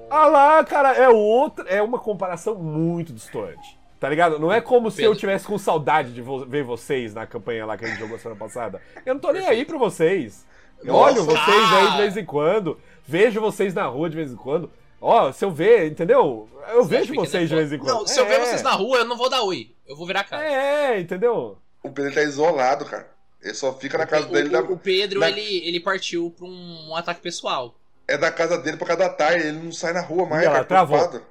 Ah 0.09 0.25
lá, 0.27 0.63
cara, 0.63 0.93
é 0.93 1.09
outra, 1.09 1.67
é 1.67 1.81
uma 1.81 1.99
comparação 1.99 2.55
muito 2.55 3.11
distante. 3.11 3.77
Tá 3.99 4.07
ligado? 4.07 4.39
Não 4.39 4.53
é 4.53 4.61
como 4.61 4.89
se 4.89 5.03
eu 5.03 5.15
tivesse 5.15 5.45
com 5.45 5.57
saudade 5.57 6.13
de 6.13 6.21
vo- 6.21 6.45
ver 6.45 6.63
vocês 6.63 7.13
na 7.13 7.25
campanha 7.27 7.65
lá 7.65 7.75
que 7.75 7.83
a 7.83 7.87
gente 7.89 7.99
jogou 7.99 8.17
semana 8.17 8.39
passada. 8.39 8.79
Eu 9.05 9.15
não 9.15 9.19
tô 9.21 9.31
nem 9.33 9.45
aí 9.45 9.65
pra 9.65 9.77
vocês. 9.77 10.45
Eu 10.83 10.93
Nossa. 10.93 11.13
olho 11.13 11.23
vocês 11.25 11.73
aí 11.73 11.91
de 11.91 11.97
vez 11.97 12.15
em 12.15 12.23
quando, 12.23 12.79
vejo 13.05 13.41
vocês 13.41 13.73
na 13.73 13.85
rua 13.87 14.09
de 14.09 14.15
vez 14.15 14.31
em 14.31 14.35
quando. 14.35 14.69
Ó, 14.99 15.31
se 15.31 15.45
eu 15.45 15.51
ver, 15.51 15.91
entendeu? 15.91 16.49
Eu 16.69 16.83
Você 16.83 16.89
vejo 16.97 17.13
vocês 17.15 17.47
de 17.49 17.55
é 17.55 17.57
vez 17.57 17.71
em 17.71 17.77
quando. 17.77 17.89
Não, 17.99 18.07
se 18.07 18.19
eu 18.19 18.25
ver 18.25 18.35
É. 18.41 18.45
vocês 18.45 18.61
na 18.63 18.71
rua, 18.71 18.99
eu 18.99 19.05
não 19.05 19.15
vou 19.17 19.29
dar 19.29 19.43
oi. 19.43 19.71
Eu 19.87 19.95
vou 19.95 20.05
virar 20.07 20.23
cara. 20.23 20.43
É, 20.43 20.99
entendeu? 20.99 21.57
O 21.83 21.89
Pedro 21.91 22.13
tá 22.13 22.21
isolado, 22.23 22.83
cara. 22.85 23.07
Ele 23.41 23.53
só 23.53 23.71
fica 23.73 23.97
na 23.97 24.05
casa 24.07 24.27
o, 24.27 24.31
dele. 24.31 24.49
o- 24.49 24.51
da- 24.51 24.61
o 24.61 24.77
Pedro, 24.77 25.19
da- 25.19 25.29
ele, 25.29 25.67
ele 25.67 25.79
partiu 25.79 26.33
pra 26.35 26.45
um, 26.47 26.89
um 26.89 26.95
ataque 26.95 27.21
pessoal. 27.21 27.75
É 28.07 28.17
da 28.17 28.31
casa 28.31 28.57
dele 28.57 28.77
pra 28.77 28.87
cada 28.87 29.07
tarde. 29.09 29.47
Ele 29.47 29.59
não 29.59 29.71
sai 29.71 29.93
na 29.93 30.01
rua 30.01 30.25
mais, 30.25 30.43
ela 30.43 30.53
cara. 30.55 30.65
travou. 30.65 30.97
preocupado. 30.97 31.25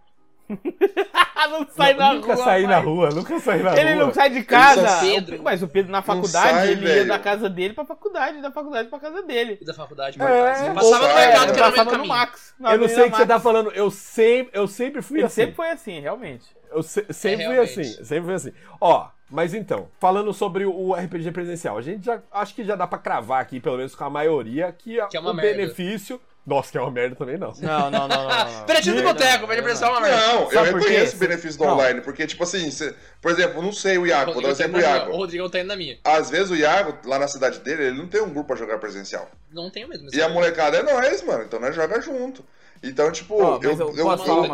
não 1.51 1.67
sai 1.69 1.95
na 1.95 2.15
nunca 2.15 2.35
rua. 2.35 2.45
saí 2.45 2.67
na 2.67 2.79
rua, 2.79 3.11
nunca 3.11 3.41
saí 3.41 3.63
na 3.63 3.77
Ele 3.79 3.95
rua. 3.95 4.07
não 4.07 4.15
sai 4.15 4.31
de 4.31 4.43
casa. 4.45 5.01
Pedro. 5.01 5.41
Mas 5.43 5.63
o 5.63 5.69
Pedro 5.69 5.93
na 5.93 6.03
faculdade, 6.03 6.51
sai, 6.51 6.71
ele 6.73 6.87
ia 6.87 6.95
velho. 6.95 7.09
da 7.09 7.19
casa 7.19 7.49
dele 7.49 7.75
pra 7.75 7.85
faculdade, 7.85 8.41
da 8.41 8.51
faculdade 8.51 8.89
pra 8.89 8.99
casa 8.99 9.23
dele. 9.23 9.59
E 9.61 9.65
da 9.65 9.75
faculdade, 9.75 10.21
É, 10.21 10.25
é, 10.25 10.73
Passava 10.75 11.07
no 11.09 11.13
sai, 11.15 11.27
mercado 11.27 11.53
que 11.53 11.59
era 11.61 11.71
passava 11.71 11.99
no. 11.99 12.07
Max. 12.07 12.55
na 12.59 12.73
Eu 12.75 12.79
não 12.79 12.89
sei 12.89 13.05
o 13.07 13.11
que 13.11 13.17
você 13.17 13.27
tá 13.27 13.41
falando. 13.41 13.71
Eu 13.73 13.91
sempre, 13.91 14.59
eu 14.59 14.67
sempre 14.69 15.03
fui 15.03 15.19
Ele 15.19 15.27
assim. 15.27 15.35
sempre 15.43 15.55
foi 15.55 15.71
assim, 15.71 16.01
realmente. 16.01 16.45
Eu 16.71 16.83
se- 16.83 17.07
sempre 17.11 17.45
fui 17.47 17.55
realmente. 17.55 17.81
assim, 17.81 18.05
sempre 18.05 18.25
fui 18.25 18.35
assim. 18.35 18.53
Ó, 18.81 19.09
mas 19.31 19.55
então, 19.55 19.89
falando 19.99 20.33
sobre 20.33 20.65
o 20.67 20.95
RPG 20.95 21.33
presencial, 21.33 21.77
a 21.79 21.83
gente 21.83 22.05
já 22.07 22.21
acho 22.33 22.55
que 22.55 22.65
já 22.65 22.77
dá 22.77 22.87
pra 22.87 22.99
cravar 22.99 23.41
aqui, 23.41 23.61
pelo 23.61 23.77
menos 23.77 23.95
com 23.95 24.05
a 24.05 24.11
maioria, 24.11 24.71
que, 24.73 25.05
Que 25.09 25.17
é 25.17 25.21
o 25.21 25.23
merda. 25.35 25.43
benefício. 25.43 26.21
Nossa, 26.47 26.71
que 26.71 26.79
é 26.79 26.81
uma 26.81 26.93
merda 26.93 27.17
também 27.17 27.37
não. 27.37 27.53
Não, 27.61 27.91
não, 27.91 28.07
não, 28.07 28.29
não. 28.29 28.29
não. 28.29 28.65
Pretinho 28.67 28.95
do 28.97 29.03
boteco, 29.03 29.47
vai 29.49 29.57
de 29.57 29.63
não, 29.63 29.69
pressão 29.69 29.89
não. 29.89 29.99
uma 29.99 30.01
merda. 30.07 30.27
Não, 30.29 30.53
eu 30.53 30.63
reconheço 30.63 31.17
o 31.17 31.19
benefício 31.19 31.59
do 31.59 31.65
Não. 31.65 31.73
online, 31.75 32.01
porque, 32.03 32.25
tipo 32.25 32.45
assim, 32.45 32.71
cê- 32.71 32.95
por 33.21 33.33
exemplo, 33.33 33.61
não 33.61 33.73
sei 33.73 33.99
o 33.99 34.07
Iago, 34.07 34.33
vou 34.33 34.41
dar 34.41 34.51
um 34.51 34.55
tá 34.55 34.63
exemplo 34.65 34.79
o 34.79 34.81
na 34.81 34.87
minha. 34.87 34.97
O 34.97 35.01
Iago. 35.01 35.17
Rodrigão 35.17 35.51
tá 35.51 35.59
indo 35.59 35.67
na 35.67 35.77
minha. 35.77 35.99
Às 36.05 36.31
vezes 36.31 36.51
o 36.51 36.55
Iago, 36.55 36.97
lá 37.05 37.19
na 37.19 37.27
cidade 37.27 37.59
dele, 37.59 37.87
ele 37.87 37.99
não 37.99 38.07
tem 38.07 38.21
um 38.23 38.29
grupo 38.31 38.45
pra 38.47 38.57
jogar 38.57 38.79
presencial. 38.79 39.29
Não 39.53 39.69
tenho 39.71 39.89
mesmo. 39.89 40.09
E 40.15 40.23
a 40.23 40.29
molecada 40.29 40.77
é 40.77 40.83
nós, 40.85 41.21
mano, 41.23 41.43
então 41.43 41.59
nós 41.59 41.75
joga 41.75 42.01
junto. 42.01 42.45
Então, 42.81 43.11
tipo, 43.11 43.41
eu, 43.41 43.61
eu 43.63 43.79
eu, 43.97 43.97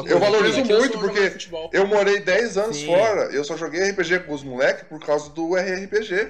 eu- 0.06 0.18
valorizo 0.18 0.60
eu 0.60 0.78
muito 0.78 0.98
porque 0.98 1.30
eu 1.72 1.86
morei 1.86 2.20
10 2.20 2.56
anos 2.56 2.76
Sim. 2.78 2.86
fora, 2.86 3.24
eu 3.32 3.44
só 3.44 3.56
joguei 3.56 3.90
RPG 3.90 4.20
com 4.20 4.32
os 4.32 4.42
moleques 4.42 4.84
por 4.88 4.98
causa 5.04 5.28
do 5.30 5.56
RRPG. 5.58 6.28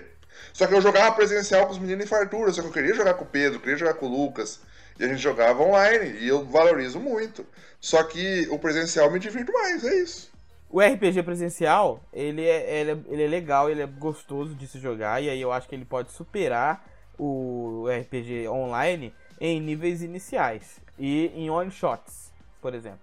Só 0.52 0.66
que 0.66 0.74
eu 0.74 0.80
jogava 0.80 1.12
presencial 1.12 1.66
com 1.66 1.72
os 1.72 1.78
meninos 1.78 2.04
em 2.04 2.08
fartura, 2.08 2.50
só 2.52 2.62
que 2.62 2.68
eu 2.68 2.72
queria 2.72 2.94
jogar 2.94 3.14
com 3.14 3.24
o 3.24 3.28
Pedro, 3.28 3.60
queria 3.60 3.76
jogar 3.76 3.94
com 3.94 4.06
o 4.06 4.08
Lucas. 4.24 4.60
E 4.98 5.04
a 5.04 5.08
gente 5.08 5.20
jogava 5.20 5.62
online, 5.62 6.18
e 6.20 6.28
eu 6.28 6.44
valorizo 6.44 7.00
muito. 7.00 7.44
Só 7.80 8.02
que 8.04 8.46
o 8.50 8.58
presencial 8.58 9.10
me 9.10 9.18
divirto 9.18 9.52
mais, 9.52 9.84
é 9.84 9.94
isso. 10.02 10.30
O 10.70 10.80
RPG 10.80 11.22
presencial, 11.22 12.00
ele 12.12 12.46
é, 12.46 12.80
ele, 12.80 12.90
é, 12.92 12.96
ele 13.08 13.24
é 13.24 13.28
legal, 13.28 13.68
ele 13.70 13.82
é 13.82 13.86
gostoso 13.86 14.54
de 14.54 14.66
se 14.66 14.78
jogar, 14.78 15.22
e 15.22 15.28
aí 15.28 15.40
eu 15.40 15.52
acho 15.52 15.68
que 15.68 15.74
ele 15.74 15.84
pode 15.84 16.12
superar 16.12 16.86
o 17.18 17.84
RPG 17.88 18.48
online 18.48 19.12
em 19.40 19.60
níveis 19.60 20.02
iniciais 20.02 20.80
e 20.98 21.26
em 21.34 21.50
one 21.50 21.70
shots, 21.70 22.32
por 22.60 22.74
exemplo. 22.74 23.00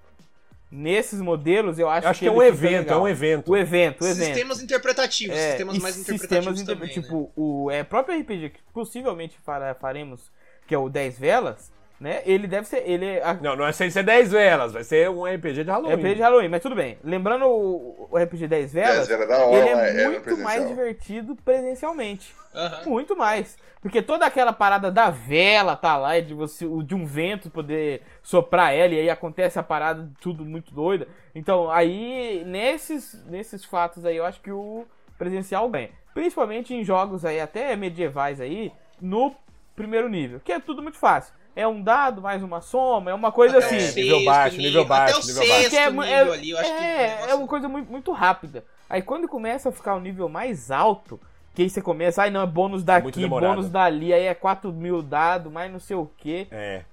nesses 0.72 1.20
modelos, 1.22 1.78
eu 1.80 1.90
acho, 1.90 2.06
Eu 2.08 2.12
acho 2.12 2.20
que 2.20 2.26
é 2.28 2.30
ele 2.30 2.38
um 2.38 2.44
evento, 2.44 2.74
é 2.74 2.80
legal. 2.80 3.02
um 3.04 3.08
evento. 3.08 3.52
O 3.52 3.58
evento, 3.58 4.04
o 4.04 4.08
evento. 4.08 4.26
Sistemas 4.28 4.62
interpretativos, 4.62 5.36
É, 5.36 5.50
sistemas 5.50 5.78
mais 5.80 5.96
sistemas 5.96 6.22
interpretativos 6.24 6.62
inter- 6.62 6.76
também, 6.76 6.88
né? 6.90 6.94
tipo 6.94 7.32
o 7.36 7.70
é, 7.72 7.84
próprio 7.84 8.20
RPG 8.20 8.50
que 8.52 8.60
possivelmente 8.74 9.38
faremos 9.80 10.32
que 10.68 10.74
é 10.76 10.78
o 10.78 10.88
10 10.90 11.18
velas 11.18 11.72
né? 12.00 12.22
Ele 12.26 12.48
deve 12.48 12.68
ser 12.68 12.84
ele 12.90 13.06
é 13.06 13.24
a, 13.24 13.34
Não, 13.34 13.56
não 13.56 13.66
é 13.66 13.72
sem 13.72 13.90
ser 13.90 14.04
10 14.04 14.32
velas, 14.32 14.72
vai 14.72 14.84
ser 14.84 15.10
um 15.10 15.26
RPG 15.26 15.64
de 15.64 15.70
é 15.70 15.74
Halloween. 15.74 15.96
RPG 15.96 16.16
de 16.16 16.22
Halloween 16.22 16.48
mas 16.50 16.62
tudo 16.62 16.76
bem. 16.76 16.98
Lembrando 17.04 17.46
o, 17.46 18.08
o 18.10 18.18
RPG 18.18 18.48
10 18.48 18.74
velas 18.74 18.96
Dez 18.96 19.08
velas 19.08 19.28
da 19.28 19.46
hora, 19.46 19.58
ele 19.58 19.70
é, 19.70 19.74
é 19.74 20.04
é 20.04 20.10
muito 20.10 20.38
mais 20.38 20.68
divertido 20.68 21.36
presencialmente. 21.36 22.34
Aham. 22.56 22.90
muito 22.90 23.16
mais. 23.16 23.58
Porque 23.82 24.02
toda 24.02 24.26
aquela 24.26 24.52
parada 24.52 24.92
da 24.92 25.10
vela 25.10 25.76
tá 25.76 25.96
lá 25.98 26.20
de 26.20 26.34
você 26.34 26.66
o- 26.66 26.82
de 26.84 26.96
um 26.96 27.06
vento 27.06 27.50
poder 27.50 28.02
soprar 28.24 28.74
ela 28.74 28.94
e 28.94 29.00
aí 29.02 29.10
acontece 29.10 29.60
a 29.60 29.64
parada 29.64 30.10
tudo 30.20 30.44
muito 30.44 30.74
doida. 30.74 31.08
Então 31.36 31.70
aí 31.70 32.44
nesses 32.46 33.24
nesses 33.28 33.64
fatos 33.64 34.04
aí 34.06 34.18
eu 34.18 34.26
acho 34.26 34.42
que 34.42 34.52
o 34.52 34.86
presencial 35.18 35.70
ganha. 35.70 35.90
Principalmente 36.14 36.74
em 36.74 36.84
jogos 36.84 37.24
aí 37.24 37.40
até 37.40 37.76
medievais 37.76 38.42
aí 38.42 38.72
no 39.00 39.34
primeiro 39.76 40.10
nível 40.10 40.42
que 40.44 40.52
é 40.52 40.60
tudo 40.60 40.82
muito 40.82 40.98
fácil 40.98 41.34
é 41.60 41.68
um 41.68 41.82
dado 41.82 42.22
mais 42.22 42.42
uma 42.44 42.62
soma 42.62 43.12
é 43.12 43.14
uma 43.14 43.32
coisa 43.32 43.58
Até 43.58 43.66
assim 43.68 43.80
sexto 43.80 43.96
nível 43.98 44.26
baixo, 44.26 44.58
nível 44.58 44.86
baixo, 44.86 45.16
Até 45.18 45.24
o 45.24 45.28
nível 45.28 45.48
baixo. 45.48 45.54
sexto 45.62 45.70
que 45.70 45.78
é, 45.78 45.90
nível 45.90 46.04
é- 46.04 46.20
ali, 46.34 46.50
eu 46.52 46.58
acho 46.58 46.70
que... 46.70 46.84
é, 46.84 47.08
negócio- 47.08 47.30
é 47.30 47.36
uma 47.36 47.48
coisa 47.48 47.68
muito, 47.70 47.92
muito 47.92 48.12
rápida. 48.12 48.64
Aí 48.90 49.02
quando 49.02 49.28
começa 49.28 49.70
a 49.70 49.72
ficar 49.72 49.96
um 49.96 50.00
nível 50.00 50.28
mais 50.30 50.72
alto, 50.72 51.20
que 51.54 51.62
aí 51.64 51.70
você 51.70 51.82
começa, 51.82 52.22
ai 52.24 52.30
não, 52.30 52.42
é 52.42 52.48
bônus 52.48 52.84
daqui, 52.84 53.28
bônus 53.28 53.70
dali, 53.70 54.14
aí 54.14 54.24
é 54.26 54.34
4 54.34 54.72
mil 54.72 55.02
dado, 55.02 55.52
mais 55.52 55.72
não 55.72 55.80
sei 55.80 55.96
o 55.96 56.06
que. 56.18 56.48
É. 56.52 56.84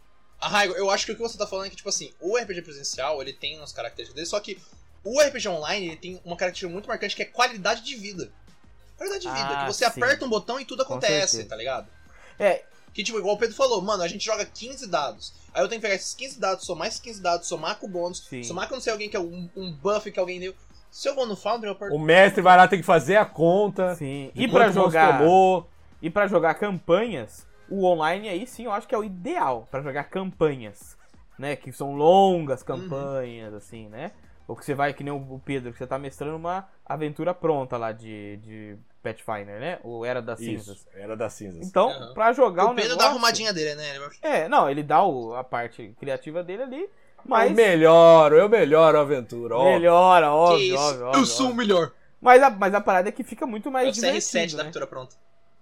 Ah, 0.40 0.48
Raigo, 0.48 0.74
eu 0.74 0.90
acho 0.90 1.07
que 1.07 1.12
o 1.12 1.16
que 1.16 1.22
você 1.22 1.38
tá 1.38 1.46
falando 1.46 1.66
é 1.66 1.70
que, 1.70 1.76
tipo 1.76 1.88
assim, 1.88 2.12
o 2.20 2.37
RPG 2.37 2.61
presencial, 2.62 3.22
ele 3.22 3.33
tem 3.33 3.57
umas 3.59 3.72
características 3.72 4.14
dele, 4.14 4.26
só 4.26 4.38
que 4.40 4.59
o 5.02 5.20
RPG 5.20 5.48
online, 5.48 5.87
ele 5.87 5.96
tem 5.96 6.20
uma 6.24 6.37
característica 6.37 6.70
muito 6.70 6.88
marcante 6.88 7.16
que 7.16 7.22
é 7.22 7.26
qualidade 7.26 7.83
de 7.83 7.94
vida. 7.96 8.31
Qualidade 8.98 9.22
de 9.22 9.31
vida, 9.31 9.48
Ah, 9.50 9.61
que 9.66 9.72
você 9.72 9.85
sim. 9.90 10.02
aperta 10.02 10.24
um 10.24 10.29
botão 10.29 10.59
e 10.61 10.64
tudo 10.64 10.83
acontece, 10.83 11.44
tá 11.44 11.55
ligado? 11.57 11.87
É, 12.38 12.64
Que, 12.96 13.04
tipo, 13.04 13.18
igual 13.18 13.35
o 13.35 13.38
Pedro 13.38 13.54
falou, 13.54 13.82
mano, 13.82 14.02
a 14.02 14.09
gente 14.09 14.24
joga 14.24 14.42
15 14.46 14.87
dados. 14.87 15.35
Aí 15.52 15.62
eu 15.62 15.68
tenho 15.68 15.78
que 15.78 15.87
pegar 15.87 15.96
esses 15.96 16.14
15 16.14 16.40
dados, 16.40 16.64
somar 16.64 16.88
esses 16.88 16.98
15 16.98 17.20
dados, 17.20 17.46
somar 17.46 17.78
com 17.78 17.87
o 17.87 17.90
bônus, 17.90 18.24
Sim. 18.26 18.42
somar 18.42 18.68
com 18.68 18.74
não 18.76 18.80
sei 18.80 18.90
alguém 18.90 19.11
que 19.11 19.16
é 19.18 19.20
um, 19.20 19.50
um 19.54 19.70
buff 19.70 20.11
que 20.11 20.18
alguém 20.18 20.40
deu. 20.40 20.54
Se 20.90 21.06
eu 21.06 21.14
vou 21.14 21.26
no 21.26 21.37
Foundry, 21.37 21.66
eu 21.66 21.72
aperto. 21.72 21.94
O 21.94 21.98
mestre 21.98 22.40
vai 22.40 22.56
lá, 22.56 22.66
tem 22.66 22.78
que 22.78 22.87
fazer 22.87 23.16
a 23.16 23.26
conta. 23.26 23.94
sim. 23.96 24.32
E 24.35 24.46
monstro 24.46 24.72
jogar, 24.72 25.18
tomou. 25.18 25.68
e 26.00 26.09
para 26.09 26.26
jogar 26.26 26.54
campanhas, 26.54 27.46
o 27.68 27.85
online 27.85 28.30
aí 28.30 28.46
sim, 28.46 28.64
eu 28.64 28.72
acho 28.72 28.88
que 28.88 28.94
é 28.94 28.98
o 28.98 29.04
ideal 29.04 29.68
pra 29.70 29.82
jogar 29.82 30.04
campanhas, 30.04 30.96
né, 31.38 31.54
que 31.54 31.70
são 31.72 31.94
longas 31.94 32.62
campanhas 32.62 33.52
assim, 33.52 33.88
né? 33.88 34.12
Ou 34.48 34.54
que 34.54 34.64
você 34.64 34.74
vai 34.74 34.94
que 34.94 35.02
nem 35.02 35.12
o 35.12 35.40
Pedro, 35.44 35.72
que 35.72 35.78
você 35.78 35.87
tá 35.87 35.98
mestrando 35.98 36.37
uma 36.37 36.68
aventura 36.85 37.35
pronta 37.35 37.76
lá 37.76 37.92
de 37.92 38.37
de 38.38 38.76
Pathfinder, 39.02 39.61
né? 39.61 39.78
Ou 39.82 40.04
Era 40.04 40.20
das 40.22 40.38
Cinzas. 40.38 40.78
Isso, 40.78 40.88
era 40.94 41.16
das 41.16 41.32
cinzas. 41.32 41.66
Então, 41.66 41.90
Aham. 41.90 42.14
pra 42.14 42.32
jogar 42.32 42.66
o 42.66 42.70
um 42.72 42.74
Pedro 42.74 42.90
negócio... 42.90 42.98
dá 42.98 43.06
a 43.06 43.11
arrumadinha 43.11 43.52
dele, 43.52 43.74
né? 43.74 43.98
É, 44.22 44.48
não, 44.48 44.68
ele 44.68 44.82
dá 44.82 45.02
o- 45.04 45.35
a 45.35 45.44
parte 45.44 45.94
criativa 45.98 46.42
dele 46.42 46.62
ali, 46.62 46.88
Mas 47.24 47.50
eu 47.50 47.56
melhoro, 47.56 48.37
eu 48.37 48.48
melhoro 48.48 48.98
a 48.98 49.00
aventura. 49.02 49.56
ó. 49.56 49.64
melhora, 49.64 50.32
óbvio, 50.32 50.74
isso? 50.74 50.76
óbvio, 50.76 51.06
óbvio, 51.06 51.20
eu 51.20 51.26
sou 51.26 51.46
o 51.46 51.48
óbvio. 51.50 51.56
melhor. 51.56 51.92
Mas 52.20 52.42
a, 52.42 52.50
mas 52.50 52.74
a 52.74 52.80
parada 52.80 53.09
é 53.09 53.12
que 53.12 53.22
fica 53.24 53.46
muito 53.46 53.70
mais 53.70 53.88
o 53.88 53.92
CR7 53.92 54.46
divertido, 54.46 54.56
da 54.56 54.62
né? 54.62 54.62
aventura 54.62 54.87
pronta. 54.87 55.16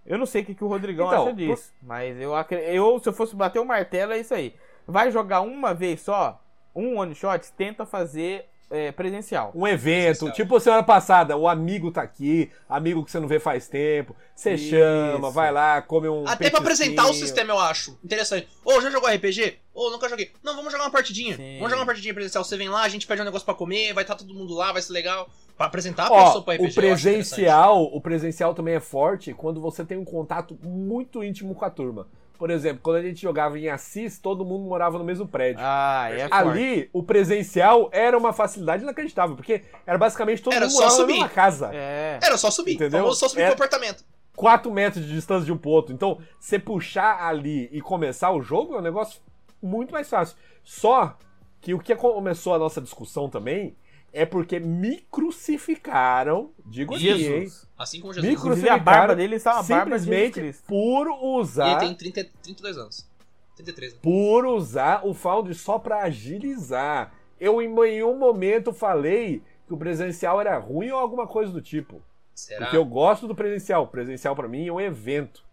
Eu 0.06 0.18
não 0.18 0.26
sei 0.26 0.42
o 0.42 0.44
que, 0.44 0.54
que 0.54 0.64
o 0.64 0.68
Rodrigão 0.68 1.06
Então, 1.06 1.22
acha 1.26 1.34
disso, 1.34 1.72
mas 1.82 2.20
eu, 2.20 2.32
eu, 2.72 2.98
se 2.98 3.08
eu 3.08 3.12
fosse 3.12 3.34
bater 3.34 3.58
o 3.58 3.64
martelo, 3.64 4.12
é 4.12 4.18
isso 4.18 4.34
aí. 4.34 4.54
Vai 4.86 5.10
jogar 5.10 5.40
uma 5.40 5.72
vez 5.72 6.02
só, 6.02 6.40
um 6.74 6.98
one 6.98 7.14
shot, 7.14 7.50
tenta 7.52 7.86
fazer 7.86 8.46
é, 8.70 8.90
presencial. 8.92 9.52
Um 9.54 9.66
evento, 9.66 10.18
Presencial. 10.20 10.32
tipo 10.32 10.60
semana 10.60 10.82
passada, 10.82 11.36
o 11.36 11.48
amigo 11.48 11.90
tá 11.90 12.02
aqui, 12.02 12.50
amigo 12.68 13.04
que 13.04 13.10
você 13.10 13.20
não 13.20 13.28
vê 13.28 13.38
faz 13.38 13.68
tempo, 13.68 14.16
você 14.34 14.54
Isso. 14.54 14.70
chama, 14.70 15.30
vai 15.30 15.52
lá, 15.52 15.80
come 15.82 16.08
um 16.08 16.26
Até 16.26 16.50
pra 16.50 16.58
apresentar 16.60 17.06
o 17.06 17.14
sistema, 17.14 17.52
eu 17.52 17.58
acho. 17.58 17.98
Interessante. 18.04 18.48
Ô, 18.64 18.80
já 18.80 18.90
jogou 18.90 19.08
RPG? 19.08 19.58
Ô, 19.72 19.90
nunca 19.90 20.08
joguei. 20.08 20.32
Não, 20.42 20.56
vamos 20.56 20.72
jogar 20.72 20.84
uma 20.84 20.90
partidinha. 20.90 21.36
Sim. 21.36 21.54
Vamos 21.58 21.70
jogar 21.70 21.80
uma 21.82 21.86
partidinha 21.86 22.14
presencial. 22.14 22.42
Você 22.44 22.56
vem 22.56 22.68
lá, 22.68 22.82
a 22.82 22.88
gente 22.88 23.06
pede 23.06 23.22
um 23.22 23.24
negócio 23.24 23.44
pra 23.44 23.54
comer, 23.54 23.92
vai 23.92 24.04
estar 24.04 24.14
todo 24.14 24.32
mundo 24.34 24.54
lá, 24.54 24.72
vai 24.72 24.82
ser 24.82 24.92
legal. 24.92 25.28
Pra 25.56 25.66
apresentar 25.66 26.08
a 26.08 26.12
Ó, 26.12 26.24
pessoa 26.24 26.42
pro 26.42 26.54
RPG. 26.54 26.70
o 26.70 26.74
presencial, 26.74 27.82
o 27.84 28.00
presencial 28.00 28.54
também 28.54 28.74
é 28.74 28.80
forte 28.80 29.32
quando 29.32 29.60
você 29.60 29.84
tem 29.84 29.96
um 29.96 30.04
contato 30.04 30.58
muito 30.62 31.22
íntimo 31.22 31.54
com 31.54 31.64
a 31.64 31.70
turma. 31.70 32.08
Por 32.38 32.50
exemplo, 32.50 32.80
quando 32.82 32.96
a 32.96 33.02
gente 33.02 33.22
jogava 33.22 33.58
em 33.58 33.68
Assis, 33.68 34.18
todo 34.18 34.44
mundo 34.44 34.64
morava 34.68 34.98
no 34.98 35.04
mesmo 35.04 35.26
prédio. 35.26 35.60
Ah, 35.64 36.08
é 36.10 36.28
forte. 36.28 36.34
Ali, 36.34 36.90
o 36.92 37.02
presencial 37.02 37.88
era 37.92 38.18
uma 38.18 38.32
facilidade 38.32 38.82
inacreditável, 38.82 39.36
porque 39.36 39.62
era 39.86 39.96
basicamente 39.96 40.42
todo 40.42 40.52
Era 40.52 40.66
mundo 40.66 40.74
morava 40.74 40.92
na 40.92 41.00
subir. 41.00 41.12
mesma 41.12 41.28
casa. 41.28 41.70
É. 41.72 42.18
Era 42.22 42.36
só 42.36 42.50
subir. 42.50 42.74
Entendeu? 42.74 43.00
Famoso 43.00 43.20
só 43.20 43.28
subir 43.28 43.42
É- 43.42 43.46
pro 43.46 43.54
apartamento. 43.54 44.04
4 44.36 44.70
metros 44.72 45.04
de 45.06 45.12
distância 45.12 45.44
de 45.46 45.52
um 45.52 45.56
pro 45.56 45.70
outro. 45.70 45.94
Então, 45.94 46.18
você 46.40 46.58
puxar 46.58 47.22
ali 47.22 47.68
e 47.70 47.80
começar 47.80 48.32
o 48.32 48.42
jogo 48.42 48.74
é 48.74 48.78
um 48.78 48.82
negócio 48.82 49.20
muito 49.62 49.92
mais 49.92 50.10
fácil. 50.10 50.36
Só 50.64 51.16
que 51.60 51.72
o 51.72 51.78
que 51.78 51.94
começou 51.94 52.52
a 52.52 52.58
nossa 52.58 52.80
discussão 52.80 53.28
também 53.30 53.76
é 54.14 54.24
porque 54.24 54.60
me 54.60 54.98
crucificaram, 55.10 56.52
digo 56.64 56.94
aqui, 56.94 57.08
hein? 57.10 57.18
Jesus. 57.18 57.66
Assim 57.76 58.00
como 58.00 58.12
Me 58.14 58.20
Jesus. 58.20 58.38
Inclusive 58.38 58.68
a 58.68 58.78
barba 58.78 59.14
dele 59.16 59.36
está 59.36 59.54
uma 59.54 59.62
barba 59.62 59.98
Jesus 59.98 60.04
simplesmente 60.04 60.62
por 60.66 61.08
E 61.08 61.10
usar 61.40 61.82
ele 61.82 61.94
tem 61.96 62.12
30, 62.12 62.30
32 62.42 62.78
anos. 62.78 63.08
33, 63.56 63.94
né? 63.94 63.98
por 64.02 64.46
usar 64.46 65.06
o 65.06 65.12
Foundry 65.14 65.54
só 65.54 65.78
pra 65.78 66.02
agilizar. 66.02 67.12
Eu 67.38 67.60
em 67.60 67.68
nenhum 67.68 68.16
momento 68.16 68.72
falei 68.72 69.42
que 69.66 69.74
o 69.74 69.76
presencial 69.76 70.40
era 70.40 70.56
ruim 70.58 70.90
ou 70.90 70.98
alguma 70.98 71.26
coisa 71.26 71.52
do 71.52 71.60
tipo. 71.60 72.00
Será? 72.34 72.62
Porque 72.62 72.76
eu 72.76 72.84
gosto 72.84 73.28
do 73.28 73.34
presencial. 73.34 73.84
O 73.84 73.88
presencial 73.88 74.34
pra 74.34 74.48
mim 74.48 74.66
é 74.66 74.72
um 74.72 74.80
evento. 74.80 75.44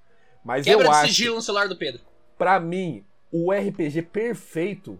Mas 0.44 0.66
Quebra 0.66 0.86
eu 0.86 0.92
de 0.92 0.98
acho, 0.98 1.08
sigilo 1.08 1.36
no 1.36 1.42
celular 1.42 1.68
do 1.68 1.78
Pedro. 1.78 2.02
pra 2.38 2.60
mim, 2.60 3.04
o 3.32 3.52
RPG 3.52 4.02
perfeito 4.04 5.00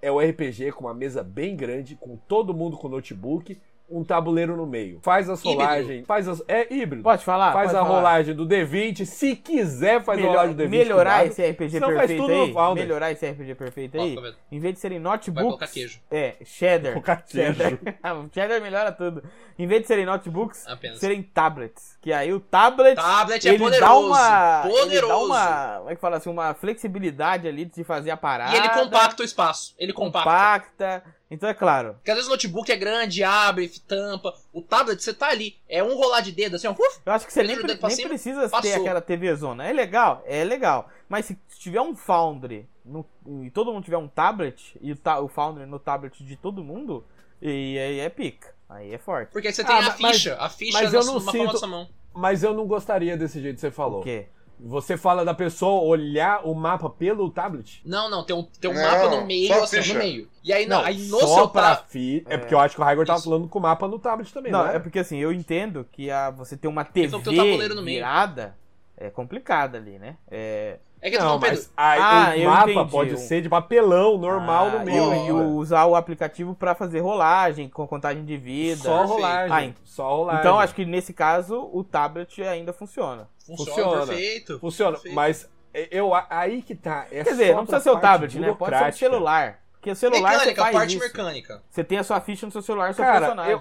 é 0.00 0.10
o 0.10 0.20
RPG 0.20 0.72
com 0.72 0.84
uma 0.84 0.94
mesa 0.94 1.22
bem 1.22 1.56
grande, 1.56 1.96
com 1.96 2.16
todo 2.16 2.54
mundo 2.54 2.76
com 2.76 2.88
notebook, 2.88 3.60
um 3.90 4.04
tabuleiro 4.04 4.56
no 4.56 4.66
meio. 4.66 5.00
Faz 5.02 5.28
as 5.30 5.40
Híbrido. 5.40 5.60
rolagens, 5.60 6.06
faz 6.06 6.28
as 6.28 6.42
é 6.46 6.72
híbrido. 6.72 7.02
Pode 7.02 7.24
falar? 7.24 7.52
faz 7.52 7.68
Pode 7.72 7.78
a 7.78 7.84
falar. 7.84 7.96
rolagem 7.96 8.34
do 8.34 8.46
D20, 8.46 9.04
se 9.06 9.34
quiser 9.34 10.02
faz 10.04 10.18
a 10.18 10.20
Melhor- 10.20 10.30
rolagem 10.36 10.56
do 10.56 10.62
D20. 10.64 10.68
melhorar 10.68 11.24
esse 11.26 11.42
RPG 11.42 11.70
Senão 11.70 11.88
faz 11.88 11.98
perfeito 12.00 12.22
aí. 12.30 12.74
Melhorar 12.74 13.12
esse 13.12 13.26
RPG 13.30 13.54
perfeito 13.54 14.00
aí. 14.00 14.16
Em 14.52 14.60
vez 14.60 14.74
de 14.74 14.80
serem 14.80 14.98
Vai 15.00 15.12
notebooks. 15.12 15.42
colocar 15.46 15.68
queijo. 15.68 16.00
É, 16.10 16.34
cheddar. 16.44 16.92
Colocar 16.92 17.16
queijo. 17.22 17.54
Cheddar. 17.54 17.78
cheddar 18.32 18.60
melhora 18.60 18.92
tudo. 18.92 19.22
Em 19.58 19.66
vez 19.66 19.82
de 19.82 19.88
serem 19.88 20.04
notebooks, 20.06 20.66
Apenas. 20.68 20.98
serem 20.98 21.22
tablets. 21.22 21.96
Que 22.00 22.12
aí 22.12 22.32
o 22.32 22.38
tablet. 22.38 22.94
Tablet 22.94 23.44
é 23.44 23.50
ele 23.50 23.58
poderoso. 23.58 23.80
dá 23.92 23.96
uma. 23.98 24.62
Ele 24.66 24.78
Poderoso. 24.78 25.08
dá 25.08 25.18
uma. 25.18 25.76
Como 25.78 25.90
é 25.90 25.94
que 25.94 26.00
fala 26.00 26.16
assim? 26.18 26.30
Uma 26.30 26.54
flexibilidade 26.54 27.48
ali 27.48 27.64
de 27.64 27.82
fazer 27.82 28.10
a 28.10 28.16
parada. 28.16 28.54
E 28.54 28.58
ele 28.58 28.68
compacta 28.68 29.22
o 29.22 29.24
espaço. 29.24 29.74
Ele 29.78 29.92
compacta. 29.92 30.28
compacta. 30.30 31.02
Então 31.30 31.48
é 31.48 31.52
claro. 31.54 31.94
Porque 31.94 32.10
às 32.10 32.16
vezes 32.16 32.28
o 32.28 32.32
notebook 32.32 32.72
é 32.72 32.76
grande, 32.76 33.22
abre, 33.22 33.68
tampa. 33.86 34.34
O 34.52 34.62
tablet, 34.62 35.02
você 35.02 35.12
tá 35.12 35.28
ali. 35.28 35.56
É 35.68 35.82
um 35.84 35.94
rolar 35.94 36.20
de 36.22 36.32
dedo, 36.32 36.56
assim, 36.56 36.66
ó. 36.66 36.72
uf, 36.72 37.00
Eu 37.04 37.12
acho 37.12 37.26
que 37.26 37.32
você 37.32 37.40
Ele 37.40 37.48
nem, 37.48 37.56
pre- 37.60 37.78
nem 37.80 37.90
cima, 37.90 38.08
precisa 38.08 38.42
ter 38.44 38.48
passou. 38.50 38.74
aquela 38.80 39.00
TV 39.02 39.34
zona. 39.34 39.66
É 39.66 39.72
legal, 39.72 40.22
é 40.26 40.42
legal. 40.42 40.88
Mas 41.08 41.26
se 41.26 41.38
tiver 41.58 41.80
um 41.82 41.94
Foundry 41.94 42.66
no- 42.84 43.04
e 43.44 43.50
todo 43.50 43.72
mundo 43.72 43.84
tiver 43.84 43.98
um 43.98 44.08
tablet, 44.08 44.74
e 44.80 44.92
o, 44.92 44.96
ta- 44.96 45.20
o 45.20 45.28
Foundry 45.28 45.66
no 45.66 45.78
tablet 45.78 46.24
de 46.24 46.34
todo 46.36 46.64
mundo, 46.64 47.04
e 47.42 47.78
aí 47.78 48.00
é 48.00 48.08
pica. 48.08 48.54
Aí 48.68 48.92
é 48.94 48.98
forte. 48.98 49.30
Porque 49.30 49.48
aí 49.48 49.52
você 49.54 49.62
tem 49.64 49.74
Ah, 49.74 49.78
a 49.80 49.82
mas- 50.00 50.16
ficha. 50.16 50.36
a 50.38 50.48
ficha 50.48 50.80
mas 50.80 50.92
na, 50.92 50.98
eu 50.98 51.04
não 51.04 51.20
sinto- 51.20 51.68
mão. 51.68 51.88
Mas 52.14 52.42
eu 52.42 52.54
não 52.54 52.66
gostaria 52.66 53.16
desse 53.18 53.40
jeito 53.40 53.56
que 53.56 53.60
você 53.60 53.70
falou. 53.70 54.00
O 54.00 54.02
quê? 54.02 54.28
Você 54.60 54.96
fala 54.96 55.24
da 55.24 55.34
pessoa 55.34 55.82
olhar 55.82 56.44
o 56.44 56.54
mapa 56.54 56.90
pelo 56.90 57.30
tablet? 57.30 57.80
Não, 57.84 58.10
não, 58.10 58.24
tem 58.24 58.34
um, 58.34 58.42
tem 58.42 58.70
um 58.70 58.74
Não, 58.74 58.82
mapa 58.82 59.08
no 59.08 59.24
meio, 59.24 59.54
assim, 59.62 59.76
ficha. 59.78 59.94
no 59.94 60.00
meio. 60.00 60.28
E 60.42 60.52
aí, 60.52 60.66
não, 60.66 60.84
aí 60.84 60.98
no 61.08 61.20
só 61.20 61.34
seu 61.34 61.48
pra 61.48 61.76
fi... 61.76 62.24
É. 62.28 62.36
porque 62.36 62.54
eu 62.54 62.58
acho 62.58 62.74
que 62.74 62.80
o 62.80 62.84
Raigor 62.84 63.06
tava 63.06 63.20
falando 63.20 63.48
com 63.48 63.58
o 63.58 63.62
mapa 63.62 63.86
no 63.86 63.98
tablet 63.98 64.32
também, 64.32 64.50
Não, 64.50 64.64
não, 64.64 64.70
é 64.70 64.78
porque 64.78 64.98
assim, 64.98 65.18
eu 65.18 65.32
entendo 65.32 65.86
que 65.92 66.10
a, 66.10 66.30
você 66.30 66.56
ter 66.56 66.68
uma 66.68 66.84
TV 66.84 67.16
tem 67.20 67.84
virada 67.84 68.56
é 69.00 69.10
complicada 69.10 69.78
ali, 69.78 69.98
né? 69.98 70.16
É, 70.28 70.78
É 71.00 71.10
que 71.10 71.16
eu 71.16 71.20
tô 71.20 71.26
Não, 71.26 71.38
Pedro. 71.40 71.56
mas 71.56 71.72
aí 71.76 71.98
Ah, 72.00 72.30
o 72.30 72.38
eu 72.40 72.50
mapa 72.50 72.70
entendi. 72.70 72.90
pode 72.90 73.20
ser 73.20 73.40
de 73.42 73.48
papelão 73.48 74.18
normal 74.18 74.66
ah, 74.66 74.70
no 74.78 74.84
meio. 74.84 75.14
E, 75.14 75.26
e 75.28 75.32
usar 75.32 75.84
o 75.86 75.94
aplicativo 75.94 76.54
pra 76.54 76.74
fazer 76.74 77.00
rolagem, 77.00 77.68
com 77.68 77.86
contagem 77.86 78.24
de 78.24 78.36
vida. 78.36 78.82
Só 78.82 79.04
rolagem. 79.04 79.74
Ah, 79.76 79.80
Só 79.84 80.16
rolagem. 80.16 80.40
Então 80.40 80.58
acho 80.58 80.74
que 80.74 80.84
nesse 80.84 81.12
caso 81.12 81.68
o 81.72 81.84
tablet 81.84 82.42
ainda 82.42 82.72
funciona. 82.72 83.28
Funciona, 83.46 83.70
funciona. 83.74 84.06
perfeito. 84.06 84.58
Funciona, 84.58 84.92
Perfeito. 84.92 85.14
mas 85.14 85.48
eu, 85.90 86.10
aí 86.28 86.62
que 86.62 86.74
tá. 86.74 87.06
É 87.12 87.22
Quer 87.22 87.30
dizer, 87.30 87.54
não 87.54 87.64
precisa 87.64 87.80
ser 87.82 87.90
o 87.96 88.00
tablet, 88.00 88.38
né? 88.38 88.54
Pode 88.58 88.76
ser 88.76 88.88
o 88.88 88.92
celular. 88.92 89.60
Porque 89.72 89.90
o 89.92 89.96
celular 89.96 90.30
você 90.32 90.38
Mecânica, 90.38 90.62
faz 90.62 90.74
parte 90.76 90.96
isso. 90.96 91.04
mecânica. 91.06 91.62
Você 91.70 91.84
tem 91.84 91.98
a 91.98 92.02
sua 92.02 92.20
ficha 92.20 92.44
no 92.44 92.50
seu 92.50 92.60
celular, 92.62 92.92
seu 92.94 93.04
Cara, 93.04 93.20
personagem. 93.20 93.60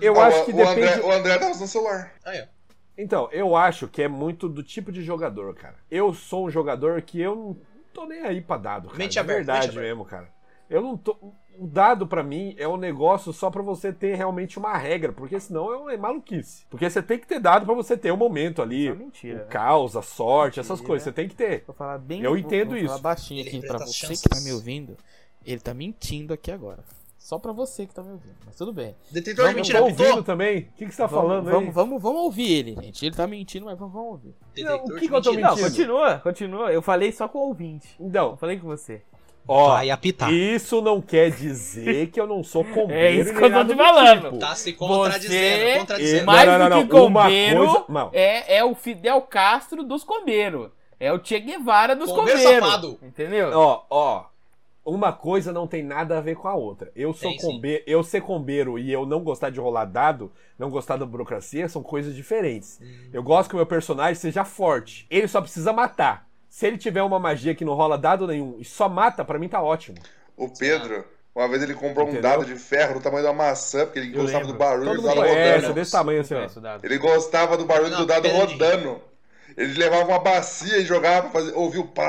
Eu 0.00 0.20
Ah, 0.20 0.26
acho 0.26 0.42
o- 0.42 0.44
que 0.44 0.52
o 0.52 0.56
depende. 0.56 0.82
André, 0.86 1.00
o 1.00 1.10
André 1.12 1.38
tá 1.38 1.50
usando 1.50 1.64
o 1.64 1.68
celular. 1.68 2.12
Aí, 2.24 2.40
ó. 2.42 2.57
Então, 2.98 3.28
eu 3.30 3.54
acho 3.54 3.86
que 3.86 4.02
é 4.02 4.08
muito 4.08 4.48
do 4.48 4.62
tipo 4.62 4.90
de 4.90 5.02
jogador, 5.02 5.54
cara. 5.54 5.76
Eu 5.88 6.12
sou 6.12 6.46
um 6.46 6.50
jogador 6.50 7.00
que 7.00 7.20
eu 7.20 7.34
não 7.36 7.56
tô 7.94 8.04
nem 8.04 8.22
aí 8.22 8.40
pra 8.40 8.56
dado, 8.58 8.88
cara. 8.88 8.98
Mente 8.98 9.12
de 9.12 9.18
aberta, 9.20 9.36
verdade 9.38 9.66
mente 9.68 9.78
mesmo, 9.78 10.04
cara. 10.04 10.28
Eu 10.68 10.82
não 10.82 10.96
tô. 10.96 11.16
o 11.60 11.66
dado 11.66 12.06
pra 12.06 12.22
mim 12.22 12.54
é 12.58 12.68
um 12.68 12.76
negócio 12.76 13.32
só 13.32 13.50
pra 13.50 13.62
você 13.62 13.92
ter 13.92 14.14
realmente 14.14 14.58
uma 14.58 14.76
regra, 14.76 15.12
porque 15.12 15.40
senão 15.40 15.72
é, 15.72 15.76
uma- 15.76 15.92
é 15.92 15.96
maluquice. 15.96 16.64
Porque 16.70 16.88
você 16.88 17.02
tem 17.02 17.18
que 17.18 17.26
ter 17.26 17.40
dado 17.40 17.64
pra 17.66 17.74
você 17.74 17.96
ter 17.96 18.12
o 18.12 18.16
momento 18.16 18.60
ali, 18.62 18.86
é 18.88 18.94
mentira, 18.94 19.36
o 19.36 19.38
né? 19.40 19.46
caos, 19.48 19.96
a 19.96 20.02
sorte, 20.02 20.60
essas 20.60 20.78
Mentira. 20.78 20.86
coisas, 20.86 21.04
você 21.04 21.12
tem 21.12 21.28
que 21.28 21.34
ter. 21.34 21.64
Vou 21.66 21.74
falar 21.74 21.98
bem 21.98 22.22
Eu 22.22 22.30
vou- 22.30 22.38
entendo 22.38 22.70
vou 22.70 22.78
falar 22.80 22.92
isso. 22.94 23.02
baixinho 23.02 23.40
Ele 23.40 23.48
aqui 23.48 23.66
as 23.72 23.96
você 23.96 24.14
que 24.14 24.28
tá 24.28 24.40
me 24.40 24.52
ouvindo. 24.52 24.96
Ele 25.44 25.60
tá 25.60 25.72
mentindo 25.74 26.32
aqui 26.32 26.52
agora. 26.52 26.84
Só 27.28 27.38
pra 27.38 27.52
você 27.52 27.86
que 27.86 27.94
tá 27.94 28.02
me 28.02 28.10
ouvindo. 28.12 28.36
Mas 28.46 28.56
tudo 28.56 28.72
bem. 28.72 28.96
Detetor 29.10 29.44
Eu 29.44 29.50
de 29.50 29.56
mentira, 29.56 29.80
tô 29.80 29.84
ouvindo 29.84 30.22
também. 30.22 30.60
O 30.60 30.72
que, 30.78 30.86
que 30.86 30.90
você 30.92 30.96
tá 30.96 31.06
vamos, 31.06 31.22
falando 31.28 31.46
aí? 31.48 31.54
vamos, 31.54 31.74
vamos, 31.74 32.02
vamos 32.02 32.20
ouvir 32.22 32.50
ele, 32.50 32.74
gente. 32.82 33.04
Ele 33.04 33.14
tá 33.14 33.26
mentindo, 33.26 33.66
mas 33.66 33.78
vamos, 33.78 33.92
vamos 33.92 34.08
ouvir. 34.12 34.34
Não, 34.56 34.76
o 34.76 34.84
que 34.94 35.00
de 35.00 35.08
que 35.08 35.14
eu 35.14 35.20
tô 35.20 35.32
mentindo? 35.34 35.62
continua, 35.62 36.18
continua. 36.20 36.72
Eu 36.72 36.80
falei 36.80 37.12
só 37.12 37.28
com 37.28 37.38
o 37.40 37.48
ouvinte. 37.48 37.86
Eu 38.00 38.06
Então, 38.06 38.34
falei 38.38 38.58
com 38.58 38.66
você. 38.66 39.02
ó, 39.46 39.74
Vai 39.74 39.90
apitar. 39.90 40.32
isso 40.32 40.80
não 40.80 41.02
quer 41.02 41.30
dizer 41.30 42.06
que 42.06 42.18
eu 42.18 42.26
não 42.26 42.42
sou 42.42 42.64
combeiro 42.72 42.92
É 42.94 43.12
isso 43.12 43.34
que 43.34 43.44
eu 43.44 43.52
tô 43.52 43.58
te 43.62 43.64
do 43.66 43.76
falando. 43.76 44.22
tipo. 44.24 44.38
Tá 44.38 44.54
se 44.54 44.70
Você- 44.70 44.72
contradizendo, 44.72 45.78
contradizendo. 45.80 46.18
Não, 46.24 46.32
Mais 46.32 46.48
não, 46.48 46.58
não, 46.58 46.68
do 46.82 46.88
que 46.88 46.94
não. 46.94 47.00
Combeiro 47.12 47.58
coisa- 47.66 47.84
não. 47.90 48.10
é, 48.14 48.56
é 48.56 48.64
o 48.64 48.74
Fidel 48.74 49.20
Castro 49.20 49.84
dos 49.84 50.02
combeiros. 50.02 50.70
É 50.98 51.12
o 51.12 51.22
Che 51.22 51.38
Guevara 51.40 51.94
dos 51.94 52.10
Combeiro 52.10 52.40
combeiros. 52.40 52.64
safado. 52.66 52.98
Entendeu? 53.02 53.50
Ó, 53.52 53.82
ó. 53.90 54.24
Uma 54.90 55.12
coisa 55.12 55.52
não 55.52 55.66
tem 55.66 55.82
nada 55.82 56.16
a 56.16 56.20
ver 56.22 56.34
com 56.36 56.48
a 56.48 56.54
outra. 56.54 56.90
Eu 56.96 57.12
sou 57.12 57.30
Tem, 57.30 57.38
combeiro, 57.40 57.84
eu 57.86 58.02
ser 58.02 58.22
combeiro 58.22 58.78
e 58.78 58.90
eu 58.90 59.04
não 59.04 59.22
gostar 59.22 59.50
de 59.50 59.60
rolar 59.60 59.84
dado, 59.84 60.32
não 60.58 60.70
gostar 60.70 60.96
da 60.96 61.04
burocracia, 61.04 61.68
são 61.68 61.82
coisas 61.82 62.14
diferentes. 62.14 62.80
Hum. 62.82 63.10
Eu 63.12 63.22
gosto 63.22 63.50
que 63.50 63.54
o 63.54 63.58
meu 63.58 63.66
personagem 63.66 64.14
seja 64.14 64.44
forte. 64.46 65.06
Ele 65.10 65.28
só 65.28 65.42
precisa 65.42 65.74
matar. 65.74 66.26
Se 66.48 66.66
ele 66.66 66.78
tiver 66.78 67.02
uma 67.02 67.18
magia 67.18 67.54
que 67.54 67.64
não 67.66 67.74
rola 67.74 67.98
dado 67.98 68.26
nenhum 68.26 68.56
e 68.58 68.64
só 68.64 68.88
mata, 68.88 69.22
pra 69.24 69.38
mim 69.38 69.46
tá 69.48 69.60
ótimo. 69.62 69.98
O 70.34 70.48
Pedro, 70.48 71.04
uma 71.34 71.46
vez 71.46 71.62
ele 71.62 71.74
comprou 71.74 72.06
um 72.06 72.10
Entendeu? 72.10 72.30
dado 72.30 72.44
de 72.46 72.54
ferro 72.56 72.94
do 72.94 73.00
tamanho 73.02 73.24
de 73.24 73.28
uma 73.30 73.44
maçã, 73.44 73.84
porque 73.84 73.98
ele 73.98 74.08
Eu 74.16 74.22
gostava 74.22 74.38
lembro. 74.44 74.52
do 74.54 74.58
barulho 74.58 74.86
Todo 74.86 75.00
do 75.02 75.06
dado 75.06 75.16
conhece, 75.16 75.54
rodando. 75.56 75.74
desse 75.74 75.92
tamanho 75.92 76.20
assim, 76.22 76.34
ó. 76.34 76.46
Ele 76.82 76.96
gostava 76.98 77.56
do 77.58 77.66
barulho 77.66 77.90
Não, 77.90 77.98
do 77.98 78.06
dado 78.06 78.26
rodando. 78.28 79.02
Ele 79.56 79.74
levava 79.78 80.04
uma 80.06 80.18
bacia 80.20 80.76
e 80.78 80.84
jogava 80.84 81.22
pra 81.28 81.40
fazer. 81.40 81.52
Ouvia 81.56 81.80
o 81.80 81.88
pá. 81.88 82.04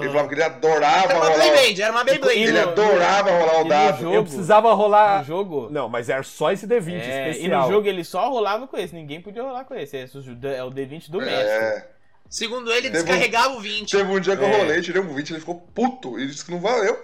Ele 0.00 0.08
falava 0.10 0.28
que 0.28 0.34
ele 0.34 0.42
adorava 0.42 1.04
Era 1.04 1.14
uma 1.16 1.24
rolar. 1.28 1.34
o- 1.34 1.38
Beyblade, 1.52 1.82
era 1.82 1.92
uma 1.92 2.04
Beyblade. 2.04 2.38
Ele 2.38 2.58
adorava 2.58 3.30
rolar 3.30 3.58
e 3.58 3.62
o 3.64 3.68
dado. 3.68 4.00
jogo- 4.02 4.14
Eu 4.14 4.22
precisava 4.24 4.74
rolar. 4.74 5.18
No 5.20 5.24
jogo. 5.24 5.68
Não, 5.70 5.88
mas 5.88 6.08
era 6.10 6.22
só 6.22 6.52
esse 6.52 6.66
D20 6.66 7.00
É, 7.08 7.28
e 7.28 7.30
especial. 7.30 7.62
no 7.62 7.72
jogo 7.72 7.88
ele 7.88 8.04
só 8.04 8.28
rolava 8.28 8.66
com 8.66 8.76
esse, 8.76 8.94
ninguém 8.94 9.20
podia 9.22 9.42
rolar 9.42 9.64
com 9.64 9.74
esse. 9.74 9.96
Esse 9.96 10.18
é 10.18 10.62
o 10.64 10.70
D20 10.70 11.10
do 11.10 11.18
mestre. 11.18 11.38
É. 11.46 11.88
Segundo 12.28 12.70
ele, 12.72 12.90
Teve 12.90 12.98
um- 12.98 13.04
descarregava 13.04 13.54
o 13.54 13.60
20. 13.60 13.90
Teve 13.96 14.10
um 14.10 14.18
dia 14.20 14.36
que 14.36 14.42
eu 14.42 14.48
É. 14.48 14.56
rolei, 14.58 14.80
tirei 14.82 15.00
um 15.00 15.14
20, 15.14 15.30
ele 15.30 15.40
ficou 15.40 15.54
puto. 15.74 16.18
E 16.18 16.26
disse 16.26 16.44
que 16.44 16.50
não 16.50 16.60
valeu. 16.60 16.98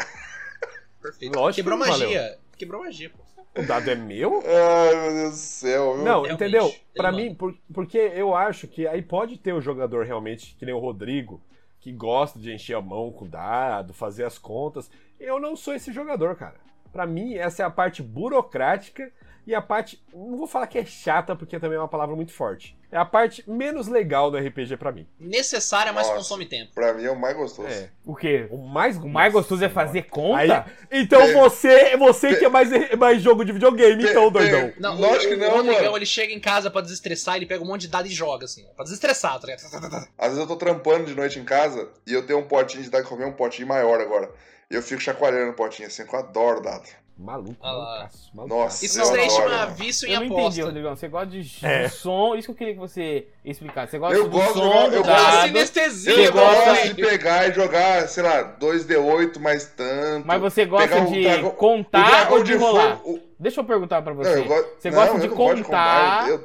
Perfeito. 1.01 1.39
Lógico 1.39 1.57
Quebrou 1.57 1.79
que 1.79 1.85
não 1.89 1.99
magia. 1.99 2.39
Quebrou 2.59 2.83
magia, 2.83 3.11
pô. 3.11 3.19
O 3.57 3.63
dado 3.67 3.91
é 3.91 3.95
meu? 3.95 4.43
Ai, 4.47 4.95
meu 4.95 5.13
Deus 5.15 5.31
do 5.33 5.37
céu. 5.37 5.95
viu? 5.95 6.05
Não, 6.05 6.23
Realmente, 6.23 6.35
entendeu? 6.35 6.75
manda. 7.11 7.17
mim, 7.17 7.35
por- 7.35 7.55
porque 7.75 7.99
eu 7.99 8.35
acho 8.35 8.69
que 8.69 8.87
aí 8.87 9.03
pode 9.03 9.39
ter 9.39 9.53
um 9.53 9.61
jogador 9.61 10.05
realmente, 10.07 10.55
que 10.57 10.65
nem 10.65 10.75
o 10.75 10.79
Rodrigo, 10.79 11.41
que 11.81 11.91
gosta 11.93 12.39
de 12.39 12.53
encher 12.53 12.77
a 12.77 12.81
mão 12.81 13.11
com 13.11 13.27
dado, 13.27 13.93
fazer 13.95 14.25
as 14.25 14.39
contas. 14.39 14.91
Eu 15.19 15.41
não 15.41 15.57
sou 15.57 15.75
esse 15.75 15.93
jogador, 15.93 16.37
cara. 16.37 16.57
Pra 16.93 17.07
mim, 17.07 17.35
essa 17.35 17.63
é 17.63 17.67
a 17.67 17.71
parte 17.71 18.03
burocrática 18.03 19.11
e 19.47 19.55
a 19.55 19.61
parte. 19.63 20.01
Não 20.15 20.37
vou 20.37 20.47
falar 20.47 20.67
que 20.67 20.79
é 20.79 20.85
chata, 20.85 21.35
porque 21.37 21.59
também 21.59 21.77
é 21.77 21.81
uma 21.81 21.89
palavra 21.89 22.15
muito 22.17 22.33
forte. 22.33 22.77
É 22.93 22.97
a 22.97 23.05
parte 23.05 23.49
menos 23.49 23.87
legal 23.87 24.31
do 24.33 24.37
RPG 24.37 24.77
pra 24.77 24.91
mim. 24.91 25.07
Necessária, 25.19 25.93
mas 25.93 26.07
Nossa. 26.09 26.19
consome 26.19 26.45
tempo. 26.45 26.73
Pra 26.75 26.93
mim 26.93 27.05
é 27.05 27.11
o 27.11 27.19
mais 27.19 27.37
gostoso. 27.37 27.69
É. 27.69 27.89
O 28.05 28.17
quê? 28.17 28.49
O 28.51 28.57
mais, 28.59 28.97
O 28.97 29.09
mais 29.09 29.33
gostoso 29.33 29.65
é 29.65 29.69
fazer 29.69 30.03
conta? 30.09 30.67
Aí, 30.91 31.01
então 31.01 31.21
Pe- 31.25 31.33
você, 31.35 31.97
você 31.97 32.35
que 32.37 32.45
é 32.45 32.49
mais, 32.49 32.69
mais 32.99 33.23
jogo 33.23 33.45
de 33.45 33.53
videogame, 33.53 34.03
Pe- 34.03 34.11
então, 34.11 34.29
doidão. 34.31 34.73
Não, 34.81 34.97
Lógico 34.99 35.27
o, 35.27 35.29
que 35.29 35.35
o 35.35 35.39
não, 35.39 35.51
Rodrigão, 35.59 35.83
mano. 35.85 35.97
ele 35.99 36.07
chega 36.07 36.33
em 36.33 36.41
casa 36.41 36.69
pra 36.69 36.81
desestressar, 36.81 37.37
ele 37.37 37.47
pega 37.47 37.63
um 37.63 37.67
monte 37.67 37.83
de 37.83 37.89
dado 37.89 38.07
e 38.07 38.11
joga, 38.11 38.45
assim. 38.47 38.65
Pra 38.75 38.83
desestressar, 38.83 39.39
tá 39.39 39.47
ligado? 39.47 40.09
Às 40.19 40.27
vezes 40.29 40.39
eu 40.41 40.47
tô 40.49 40.57
trampando 40.57 41.05
de 41.07 41.15
noite 41.15 41.39
em 41.39 41.45
casa 41.45 41.89
e 42.05 42.13
eu 42.13 42.27
tenho 42.27 42.41
um 42.41 42.49
potinho 42.49 42.83
de 42.83 42.91
dado 42.91 43.05
que 43.05 43.09
comer 43.09 43.25
um 43.25 43.33
potinho 43.33 43.69
maior 43.69 44.01
agora. 44.01 44.29
Eu 44.71 44.81
fico 44.83 45.01
chacoalhando 45.03 45.51
o 45.51 45.55
potinho 45.55 45.89
assim, 45.89 46.07
que 46.07 46.15
eu 46.15 46.19
adoro 46.21 46.61
dado. 46.63 46.85
Maluco, 47.19 47.55
Ah 47.61 47.69
malucaço, 47.73 48.31
malucaço. 48.33 48.59
Nossa. 48.63 48.85
Isso 48.87 48.99
Eu 49.01 49.11
daí 49.13 49.25
adoro, 49.27 49.43
chama 49.43 49.57
mano. 49.59 49.75
vício 49.75 50.09
em 50.09 50.13
Eu 50.13 50.21
não 50.21 50.27
entendi, 50.27 50.41
aposta. 50.43 50.65
Rodrigão. 50.65 50.97
Você 50.97 51.09
gosta 51.09 51.27
de, 51.27 51.43
de 51.43 51.67
É. 51.67 51.89
som, 51.91 52.35
isso 52.35 52.47
que 52.47 52.53
eu 52.53 52.55
queria 52.57 52.73
que 52.75 52.79
você 52.81 53.27
explicasse. 53.45 53.91
Você 53.91 53.99
gosta 53.99 54.17
Eu 54.17 54.25
do 54.25 54.31
gosto 54.31 54.55
de 54.55 54.59
som 54.61 54.65
eu 54.87 55.03
Gosta 55.03 55.23
gosto- 55.23 55.41
de 55.43 55.47
sinestesia, 55.49 56.15
Você 56.15 56.29
Eu 56.29 56.33
gosta 56.33 56.57
mano. 56.57 56.65
gosto 56.77 56.95
de 56.95 57.03
pegar 57.03 57.49
e 57.49 57.53
jogar, 57.53 58.09
sei 58.09 58.23
lá, 58.23 58.43
2D8 58.59 59.39
mais 59.39 59.67
tanto. 59.67 60.27
mas 60.27 60.41
você 60.41 60.65
gosta 60.65 61.01
de 61.07 61.43
contar 61.57 62.33
ou 62.33 62.43
de 62.43 62.55
rolar? 62.55 62.97
fogo- 62.99 63.11
o- 63.17 63.31
Deixa 63.39 63.61
eu 63.61 63.65
perguntar 63.65 64.01
pra 64.03 64.15
Não, 64.15 64.23
você. 64.23 64.39
eu 64.39 64.45
gosto- 64.45 64.69
Você 64.79 64.91
não, 64.91 64.97
gosta 64.99 65.15
eu 65.17 65.21
de 65.21 65.29
não 65.29 65.37
gosto 65.37 65.57
de 65.57 65.63
contar 65.65 66.29
Eu 66.29 66.39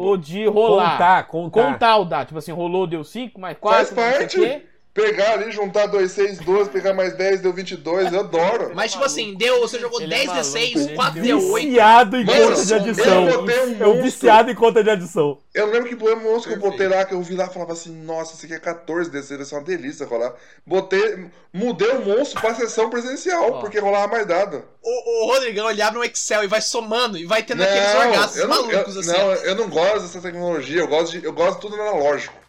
ou 0.00 0.16
de 0.16 0.46
rolar? 0.46 0.90
Contar, 0.92 1.26
contar. 1.28 1.72
Contar 1.72 1.96
o 1.98 2.04
dado. 2.04 2.26
Tipo 2.28 2.38
assim, 2.38 2.52
rolou, 2.52 2.86
deu 2.86 3.04
5, 3.04 3.40
mais 3.40 3.56
Faz 3.60 3.90
4, 3.90 3.96
não 4.22 4.28
sei 4.28 4.42
o 4.44 4.48
parte. 4.48 4.66
Pegar 4.96 5.34
ali, 5.34 5.52
juntar 5.52 5.84
2, 5.88 6.10
6, 6.10 6.38
12, 6.38 6.70
pegar 6.70 6.94
mais 6.94 7.14
10, 7.14 7.42
deu 7.42 7.52
22, 7.52 8.14
eu 8.14 8.20
adoro. 8.20 8.72
Mas, 8.74 8.92
tipo 8.92 9.04
assim, 9.04 9.34
deu, 9.34 9.60
você 9.60 9.78
jogou 9.78 10.00
Ele 10.00 10.14
é 10.14 10.16
10 10.16 10.26
maluco, 10.26 10.48
D6, 10.48 10.56
ele 10.74 10.94
4 10.94 11.20
deu 11.20 11.38
D8. 11.38 11.52
Viciado 11.66 12.16
em 12.16 12.24
Mano, 12.24 12.40
conta 12.48 12.64
de 12.64 12.72
eu 12.72 12.78
adição. 12.78 13.26
botei 13.26 13.58
um 13.58 13.62
É 13.62 13.66
o 13.66 13.88
monstro. 13.88 14.02
viciado 14.02 14.50
em 14.50 14.54
conta 14.54 14.82
de 14.82 14.88
adição. 14.88 15.38
Eu 15.52 15.66
lembro 15.66 15.90
que 15.90 15.96
foi 15.96 16.14
um 16.14 16.22
monstro 16.22 16.50
que 16.50 16.56
eu 16.56 16.70
botei 16.70 16.88
lá, 16.88 17.04
que 17.04 17.12
eu 17.12 17.20
vi 17.20 17.34
lá 17.36 17.44
e 17.44 17.52
falava 17.52 17.74
assim, 17.74 17.92
nossa, 18.04 18.34
esse 18.34 18.46
aqui 18.46 18.54
é 18.54 18.58
14 18.58 19.10
desse, 19.10 19.36
desse 19.36 19.52
é 19.52 19.58
uma 19.58 19.64
delícia 19.64 20.06
rolar. 20.06 20.32
Botei, 20.66 21.26
mudei 21.52 21.90
o 21.90 22.02
monstro 22.02 22.40
pra 22.40 22.54
sessão 22.54 22.88
presencial, 22.88 23.60
porque 23.60 23.78
rolava 23.78 24.08
mais 24.08 24.26
dado. 24.26 24.64
O, 24.82 25.24
o 25.24 25.30
Rodrigão, 25.30 25.70
ele 25.70 25.82
abre 25.82 25.98
um 25.98 26.04
Excel 26.04 26.42
e 26.44 26.46
vai 26.46 26.62
somando 26.62 27.18
e 27.18 27.26
vai 27.26 27.42
tendo 27.42 27.62
aqueles 27.62 27.94
orgasmos 27.94 28.36
eu 28.38 28.48
não, 28.48 28.66
malucos, 28.66 28.94
eu, 28.94 29.00
assim. 29.02 29.12
não, 29.12 29.32
eu 29.34 29.54
não 29.56 29.68
gosto 29.68 30.00
dessa 30.00 30.22
tecnologia, 30.22 30.80
eu 30.80 30.88
gosto 30.88 31.18
de, 31.18 31.22
eu 31.26 31.34
gosto 31.34 31.56
de 31.56 31.60
tudo 31.60 31.74
analógico. 31.74 32.45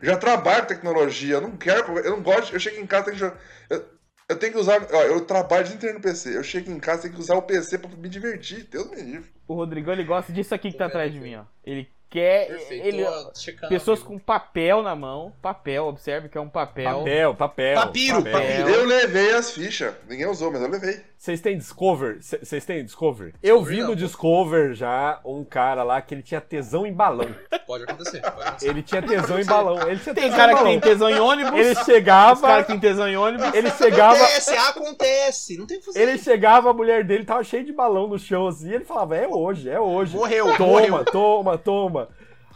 Eu 0.00 0.06
já 0.08 0.16
trabalho 0.16 0.62
com 0.62 0.68
tecnologia, 0.68 1.34
eu 1.34 1.40
não 1.40 1.56
quero, 1.56 1.98
eu 1.98 2.12
não 2.12 2.22
gosto, 2.22 2.46
de- 2.48 2.54
eu 2.54 2.60
chego 2.60 2.80
em 2.80 2.86
casa, 2.86 3.04
tenho 3.06 3.14
que 3.16 3.20
jogar, 3.20 3.36
eu, 3.68 3.84
eu 4.28 4.36
tenho 4.38 4.52
que 4.52 4.58
usar, 4.58 4.86
ó, 4.92 5.02
eu 5.02 5.20
trabalho 5.26 5.64
de 5.64 5.74
inteiro 5.74 5.96
no 5.96 6.00
PC, 6.02 6.36
eu 6.36 6.42
chego 6.42 6.70
em 6.70 6.78
casa, 6.78 7.02
tenho 7.02 7.14
que 7.14 7.20
usar 7.20 7.34
o 7.36 7.42
PC 7.42 7.78
pra 7.78 7.90
me 7.90 8.08
divertir, 8.08 8.64
Deus 8.70 8.88
me 8.90 9.02
livre. 9.02 9.30
O 9.46 9.54
Rodrigão, 9.54 9.92
ele 9.92 10.04
gosta 10.04 10.32
disso 10.32 10.54
aqui 10.54 10.70
que 10.72 10.78
tá 10.78 10.86
atrás 10.86 11.12
de 11.12 11.20
mim, 11.20 11.34
ó. 11.36 11.44
Ele 11.64 11.88
quer... 12.08 12.48
Perfeito. 12.48 12.86
Ele, 12.86 13.04
checando 13.34 13.68
pessoas 13.68 14.02
com 14.02 14.18
papel 14.18 14.82
na 14.82 14.94
mão. 14.94 15.34
Papel, 15.42 15.84
observe 15.86 16.28
que 16.28 16.38
é 16.38 16.40
um 16.40 16.48
papel. 16.48 16.98
Papel, 16.98 17.34
papel. 17.34 17.74
Papiro, 17.74 18.22
papiro. 18.22 18.68
Eu 18.68 18.84
levei 18.86 19.34
as 19.34 19.50
fichas, 19.50 19.94
ninguém 20.08 20.26
usou, 20.26 20.50
mas 20.50 20.62
eu 20.62 20.68
levei. 20.68 21.02
Vocês 21.22 21.40
têm 21.40 21.56
Discover? 21.56 22.18
Vocês 22.20 22.64
têm 22.64 22.84
Discover? 22.84 23.32
Eu 23.40 23.62
vi 23.62 23.76
não, 23.76 23.82
no 23.82 23.92
pô. 23.92 23.94
Discover 23.94 24.74
já 24.74 25.20
um 25.24 25.44
cara 25.44 25.84
lá 25.84 26.02
que 26.02 26.12
ele 26.12 26.20
tinha 26.22 26.40
tesão 26.40 26.84
em 26.84 26.92
balão. 26.92 27.32
Pode 27.64 27.84
acontecer, 27.84 28.20
pode 28.22 28.42
acontecer. 28.42 28.68
Ele 28.68 28.82
tinha 28.82 29.00
tesão 29.00 29.38
em 29.38 29.44
balão. 29.44 29.88
Ele 29.88 30.00
tinha 30.00 30.12
Tem 30.16 30.24
tesão 30.24 30.36
cara 30.36 30.52
em 30.52 30.56
que 30.56 30.62
tem 30.64 30.80
tesão 30.80 31.08
em 31.08 31.20
ônibus. 31.20 31.52
Ele 31.52 31.60
Os 31.68 31.74
caras 31.74 31.86
chegava, 31.86 32.62
que 32.64 32.66
tem 32.72 32.80
tesão 32.80 33.08
em 33.08 33.16
ônibus. 33.16 33.54
ele 33.54 33.70
chegava, 33.70 34.16
Acontece, 34.16 34.50
acontece. 34.56 35.58
Não 35.58 35.66
tem 35.68 35.78
que 35.78 35.84
fazer. 35.86 36.00
ele 36.02 36.18
chegava, 36.18 36.70
a 36.70 36.74
mulher 36.74 37.04
dele 37.04 37.24
tava 37.24 37.44
cheia 37.44 37.62
de 37.62 37.72
balão 37.72 38.08
no 38.08 38.18
chão 38.18 38.48
assim, 38.48 38.70
e 38.70 38.74
ele 38.74 38.84
falava: 38.84 39.16
"É 39.16 39.28
hoje, 39.28 39.70
é 39.70 39.78
hoje". 39.78 40.16
Morreu, 40.16 40.56
Toma, 40.56 40.66
morreu. 40.88 41.04
toma, 41.04 41.56
toma. 41.56 42.08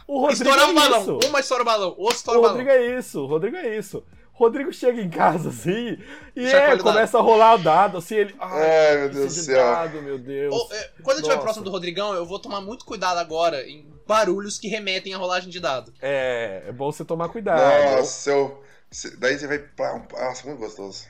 O 0.05 0.19
Rodrigo 0.19 0.43
Estourar 0.43 0.67
é 0.67 0.71
o 0.71 0.75
balão. 0.75 1.01
isso. 1.19 1.19
Uma 1.29 1.39
estoura 1.39 1.63
o 1.63 1.65
balão, 1.65 1.95
outro 1.97 2.15
estoura 2.17 2.37
O 2.37 2.41
o 2.41 2.43
balão. 2.43 2.57
Rodrigo 2.57 2.69
é 2.77 2.97
isso, 2.99 3.21
o 3.23 3.27
Rodrigo 3.27 3.55
é 3.55 3.77
isso. 3.77 4.03
Rodrigo 4.37 4.71
chega 4.71 5.01
em 5.01 5.09
casa 5.09 5.49
assim 5.49 5.97
e 6.35 6.45
é, 6.45 6.67
dado. 6.69 6.83
começa 6.83 7.17
a 7.17 7.21
rolar 7.21 7.55
o 7.55 7.57
dado 7.57 7.97
assim, 7.97 8.15
ele. 8.15 8.35
Ai, 8.39 8.97
meu 8.97 9.05
esse 9.07 9.15
Deus 9.17 9.35
do 9.35 9.41
céu. 9.43 9.57
dado, 9.57 10.01
meu 10.03 10.19
Deus. 10.19 10.53
Ou, 10.53 10.69
é, 10.73 10.89
quando 11.01 11.17
eu 11.17 11.21
estiver 11.21 11.33
Nossa. 11.35 11.41
próximo 11.43 11.65
do 11.65 11.71
Rodrigão, 11.71 12.13
eu 12.13 12.23
vou 12.25 12.37
tomar 12.39 12.61
muito 12.61 12.85
cuidado 12.85 13.17
agora 13.17 13.67
em 13.67 13.87
barulhos 14.07 14.59
que 14.59 14.67
remetem 14.67 15.13
à 15.13 15.17
rolagem 15.17 15.49
de 15.49 15.59
dado. 15.59 15.91
É, 16.01 16.63
é 16.67 16.71
bom 16.71 16.91
você 16.91 17.03
tomar 17.03 17.29
cuidado. 17.29 17.97
Nossa, 17.97 18.29
eu, 18.29 18.63
daí 19.17 19.37
você 19.39 19.47
vai 19.47 19.57
pra 19.57 19.95
um, 19.95 20.03
nossa, 20.11 20.45
muito 20.45 20.59
gostoso. 20.59 21.05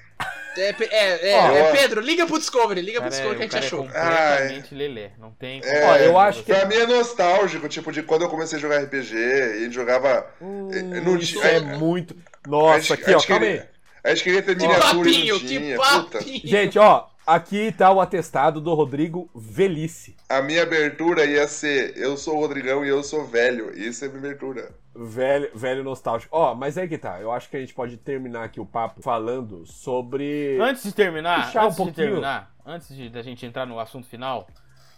É, 0.58 0.70
é, 0.90 1.30
é, 1.34 1.38
Ó, 1.40 1.52
é. 1.52 1.72
Pedro, 1.74 2.02
liga 2.02 2.26
pro 2.26 2.40
Discovery, 2.40 2.82
liga 2.82 3.00
pro 3.00 3.12
Cara, 3.12 3.12
Discovery 3.12 3.38
que 3.38 3.44
a 3.56 3.60
gente 3.62 3.68
achou. 3.68 3.86
é 3.86 3.88
completamente 3.88 4.74
lelé. 4.74 5.12
Não 5.20 5.30
tem 5.30 5.62
É, 5.64 5.86
Ó, 5.86 5.96
eu 5.98 6.18
acho 6.18 6.44
que- 6.44 6.52
Pra 6.52 6.66
mim 6.66 6.74
é 6.74 6.88
nostálgico, 6.88 7.70
tipo, 7.70 7.92
de 7.92 8.02
quando 8.02 8.24
eu 8.24 8.30
comecei 8.30 8.58
a 8.58 8.62
jogar 8.62 8.82
RPG, 8.82 9.16
e 9.16 9.42
a 9.44 9.60
gente 9.60 9.76
jogava. 9.76 10.26
Hum, 10.42 10.70
não 11.06 11.16
isso 11.18 11.40
é 11.44 11.60
muito. 11.60 12.16
Nossa, 12.48 12.94
aqui, 12.94 13.14
ó, 13.14 13.22
calma 13.22 13.46
aí. 13.46 13.64
a 14.04 14.10
gente 14.10 14.24
queria 14.24 14.42
ter 14.42 14.56
Que 14.56 14.62
miniatura 14.64 14.94
papinho, 14.96 15.40
que 15.40 15.76
papinho. 15.78 16.42
Gente, 16.48 16.80
ó, 16.80 17.08
aqui 17.26 17.72
tá 17.72 17.92
o 17.92 18.00
atestado 18.02 18.60
do 18.62 18.74
Rodrigo 18.74 19.30
Velhice. 19.36 20.16
A 20.30 20.42
minha 20.42 20.64
abertura 20.64 21.26
ia 21.26 21.48
ser 21.48 21.98
eu 21.98 22.18
sou 22.18 22.38
o 22.38 22.40
Rodrigão 22.40 22.86
e 22.86 22.90
eu 22.90 23.04
sou 23.04 23.26
velho. 23.26 23.78
Isso 23.78 24.04
é 24.06 24.08
minha 24.08 24.20
abertura. 24.20 24.72
Velho, 24.96 25.52
velho 25.54 25.84
nostálgico. 25.84 26.36
Ó, 26.36 26.56
mas 26.56 26.76
aí 26.78 26.88
que 26.88 26.98
tá. 26.98 27.20
Eu 27.22 27.32
acho 27.32 27.50
que 27.50 27.58
a 27.58 27.60
gente 27.60 27.74
pode 27.74 27.98
terminar 27.98 28.46
aqui 28.46 28.60
o 28.60 28.66
papo 28.66 29.02
falando 29.02 29.64
sobre. 29.68 30.58
Antes 30.60 30.84
de 30.84 30.92
terminar, 30.92 31.46
Puxar 31.46 31.62
um 31.62 31.66
antes 31.66 31.78
de 31.78 31.84
pouquinho. 31.84 32.08
terminar, 32.08 32.56
antes 32.66 32.96
de, 32.96 33.10
da 33.10 33.22
gente 33.22 33.46
entrar 33.46 33.66
no 33.68 33.80
assunto 33.80 34.08
final, 34.08 34.48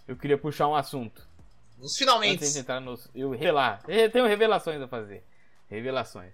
eu 0.08 0.16
queria 0.16 0.38
puxar 0.38 0.68
um 0.68 0.74
assunto. 0.74 1.28
Nos 1.76 1.86
Antes 1.88 1.98
finalmente. 1.98 2.38
de 2.40 2.46
gente 2.46 2.58
entrar 2.60 2.80
nos. 2.80 3.10
Eu 3.14 3.30
revelar. 3.30 3.80
Eu 3.88 4.10
tenho 4.10 4.26
revelações 4.26 4.80
a 4.80 4.88
fazer. 4.88 5.22
Revelações. 5.68 6.32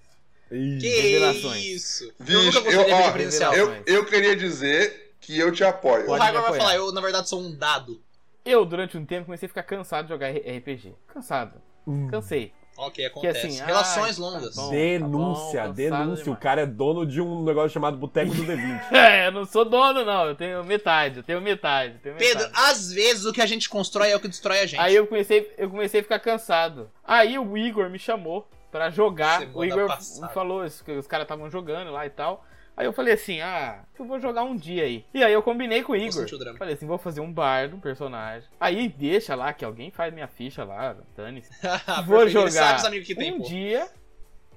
Ih, 0.51 0.79
Que 0.79 1.01
Revelações. 1.01 1.65
isso? 1.65 2.05
eu 2.05 2.25
Vixe, 2.25 2.45
nunca 2.47 2.61
gostei 2.61 2.93
eu- 2.93 2.97
ó, 2.97 3.13
presencial. 3.13 3.55
Eu, 3.55 3.83
eu 3.87 4.05
queria 4.07 4.37
dizer 4.37 5.15
que 5.21 5.37
eu 5.39 5.51
te 5.53 5.65
apoio. 5.65 6.09
O 6.09 6.13
me 6.13 6.19
vai 6.19 6.33
falar, 6.59 6.77
eu 6.77 6.93
na 6.93 7.01
verdade 7.01 7.29
sou 7.29 7.41
um 7.41 7.55
dado. 7.57 8.01
Eu, 8.45 8.65
durante 8.65 8.97
um 8.97 9.05
tempo, 9.05 9.25
comecei 9.27 9.47
a 9.47 9.49
ficar 9.49 9.65
cansado 9.65 10.05
de 10.07 10.11
jogar 10.13 10.29
RPG. 10.31 10.95
Cansado. 11.09 11.61
Hum. 11.87 12.07
Cansei. 12.09 12.53
Ok, 12.79 13.07
acontece. 13.07 13.47
assim, 13.47 13.65
Relações 13.65 14.17
ai, 14.17 14.21
longas. 14.23 14.55
tá 14.55 14.61
bom. 14.63 14.71
Denúncia, 14.71 15.61
cansado 15.63 15.75
denúncia. 15.75 16.23
O 16.23 16.25
demais. 16.25 16.41
cara 16.43 16.61
é 16.61 16.67
dono 16.67 17.07
de 17.07 17.21
um 17.23 17.43
negócio 17.43 17.71
chamado 17.71 17.97
Boteco 17.97 18.35
do 18.35 18.45
D20. 18.45 18.83
É, 18.93 19.27
eu 19.29 19.33
não 19.33 19.47
sou 19.47 19.65
dono, 19.65 20.05
não. 20.05 20.27
Eu 20.27 20.35
tenho 20.35 20.63
metade, 20.63 21.17
eu 21.17 21.23
tenho 21.23 21.41
metade. 21.41 21.95
eu 21.95 22.01
tenho 22.01 22.17
Pedro, 22.17 22.45
metade. 22.45 22.71
às 22.71 22.93
vezes 22.93 23.25
o 23.25 23.33
que 23.33 23.41
a 23.41 23.47
gente 23.47 23.69
constrói 23.69 24.11
é 24.11 24.17
o 24.17 24.21
que 24.21 24.29
destrói 24.29 24.61
a 24.61 24.67
gente. 24.67 24.79
Aí 24.81 24.95
eu 24.95 25.07
comecei, 25.07 25.51
eu 25.57 25.71
comecei 25.71 26.01
a 26.01 26.03
ficar 26.03 26.19
cansado. 26.19 26.91
Aí 27.03 27.39
o 27.39 27.57
Igor 27.57 27.89
me 27.89 27.99
chamou 27.99 28.47
pra 28.77 28.91
jogar. 28.91 29.41
Semana 29.41 29.59
o 29.59 29.65
Igor 29.65 29.87
passada. 29.89 30.29
falou 30.29 30.65
isso, 30.65 30.85
que 30.85 30.93
os 30.93 31.07
caras 31.07 31.25
estavam 31.25 31.51
jogando 31.51 31.91
lá 31.91 32.05
e 32.07 32.11
tal. 32.11 32.45
Aí 32.77 32.85
eu 32.85 32.93
falei 32.93 33.15
assim, 33.15 33.41
ah, 33.41 33.85
eu 33.99 34.05
vou 34.05 34.21
jogar 34.21 34.43
um 34.43 34.55
dia 34.55 34.83
aí. 34.85 35.03
E 35.15 35.25
aí 35.25 35.33
eu 35.33 35.43
combinei 35.43 35.83
com 35.83 35.93
o 35.93 35.97
Igor. 35.97 36.27
o 36.31 36.39
drama. 36.39 36.59
Falei 36.59 36.75
assim, 36.75 36.87
vou 36.87 36.99
fazer 36.99 37.23
um 37.23 37.33
bardo, 37.33 37.75
um 37.77 37.81
personagem. 37.81 38.47
Aí 38.61 38.87
deixa 38.89 39.35
lá 39.35 39.51
que 39.55 39.65
alguém 39.65 39.91
faz 39.91 40.13
minha 40.13 40.27
ficha 40.29 40.63
lá, 40.63 40.95
dane-se. 41.17 41.51
Vou 42.07 42.19
Perfeito, 42.19 42.29
jogar 42.29 42.43
Ele 42.43 42.51
sabe 42.51 42.79
os 42.81 42.85
amigos 42.85 43.07
que 43.07 43.15
tem, 43.15 43.33
um 43.33 43.39
pô. 43.39 43.45
dia, 43.49 43.89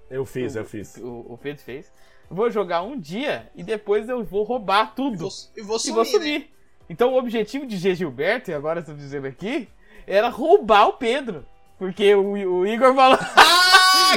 Eu 0.10 0.26
fiz, 0.26 0.56
eu 0.58 0.66
fiz. 0.66 0.98
o, 0.98 1.26
o 1.30 1.40
Pedro 1.42 1.64
fez. 1.64 1.90
Vou 2.30 2.52
jogar 2.52 2.82
um 2.82 3.00
dia 3.00 3.50
e 3.56 3.64
depois 3.64 4.10
eu 4.10 4.22
vou 4.24 4.44
roubar 4.44 4.90
E 4.92 4.96
tudo. 4.98 5.18
vou, 5.20 5.30
e 5.56 5.62
vou 5.62 5.78
E 5.78 5.80
sumir, 5.80 5.96
vou 5.96 6.04
né? 6.04 6.10
subir. 6.12 6.54
Então 6.90 7.14
o 7.14 7.18
objetivo 7.18 7.66
de 7.66 7.78
G. 7.78 7.96
Gilberto, 7.96 8.52
e 8.52 8.54
agora 8.54 8.82
estou 8.82 8.96
dizendo 8.96 9.28
aqui, 9.28 9.70
era 10.06 10.28
roubar 10.28 10.88
o 10.90 10.94
Pedro. 10.94 11.46
Porque 11.78 12.14
o, 12.14 12.32
o 12.34 12.68
Igor 12.68 12.94
falou. 12.94 13.18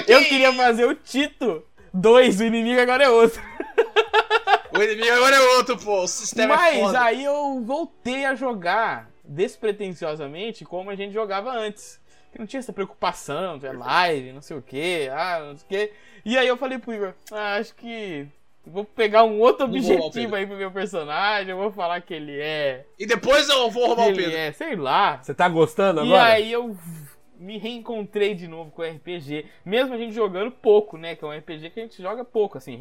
Eu 0.09 0.19
que 0.21 0.29
queria 0.29 0.53
fazer 0.53 0.85
o 0.85 0.95
Tito 0.95 1.63
2, 1.93 2.41
o 2.41 2.45
inimigo 2.45 2.81
agora 2.81 3.05
é 3.05 3.09
outro. 3.11 3.41
O 4.73 4.83
inimigo 4.83 5.13
agora 5.15 5.37
é 5.37 5.41
outro, 5.57 5.77
pô. 5.79 6.03
O 6.03 6.09
sistema 6.09 6.55
é 6.55 6.57
Mas 6.57 6.81
foda. 6.81 7.03
aí 7.03 7.25
eu 7.25 7.61
voltei 7.65 8.25
a 8.25 8.35
jogar 8.35 9.09
despretensiosamente 9.25 10.65
como 10.65 10.91
a 10.91 10.95
gente 10.95 11.13
jogava 11.13 11.51
antes. 11.53 12.01
Que 12.33 12.39
não 12.39 12.47
tinha 12.47 12.61
essa 12.61 12.73
preocupação, 12.73 13.61
é 13.63 13.73
live, 13.73 14.33
não 14.33 14.41
sei 14.41 14.57
o 14.57 14.63
que, 14.63 15.07
ah, 15.13 15.41
não 15.41 15.59
sei 15.59 15.67
o 15.67 15.69
que. 15.69 15.93
E 16.25 16.39
aí 16.39 16.49
eu 16.49 16.57
falei 16.57 16.79
pro 16.79 16.95
Igor, 16.95 17.13
ah, 17.31 17.57
acho 17.57 17.75
que 17.75 18.27
vou 18.67 18.85
pegar 18.87 19.25
um 19.25 19.39
outro 19.39 19.67
objetivo 19.67 20.35
aí 20.35 20.47
pro 20.47 20.57
meu 20.57 20.71
personagem, 20.71 21.51
eu 21.51 21.59
vou 21.59 21.71
falar 21.71 22.01
que 22.01 22.15
ele 22.15 22.41
é. 22.41 22.87
E 22.99 23.05
depois 23.05 23.47
eu 23.51 23.71
vou 23.71 23.87
roubar 23.89 24.07
o 24.07 24.09
ele 24.09 24.23
Pedro. 24.23 24.39
é, 24.39 24.53
sei 24.53 24.77
lá. 24.77 25.19
Você 25.23 25.35
tá 25.35 25.47
gostando 25.47 26.01
E 26.01 26.05
agora? 26.05 26.23
aí 26.33 26.51
eu 26.51 26.75
me 27.43 27.59
reencontrei 27.59 28.35
de 28.35 28.47
novo 28.47 28.71
com 28.71 28.83
o 28.83 28.85
RPG. 28.85 29.47
Mesmo 29.65 29.93
a 29.95 29.99
gente 29.99 30.15
jogando 30.15 30.51
pouco, 30.51 30.97
né? 30.97 31.17
Que 31.17 31.25
é 31.25 31.29
um 31.29 31.37
RPG 31.37 31.71
que 31.71 31.81
a 31.81 31.83
gente 31.83 32.01
joga 32.01 32.25
pouco, 32.25 32.57
assim, 32.57 32.75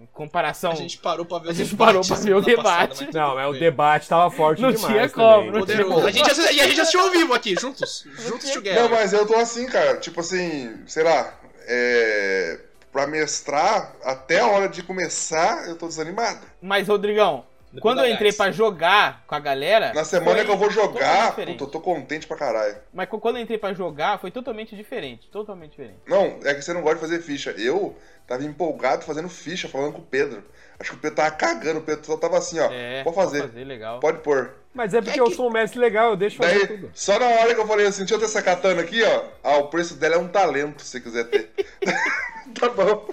em 0.00 0.06
comparação. 0.12 0.72
A 0.72 0.74
gente 0.74 0.98
parou 0.98 1.24
pra 1.24 1.38
ver 1.38 1.48
A 1.48 1.52
o 1.52 1.54
gente 1.54 1.70
debate 1.70 1.86
parou 1.86 2.06
pra 2.06 2.16
ver 2.16 2.34
o 2.34 2.42
passada, 2.42 2.56
debate. 2.56 3.04
mas 3.04 3.14
Não, 3.14 3.34
mas 3.36 3.56
o 3.56 3.58
debate 3.58 4.08
tava 4.08 4.30
forte 4.30 4.60
Não 4.60 4.72
demais 4.72 4.92
tinha 4.92 5.08
como, 5.08 5.50
não 5.52 5.64
tinha 5.64 5.78
Poderoso. 5.84 6.06
A 6.06 6.10
gente, 6.10 6.28
e 6.54 6.60
a 6.60 6.68
gente 6.68 6.80
assistiu 6.80 7.00
ao 7.00 7.10
vivo 7.10 7.32
aqui, 7.32 7.54
juntos. 7.58 8.04
Juntos 8.18 8.46
Não, 8.46 8.54
together. 8.54 8.90
mas 8.90 9.12
eu 9.12 9.26
tô 9.26 9.34
assim, 9.36 9.66
cara. 9.66 9.96
Tipo 9.98 10.20
assim, 10.20 10.82
sei 10.86 11.04
lá, 11.04 11.38
é. 11.66 12.60
Pra 12.92 13.06
mestrar, 13.06 13.94
até 14.02 14.40
a 14.40 14.48
hora 14.48 14.68
de 14.68 14.82
começar, 14.82 15.68
eu 15.68 15.78
tô 15.78 15.86
desanimado. 15.86 16.40
Mas, 16.60 16.88
Rodrigão, 16.88 17.44
Depois 17.72 17.82
quando 17.94 18.04
eu 18.04 18.12
entrei 18.12 18.32
pra 18.32 18.50
jogar 18.50 19.24
com 19.26 19.34
a 19.34 19.38
galera. 19.38 19.92
Na 19.94 20.04
semana 20.04 20.36
foi 20.36 20.44
que 20.44 20.50
eu 20.50 20.56
vou 20.56 20.70
jogar, 20.70 21.34
puta, 21.36 21.50
eu 21.50 21.66
tô 21.68 21.80
contente 21.80 22.26
pra 22.26 22.36
caralho. 22.36 22.76
Mas 22.92 23.08
quando 23.08 23.36
eu 23.36 23.42
entrei 23.42 23.58
pra 23.58 23.72
jogar, 23.72 24.18
foi 24.18 24.30
totalmente 24.30 24.74
diferente. 24.74 25.28
Totalmente 25.28 25.70
diferente. 25.70 25.98
Não, 26.06 26.40
é 26.44 26.54
que 26.54 26.62
você 26.62 26.72
não 26.72 26.82
gosta 26.82 26.96
de 26.96 27.00
fazer 27.02 27.22
ficha. 27.22 27.50
Eu 27.52 27.96
tava 28.26 28.44
empolgado 28.44 29.04
fazendo 29.04 29.28
ficha, 29.28 29.68
falando 29.68 29.92
com 29.92 30.00
o 30.00 30.04
Pedro. 30.04 30.42
Acho 30.80 30.90
que 30.90 30.96
o 30.96 31.00
Pedro 31.00 31.16
tava 31.16 31.30
cagando, 31.30 31.78
o 31.78 31.82
Pedro 31.82 32.04
só 32.04 32.16
tava 32.16 32.38
assim, 32.38 32.58
ó. 32.58 32.70
É, 32.72 33.04
pode 33.04 33.16
fazer, 33.16 33.42
fazer 33.42 33.64
legal. 33.64 34.00
pode 34.00 34.18
pôr. 34.18 34.54
Mas 34.72 34.94
é 34.94 35.02
porque 35.02 35.18
É 35.18 35.22
eu 35.22 35.26
que- 35.26 35.34
sou 35.34 35.48
um 35.48 35.52
mestre 35.52 35.80
legal, 35.80 36.10
eu 36.10 36.16
deixo 36.16 36.36
fazer 36.36 36.66
Daí, 36.66 36.78
tudo. 36.78 36.90
só 36.94 37.18
na 37.18 37.26
hora 37.26 37.54
que 37.54 37.60
eu 37.60 37.66
falei 37.66 37.86
assim, 37.86 38.00
deixa 38.00 38.14
eu 38.14 38.18
ter 38.20 38.26
essa 38.26 38.40
katana 38.42 38.82
aqui, 38.82 39.02
ó. 39.02 39.24
Ah, 39.42 39.56
o 39.58 39.68
preço 39.68 39.96
dela 39.96 40.14
é 40.14 40.18
um 40.18 40.28
talento, 40.28 40.80
se 40.82 40.90
você 40.90 41.00
quiser 41.00 41.24
ter. 41.24 41.50
tá 42.54 42.68
bom. 42.68 43.06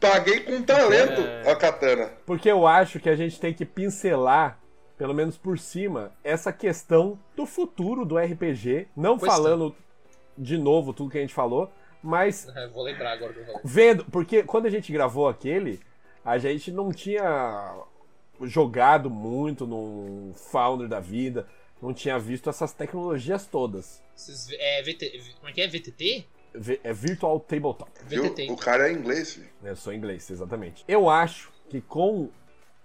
Paguei 0.00 0.40
com 0.40 0.62
talento 0.62 1.20
É. 1.22 1.50
a 1.50 1.56
katana. 1.56 2.12
Porque 2.24 2.48
eu 2.50 2.66
acho 2.66 3.00
que 3.00 3.08
a 3.08 3.16
gente 3.16 3.40
tem 3.40 3.52
que 3.52 3.64
pincelar, 3.64 4.58
pelo 4.96 5.12
menos 5.12 5.36
por 5.36 5.58
cima, 5.58 6.12
essa 6.22 6.52
questão 6.52 7.18
do 7.34 7.46
futuro 7.46 8.04
do 8.04 8.16
RPG. 8.16 8.86
Não 8.96 9.18
Pois 9.18 9.30
falando 9.32 9.74
de 10.38 10.56
novo 10.56 10.92
tudo 10.92 11.10
que 11.10 11.18
a 11.18 11.20
gente 11.20 11.34
falou, 11.34 11.70
mas 12.02 12.46
É, 12.54 12.68
vou 12.68 12.84
lembrar 12.84 13.12
agora 13.12 13.32
do 13.32 13.44
jogo. 13.44 13.60
vendo. 13.64 14.04
Porque 14.04 14.42
quando 14.44 14.66
a 14.66 14.70
gente 14.70 14.92
gravou 14.92 15.28
aquele, 15.28 15.80
a 16.24 16.38
gente 16.38 16.70
não 16.70 16.92
tinha 16.92 17.74
jogado 18.42 19.08
muito 19.10 19.66
no 19.66 20.32
Founder 20.34 20.88
da 20.88 21.00
vida, 21.00 21.46
não 21.80 21.92
tinha 21.94 22.18
visto 22.18 22.48
essas 22.50 22.72
tecnologias 22.72 23.46
todas. 23.46 24.02
Esses, 24.16 24.48
é, 24.52 24.82
VT, 24.82 25.22
como 25.38 25.48
é 25.50 25.52
que 25.52 25.60
é? 25.60 25.68
VTT? 25.68 26.26
V- 26.54 26.80
É 26.82 26.92
Virtual 26.92 27.38
Tabletop. 27.40 27.90
Viu? 28.06 28.22
VTT. 28.24 28.50
O 28.50 28.56
cara 28.56 28.88
é 28.88 28.92
inglês, 28.92 29.34
filho. 29.34 29.48
Eu 29.62 29.76
sou 29.76 29.92
inglês, 29.92 30.28
exatamente. 30.30 30.84
Eu 30.88 31.08
acho 31.10 31.50
que 31.68 31.80
com 31.80 32.30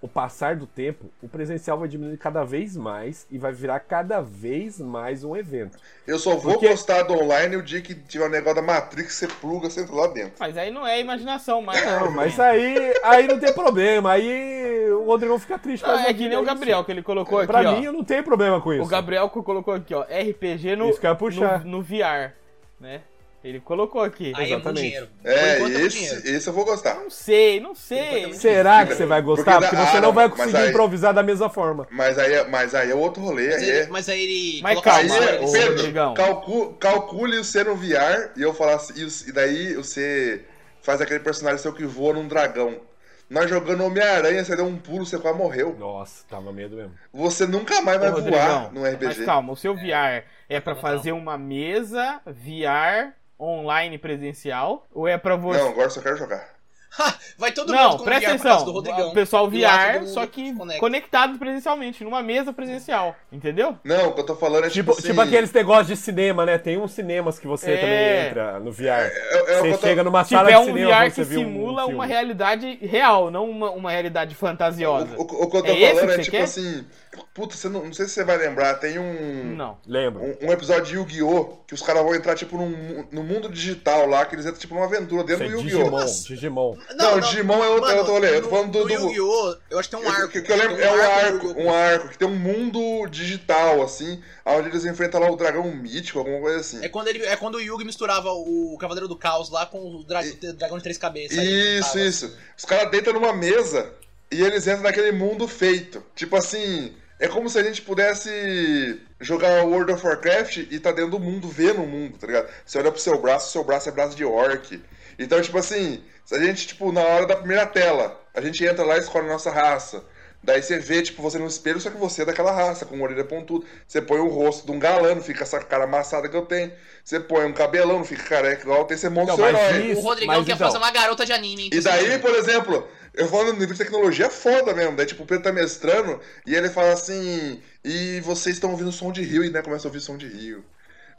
o 0.02 0.08
passar 0.08 0.56
do 0.56 0.66
tempo, 0.66 1.06
o 1.22 1.28
presencial 1.30 1.78
vai 1.78 1.88
diminuir 1.88 2.18
cada 2.18 2.44
vez 2.44 2.76
mais 2.76 3.28
e 3.30 3.38
vai 3.38 3.52
virar 3.54 3.80
cada 3.82 4.20
vez 4.20 4.80
mais 4.80 5.24
um 5.24 5.38
evento. 5.38 5.78
Eu 6.08 6.18
só 6.18 6.36
vou 6.36 6.54
Porque- 6.54 6.68
gostar 6.70 7.04
do 7.04 7.14
online 7.14 7.56
o 7.56 7.62
dia 7.62 7.82
que 7.82 7.94
tiver 7.94 8.26
um 8.26 8.30
negócio 8.30 8.56
da 8.56 8.62
Matrix, 8.64 9.14
você 9.14 9.28
pluga, 9.28 9.70
você 9.70 9.82
entra 9.82 9.96
lá 9.96 10.08
dentro. 10.08 10.34
Mas 10.40 10.58
aí 10.58 10.72
não 10.72 10.88
é 10.88 11.00
imaginação, 11.00 11.62
mas. 11.62 11.86
Não, 11.86 12.10
mas 12.12 12.40
aí, 12.40 12.94
aí 13.04 13.28
não 13.28 13.40
tem 13.40 13.54
problema. 13.54 14.14
Aí 14.14 14.90
o 14.92 15.04
Rodrigo 15.06 15.38
fica 15.38 15.60
triste 15.60 15.84
com 15.86 15.92
as 15.92 16.06
é 16.06 16.14
que 16.14 16.28
nem 16.28 16.38
o. 16.38 16.44
Gabriel, 16.44 16.84
que 16.84 16.92
ele 16.92 17.04
colocou 17.04 17.38
aqui, 17.38 17.48
Pra 17.48 17.70
ó. 17.72 17.76
mim, 17.76 17.86
eu 17.86 17.94
não 17.94 18.04
tenho 18.04 18.24
problema 18.24 18.60
com 18.60 18.74
isso. 18.74 18.84
O 18.84 18.88
Gabriel 18.88 19.30
que 19.30 19.42
colocou 19.44 19.74
aqui, 19.76 19.94
ó. 19.94 20.02
RPG 20.02 20.76
no, 20.76 20.90
Isso 20.90 21.00
no, 21.04 21.78
no 21.78 21.82
VR, 21.84 22.34
né? 22.80 23.02
Ele 23.44 23.60
colocou 23.60 24.02
aqui. 24.04 24.32
Aí 24.36 24.52
é 24.52 24.56
muito 24.56 24.70
Exatamente. 24.70 24.82
dinheiro. 24.84 25.08
É, 25.24 25.56
enquanto 25.58 25.76
é 25.76 25.82
esse, 25.82 25.98
dinheiro. 25.98 26.22
esse 26.26 26.48
eu 26.48 26.54
vou 26.54 26.64
gostar. 26.64 26.94
Não 26.96 27.10
sei, 27.10 27.60
não 27.60 27.74
sei. 27.74 28.32
Será 28.36 28.86
que 28.86 28.94
você 28.94 29.06
vai 29.06 29.20
gostar? 29.22 29.60
Porque 29.60 29.76
Porque, 29.76 29.92
você 29.92 29.98
ah, 29.98 30.02
não 30.02 30.14
vai 30.14 30.28
mas 30.28 30.38
conseguir 30.38 30.58
aí- 30.58 30.70
improvisar 30.70 31.12
da 31.14 31.24
mesma 31.24 31.50
forma. 31.50 31.88
Mas 31.90 32.20
aí, 32.20 32.34
é- 32.34 32.48
mas 32.48 32.76
aí 32.76 32.92
é 32.92 32.96
outro 32.96 33.24
rolê. 33.24 33.48
Mas 33.50 33.64
Aí 33.64 33.72
aí, 33.72 33.78
é, 33.80 33.88
mas 33.88 34.10
aí 34.10 34.22
ele. 34.22 34.62
Mas 34.62 34.82
calma, 34.82 35.00
aí 35.00 35.10
é, 35.38 35.42
ô. 35.42 35.52
Pedro, 35.52 35.76
Rodrigão. 35.76 36.14
calcu- 36.14 36.74
calcule 36.80 37.38
você 37.40 37.64
no 37.64 37.76
VR 37.76 38.32
e 38.38 38.42
eu 38.44 38.54
falar 38.54 38.76
assim, 38.76 38.94
e, 39.02 39.06
o- 39.06 39.34
daí 39.34 39.74
você 39.74 40.46
faz 40.84 41.02
aquele 41.02 41.20
personagem 41.20 41.58
seu 41.60 41.74
que 41.74 41.84
voa 41.86 42.14
num 42.14 42.28
dragão. 42.28 42.80
Nós 43.28 43.50
jogando 43.50 43.86
Homem-Aranha, 43.86 44.44
você 44.44 44.56
deu 44.58 44.66
um 44.66 44.76
pulo, 44.78 45.06
você 45.06 45.18
quase 45.18 45.38
morreu. 45.38 45.74
Nossa, 45.80 46.26
tava 46.30 46.52
medo 46.52 46.76
mesmo. 46.76 46.92
Você 47.14 47.48
nunca 47.48 47.82
mais 47.82 47.98
Ô, 47.98 48.02
vai 48.02 48.10
Rodrigão, 48.12 48.40
voar 48.40 48.74
no 48.74 48.82
Mas 48.82 48.94
RPG. 48.96 49.24
calma, 49.26 49.54
o 49.54 49.56
seu 49.56 49.74
VR 49.74 50.26
é 50.50 50.60
pra 50.60 50.74
Não, 50.74 50.82
fazer 50.82 51.14
uma 51.14 51.38
mesa 51.38 52.20
VR 52.26 53.14
online 53.42 53.98
presencial? 53.98 54.86
Ou 54.94 55.08
é 55.08 55.18
pra 55.18 55.36
você. 55.36 55.60
Não, 55.60 55.70
agora 55.70 55.88
eu 55.88 55.92
só 55.92 56.02
quero 56.02 56.18
jogar. 56.18 56.48
Ha, 57.00 57.14
vai 57.38 57.54
todo 57.54 57.72
Não, 57.72 57.92
mundo 57.92 58.00
com 58.00 58.04
presta 58.04 58.28
VR 58.32 58.36
atenção. 58.36 58.66
do 58.66 58.72
Rodrigão. 58.74 59.12
O 59.12 59.14
pessoal 59.14 59.50
VR, 59.50 60.06
só 60.08 60.28
que 60.28 60.54
conecta. 60.54 60.80
conectado 60.82 61.40
presencialmente, 61.40 62.04
numa 62.04 62.22
mesa 62.22 62.52
presencial. 62.52 63.16
Entendeu? 63.32 63.78
Não, 63.82 64.10
o 64.10 64.14
que 64.14 64.20
eu 64.20 64.26
tô 64.26 64.36
falando 64.36 64.66
é 64.66 64.70
tipo, 64.70 64.90
Tipo, 64.92 65.00
assim... 65.00 65.08
tipo 65.08 65.22
aqueles 65.22 65.54
negócios 65.54 65.88
de 65.88 65.96
cinema, 65.96 66.46
né? 66.46 66.58
Tem 66.58 66.78
uns 66.78 66.92
cinemas 66.92 67.40
que 67.40 67.48
você 67.48 67.72
É. 67.72 67.78
também 67.78 68.28
entra 68.28 68.60
no 68.60 68.74
VR. 68.74 68.88
É, 68.90 69.06
é 69.06 69.40
que 69.62 69.70
você 69.70 69.72
tô- 69.72 69.88
chega 69.88 70.04
numa 70.04 70.22
Tipo, 70.26 70.36
sala 70.36 70.50
é 70.50 70.52
de 70.52 70.58
um 70.60 70.66
cinema 70.66 70.90
VR 70.92 70.96
pra 70.98 71.06
que 71.06 71.16
você 71.16 71.24
ver 71.24 71.38
um 71.38 71.44
simula 71.46 71.82
filme. 71.84 71.96
uma 71.96 72.06
realidade 72.06 72.78
real, 72.82 73.32
não 73.32 73.50
uma, 73.50 73.72
uma 73.72 73.92
realidade 73.92 74.36
fantasiosa. 74.36 75.16
O, 75.18 75.22
o- 75.22 75.44
o 75.44 75.50
que 75.50 75.58
eu 75.58 75.62
tô 75.64 75.68
É 75.72 75.80
esse 75.80 75.94
falando 75.94 76.08
que 76.16 76.20
é 76.20 76.24
tipo 76.26 76.36
quer? 76.36 76.44
assim... 76.44 76.86
Puta, 77.34 77.56
você 77.56 77.70
não, 77.70 77.86
não 77.86 77.94
sei 77.94 78.06
se 78.08 78.14
você 78.14 78.24
vai 78.24 78.38
lembrar, 78.38 78.76
tem 78.76 79.00
um... 79.00 79.56
Não. 79.56 79.78
Lembra? 79.88 80.22
Um, 80.22 80.48
um 80.48 80.52
episódio 80.52 80.86
de 80.86 80.96
Yu-Gi-Oh! 80.96 81.62
que 81.66 81.74
os 81.74 81.82
caras 81.82 82.04
vão 82.04 82.14
entrar, 82.14 82.36
tipo, 82.36 82.58
num, 82.58 83.06
no 83.12 83.24
mundo 83.24 83.48
digital 83.50 84.06
lá, 84.08 84.26
que 84.26 84.36
eles 84.36 84.46
entram, 84.46 84.60
tipo, 84.60 84.74
numa 84.76 84.86
aventura 84.86 85.24
dentro 85.24 85.46
Isso 85.46 85.54
é 85.54 85.58
do 85.58 85.62
Yu-Gi-Oh! 85.64 85.80
Digimon, 85.84 86.00
Nossa. 86.00 86.28
Digimon. 86.28 86.78
Não, 86.96 87.20
Digimon 87.22 87.64
é 87.64 87.70
outro- 87.70 87.90
é 87.90 87.96
outro 87.96 88.14
rolê, 88.14 88.36
eu 88.38 88.42
tô 88.42 88.50
falando 88.50 88.72
do- 88.72 88.80
no 88.80 88.86
do- 88.86 88.94
Yu-Gi-Oh! 88.94 89.56
Eu 89.70 89.80
acho 89.80 89.90
que 89.90 89.96
tem 89.96 90.06
um 90.06 90.10
arco. 90.10 90.28
Que, 90.30 90.42
que 90.42 90.52
eu 90.52 90.58
lembro, 90.58 90.76
Tem 90.76 90.86
é 90.86 90.92
um 90.92 90.96
do 90.96 91.02
arco, 91.02 91.48
Yu-Gi-Oh! 91.48 91.64
um 91.64 91.74
arco, 91.74 92.10
que 92.10 92.18
tem 92.18 92.28
um 92.28 92.36
mundo 92.36 93.08
digital, 93.08 93.82
assim, 93.82 94.22
onde 94.46 94.70
eles 94.70 94.86
enfrentam 94.86 95.20
lá 95.22 95.32
o 95.32 95.36
dragão 95.36 95.64
mítico, 95.72 96.20
alguma 96.20 96.40
coisa 96.42 96.60
assim. 96.60 96.84
É 96.84 96.90
quando, 96.90 97.08
ele, 97.08 97.24
é 97.26 97.36
quando 97.38 97.56
o 97.56 97.62
Yugi 97.62 97.86
misturava 97.86 98.30
o 98.32 98.78
Cavaleiro 98.80 99.08
do 99.08 99.16
Caos 99.16 99.50
lá 99.50 99.66
com 99.66 99.80
o, 99.80 100.04
dra- 100.04 100.22
o 100.22 100.54
dragão 100.54 100.78
de 100.78 100.84
três 100.84 100.98
cabeças. 100.98 101.38
Isso, 101.38 101.98
isso. 102.00 102.26
assim. 102.26 102.36
Os 102.58 102.66
caras 102.66 102.92
deitam 102.92 103.14
numa 103.14 103.32
mesa 103.34 103.90
e 104.32 104.42
eles 104.42 104.68
entram 104.68 104.84
naquele 104.84 105.12
mundo 105.12 105.48
feito. 105.48 106.04
Tipo 106.16 106.36
assim, 106.36 106.94
é 107.22 107.28
como 107.28 107.48
se 107.48 107.60
a 107.60 107.64
gente 107.64 107.84
pudesse 107.84 109.00
jogar 109.20 109.64
World 109.64 109.92
of 109.94 110.04
Warcraft 110.04 110.58
e 110.72 110.80
tá 110.80 110.92
dentro 110.92 111.12
do 111.12 111.20
mundo, 111.20 111.48
vendo 111.48 111.84
o 111.84 111.88
mundo, 111.88 112.18
tá 112.18 112.26
ligado? 112.26 112.50
Você 112.66 112.80
olha 112.80 112.92
pro 112.92 113.00
seu 113.00 113.22
braço, 113.22 113.52
seu 113.52 113.64
braço 113.64 113.88
é 113.88 113.92
braço 113.92 114.18
de 114.18 114.26
orc. 114.26 114.82
Então, 115.20 115.40
tipo 115.40 115.56
assim, 115.56 116.04
se 116.26 116.34
a 116.34 116.40
gente, 116.40 116.66
tipo, 116.70 116.92
na 116.92 117.02
hora 117.02 117.28
da 117.28 117.36
primeira 117.36 117.68
tela, 117.68 118.20
a 118.34 118.42
gente 118.42 118.66
entra 118.66 118.84
lá 118.84 118.98
e 118.98 119.02
escolhe 119.02 119.28
a 119.28 119.34
nossa 119.34 119.52
raça. 119.52 120.04
Daí 120.44 120.62
você 120.64 120.80
vê, 120.80 121.04
tipo, 121.04 121.22
você 121.22 121.38
no 121.38 121.46
espelho, 121.46 121.80
só 121.80 121.92
que 121.92 121.98
você 121.98 122.24
é 122.24 122.26
daquela 122.26 122.52
raça, 122.52 122.84
com 122.84 123.00
orelha 123.02 123.24
pontuda. 123.24 123.66
Você 123.88 124.02
põe 124.02 124.20
o 124.20 124.28
rosto 124.28 124.66
de 124.66 124.72
um 124.72 124.80
galã, 124.80 125.14
não 125.14 125.22
fica 125.22 125.44
essa 125.44 125.60
cara 125.60 125.84
amassada 125.84 126.28
que 126.28 126.36
eu 126.36 126.42
tenho. 126.48 126.72
Você 127.04 127.20
põe 127.20 127.46
um 127.46 127.54
cabelão, 127.54 128.00
não 128.00 128.06
fica 128.06 128.24
careca 128.24 128.64
igual 128.64 128.86
tenho, 128.86 129.00
você 129.00 129.08
monta 129.10 129.34
o 129.34 129.36
Então, 129.36 129.46
seu 129.46 129.48
herói. 129.70 129.92
isso- 129.92 130.00
O 130.02 130.04
Rodrigão 130.04 130.44
quer 130.44 130.54
então- 130.54 130.68
fazer 130.68 130.78
uma 130.80 130.90
garota 130.92 131.26
de 131.26 131.32
anime? 131.32 131.70
E 131.72 131.80
daí, 131.80 132.18
por 132.18 132.32
exemplo, 132.34 132.88
eu 133.14 133.28
falo 133.28 133.46
no 133.46 133.60
nível 133.60 133.74
de 133.74 133.78
tecnologia 133.78 134.26
é 134.26 134.30
foda 134.32 134.74
mesmo. 134.74 134.96
Daí, 134.96 135.06
tipo, 135.06 135.22
o 135.22 135.26
Pedro 135.28 135.44
tá 135.44 135.52
mestrando 135.52 136.20
e 136.46 136.56
ele 136.56 136.70
fala 136.70 136.94
assim. 136.94 137.62
E 137.86 138.20
vocês 138.22 138.56
estão 138.56 138.72
ouvindo 138.72 138.92
som 138.92 139.12
de 139.12 139.22
rio, 139.24 139.44
e 139.44 139.50
né? 139.52 139.62
Começa 139.62 139.88
a 139.88 139.90
ouvir 139.90 140.00
som 140.00 140.18
de 140.18 140.28
rio. 140.28 140.64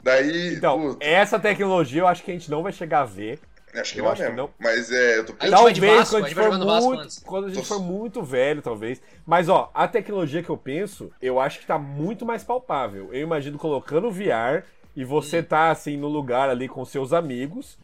Daí. 0.01 0.55
Então, 0.55 0.79
puta, 0.95 1.05
essa 1.05 1.39
tecnologia 1.39 2.01
eu 2.01 2.07
acho 2.07 2.23
que 2.23 2.31
a 2.31 2.33
gente 2.33 2.51
não 2.51 2.61
vai 2.61 2.73
chegar 2.73 3.01
a 3.01 3.05
ver. 3.05 3.39
Acho 3.75 3.93
que 3.93 3.99
eu 3.99 4.03
não 4.03 4.11
acho 4.11 4.21
que 4.21 4.27
mesmo. 4.29 4.37
não. 4.43 4.49
Mas 4.59 4.91
é, 4.91 5.17
eu 5.19 5.25
tô 5.25 5.33
de 5.33 5.49
Talvez 5.49 5.77
Vasco, 5.77 6.11
quando 6.11 6.23
a 6.23 6.25
a 6.25 6.29
gente 6.29 6.35
for 6.35 6.57
muito, 6.57 6.99
antes. 7.01 7.19
quando 7.19 7.45
a 7.45 7.47
gente 7.49 7.57
Nossa. 7.57 7.73
for 7.75 7.79
muito 7.81 8.23
velho, 8.23 8.61
talvez. 8.61 9.01
Mas 9.25 9.49
ó, 9.49 9.71
a 9.73 9.87
tecnologia 9.87 10.43
que 10.43 10.49
eu 10.49 10.57
penso, 10.57 11.11
eu 11.21 11.39
acho 11.39 11.59
que 11.59 11.65
tá 11.65 11.77
muito 11.79 12.25
mais 12.25 12.43
palpável. 12.43 13.09
Eu 13.13 13.21
imagino 13.21 13.57
colocando 13.57 14.07
o 14.07 14.11
VR 14.11 14.63
e 14.95 15.03
você 15.03 15.39
Hum. 15.39 15.43
tá 15.43 15.71
assim 15.71 15.97
no 15.97 16.07
lugar 16.07 16.49
ali 16.49 16.67
com 16.67 16.83
seus 16.85 17.13
amigos, 17.13 17.77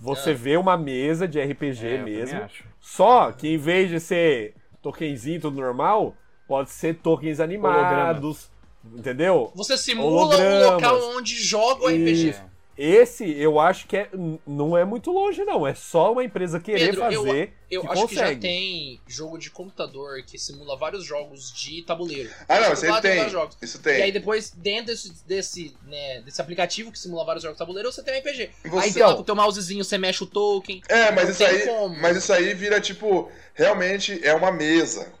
você 0.00 0.30
Ah. 0.30 0.34
vê 0.34 0.56
uma 0.56 0.76
mesa 0.76 1.26
de 1.28 1.40
RPG 1.40 1.86
É, 1.86 2.02
mesmo. 2.02 2.40
Só 2.80 3.32
que 3.32 3.48
em 3.48 3.56
vez 3.58 3.88
de 3.90 4.00
ser 4.00 4.54
tokenzinho 4.82 5.40
tudo 5.40 5.60
normal, 5.60 6.14
pode 6.46 6.70
ser 6.70 6.94
tokens 6.96 7.40
animados, 7.40 8.50
entendeu? 8.94 9.50
Você 9.54 9.76
simula 9.76 10.10
um 10.10 10.14
Hologramas. 10.16 10.64
local 10.72 11.00
onde 11.16 11.34
joga 11.42 11.84
o 11.84 11.88
RPG. 11.88 12.30
Isso. 12.30 12.42
Esse 12.78 13.24
eu 13.40 13.58
acho 13.58 13.86
que 13.86 13.96
é, 13.96 14.10
não 14.46 14.76
é 14.76 14.84
muito 14.84 15.10
longe, 15.10 15.42
não. 15.44 15.66
É 15.66 15.74
só 15.74 16.12
uma 16.12 16.22
empresa 16.22 16.60
querer 16.60 16.86
Pedro, 16.90 17.04
eu- 17.10 17.24
fazer. 17.24 17.52
Eu 17.70 17.80
que 17.82 17.88
acho 17.88 18.06
que 18.06 18.14
já 18.14 18.20
consegue. 18.22 18.40
tem 18.42 19.00
jogo 19.08 19.38
de 19.38 19.50
computador 19.50 20.22
que 20.22 20.38
simula 20.38 20.76
vários 20.76 21.04
jogos 21.04 21.50
de 21.52 21.82
tabuleiro. 21.82 22.30
Ah, 22.48 22.60
não, 22.60 22.68
Você 22.76 22.88
isso 22.88 23.00
tem. 23.00 23.26
Isso 23.62 23.80
E 23.84 23.88
aí 23.90 24.02
tem. 24.04 24.12
depois, 24.12 24.50
dentro 24.50 24.86
desse, 24.86 25.12
desse, 25.26 25.76
né, 25.86 26.20
desse 26.20 26.40
aplicativo 26.40 26.92
que 26.92 26.98
simula 26.98 27.24
vários 27.24 27.42
jogos 27.42 27.56
de 27.56 27.58
tabuleiro, 27.58 27.90
você 27.90 28.02
tem 28.04 28.14
um 28.14 28.18
RPG. 28.18 28.50
Você- 28.66 28.98
Aí 29.00 29.04
lá 29.04 29.14
com 29.14 29.22
o 29.22 29.24
teu 29.24 29.34
mousezinho 29.34 29.82
você 29.82 29.98
mexe 29.98 30.22
o 30.22 30.26
token. 30.26 30.80
É, 30.88 31.10
mas 31.10 31.30
isso 31.30 31.38
tem 31.38 31.46
aí. 31.48 31.66
como. 31.66 31.96
Mas 32.00 32.16
isso 32.16 32.32
aí 32.32 32.54
vira, 32.54 32.80
tipo, 32.80 33.28
realmente 33.54 34.20
é 34.24 34.32
uma 34.34 34.52
mesa. 34.52 35.12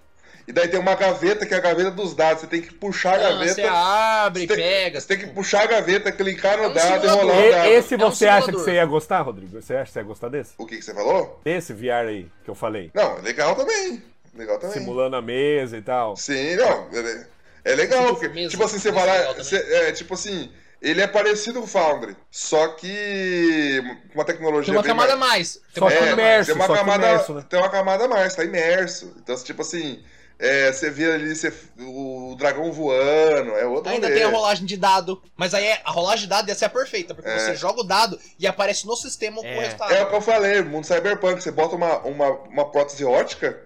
E 0.48 0.52
daí 0.52 0.68
tem 0.68 0.78
uma 0.78 0.94
gaveta 0.94 1.44
que 1.44 1.52
é 1.52 1.56
a 1.56 1.60
gaveta 1.60 1.90
dos 1.90 2.14
dados. 2.14 2.42
Você 2.42 2.46
tem 2.46 2.62
que 2.62 2.72
puxar 2.72 3.14
a 3.18 3.26
Ah, 3.26 3.30
gaveta. 3.32 3.54
você 3.54 3.62
abre, 3.64 4.40
você 4.42 4.46
tem- 4.46 4.56
pega. 4.56 5.00
Você 5.00 5.06
tem 5.08 5.18
que 5.18 5.26
puxar 5.34 5.62
a 5.62 5.66
gaveta, 5.66 6.12
clicar 6.12 6.56
no 6.58 6.64
É 6.64 6.68
um 6.68 6.72
dado 6.72 7.04
e 7.04 7.08
rolar 7.10 7.34
o 7.36 7.50
dado. 7.50 7.68
esse 7.68 7.94
É 7.94 7.96
um 7.96 8.00
você 8.00 8.26
acha 8.28 8.46
que 8.46 8.52
você 8.52 8.72
ia 8.74 8.84
gostar, 8.86 9.22
Rodrigo? 9.22 9.60
Você 9.60 9.74
acha 9.74 9.86
que 9.86 9.92
você 9.92 9.98
ia 9.98 10.04
gostar 10.04 10.28
desse? 10.28 10.52
O 10.56 10.64
que, 10.66 10.76
que 10.76 10.82
você 10.84 10.94
falou? 10.94 11.40
Desse 11.44 11.72
VR 11.72 12.08
aí 12.08 12.28
que 12.44 12.50
eu 12.50 12.54
falei. 12.54 12.90
Não, 12.94 13.20
legal 13.22 13.56
também. 13.56 14.02
Legal 14.34 14.58
também. 14.58 14.78
Simulando 14.78 15.16
a 15.16 15.22
mesa 15.22 15.76
e 15.78 15.82
tal. 15.82 16.16
Sim, 16.16 16.54
não. 16.56 16.88
É, 16.92 17.26
é 17.72 17.74
legal. 17.74 18.02
Tipo, 18.02 18.12
porque, 18.14 18.28
mesmo, 18.28 18.50
tipo 18.50 18.62
assim, 18.64 18.78
você 18.78 18.92
vai 18.92 19.04
lá. 19.06 19.32
você- 19.32 19.56
é, 19.56 19.92
tipo 19.92 20.14
assim, 20.14 20.52
ele 20.80 21.00
é 21.00 21.06
parecido 21.08 21.58
com 21.58 21.64
o 21.64 21.68
Foundry. 21.68 22.14
Só 22.30 22.68
que. 22.68 23.82
com 24.12 24.14
uma 24.20 24.24
tecnologia. 24.24 24.66
Tem 24.72 24.74
uma 24.78 24.82
camada 24.84 25.16
mais- 25.16 25.28
mais. 25.30 25.52
Tem 25.54 25.80
Só 25.80 25.86
uma 25.86 25.90
camada 25.90 26.12
a 26.12 26.16
mais. 26.16 26.28
imerso, 26.28 26.46
tem 26.46 26.54
uma 26.54 26.66
só 26.66 26.72
que 26.72 26.78
camada, 26.78 27.06
imerso, 27.08 27.34
né? 27.34 27.44
tem 27.48 27.58
uma 27.58 27.68
camada 27.68 28.08
mais, 28.08 28.34
tá 28.36 28.44
imerso. 28.44 29.14
Então, 29.20 29.34
tipo 29.42 29.62
assim, 29.62 30.04
é, 30.38 30.70
você 30.72 30.90
vê 30.90 31.10
ali 31.12 31.34
você- 31.34 31.52
o 31.78 32.34
dragão 32.38 32.70
voando, 32.72 33.52
é 33.56 33.64
outro 33.66 33.90
Ainda 33.90 34.06
rolê. 34.08 34.18
tem 34.18 34.24
a 34.24 34.30
rolagem 34.30 34.66
de 34.66 34.76
dado. 34.76 35.22
Mas 35.36 35.54
aí 35.54 35.64
é- 35.64 35.80
a 35.84 35.90
rolagem 35.90 36.24
de 36.24 36.28
dado 36.28 36.48
ia 36.48 36.54
ser 36.54 36.66
a 36.66 36.68
perfeita, 36.70 37.14
porque 37.14 37.28
É. 37.30 37.38
você 37.38 37.56
joga 37.56 37.80
o 37.80 37.84
dado 37.84 38.18
e 38.38 38.46
aparece 38.46 38.86
no 38.86 38.96
sistema 38.96 39.40
com 39.40 39.46
É. 39.48 39.56
o 39.56 39.60
resultado. 39.60 39.92
É 39.92 40.02
o 40.02 40.08
que 40.08 40.14
eu 40.14 40.20
falei, 40.20 40.62
mundo 40.62 40.86
cyberpunk, 40.86 41.42
você 41.42 41.50
bota 41.50 41.74
uma, 41.76 41.98
uma, 42.00 42.30
uma 42.30 42.70
prótese 42.70 43.04
ótica 43.04 43.58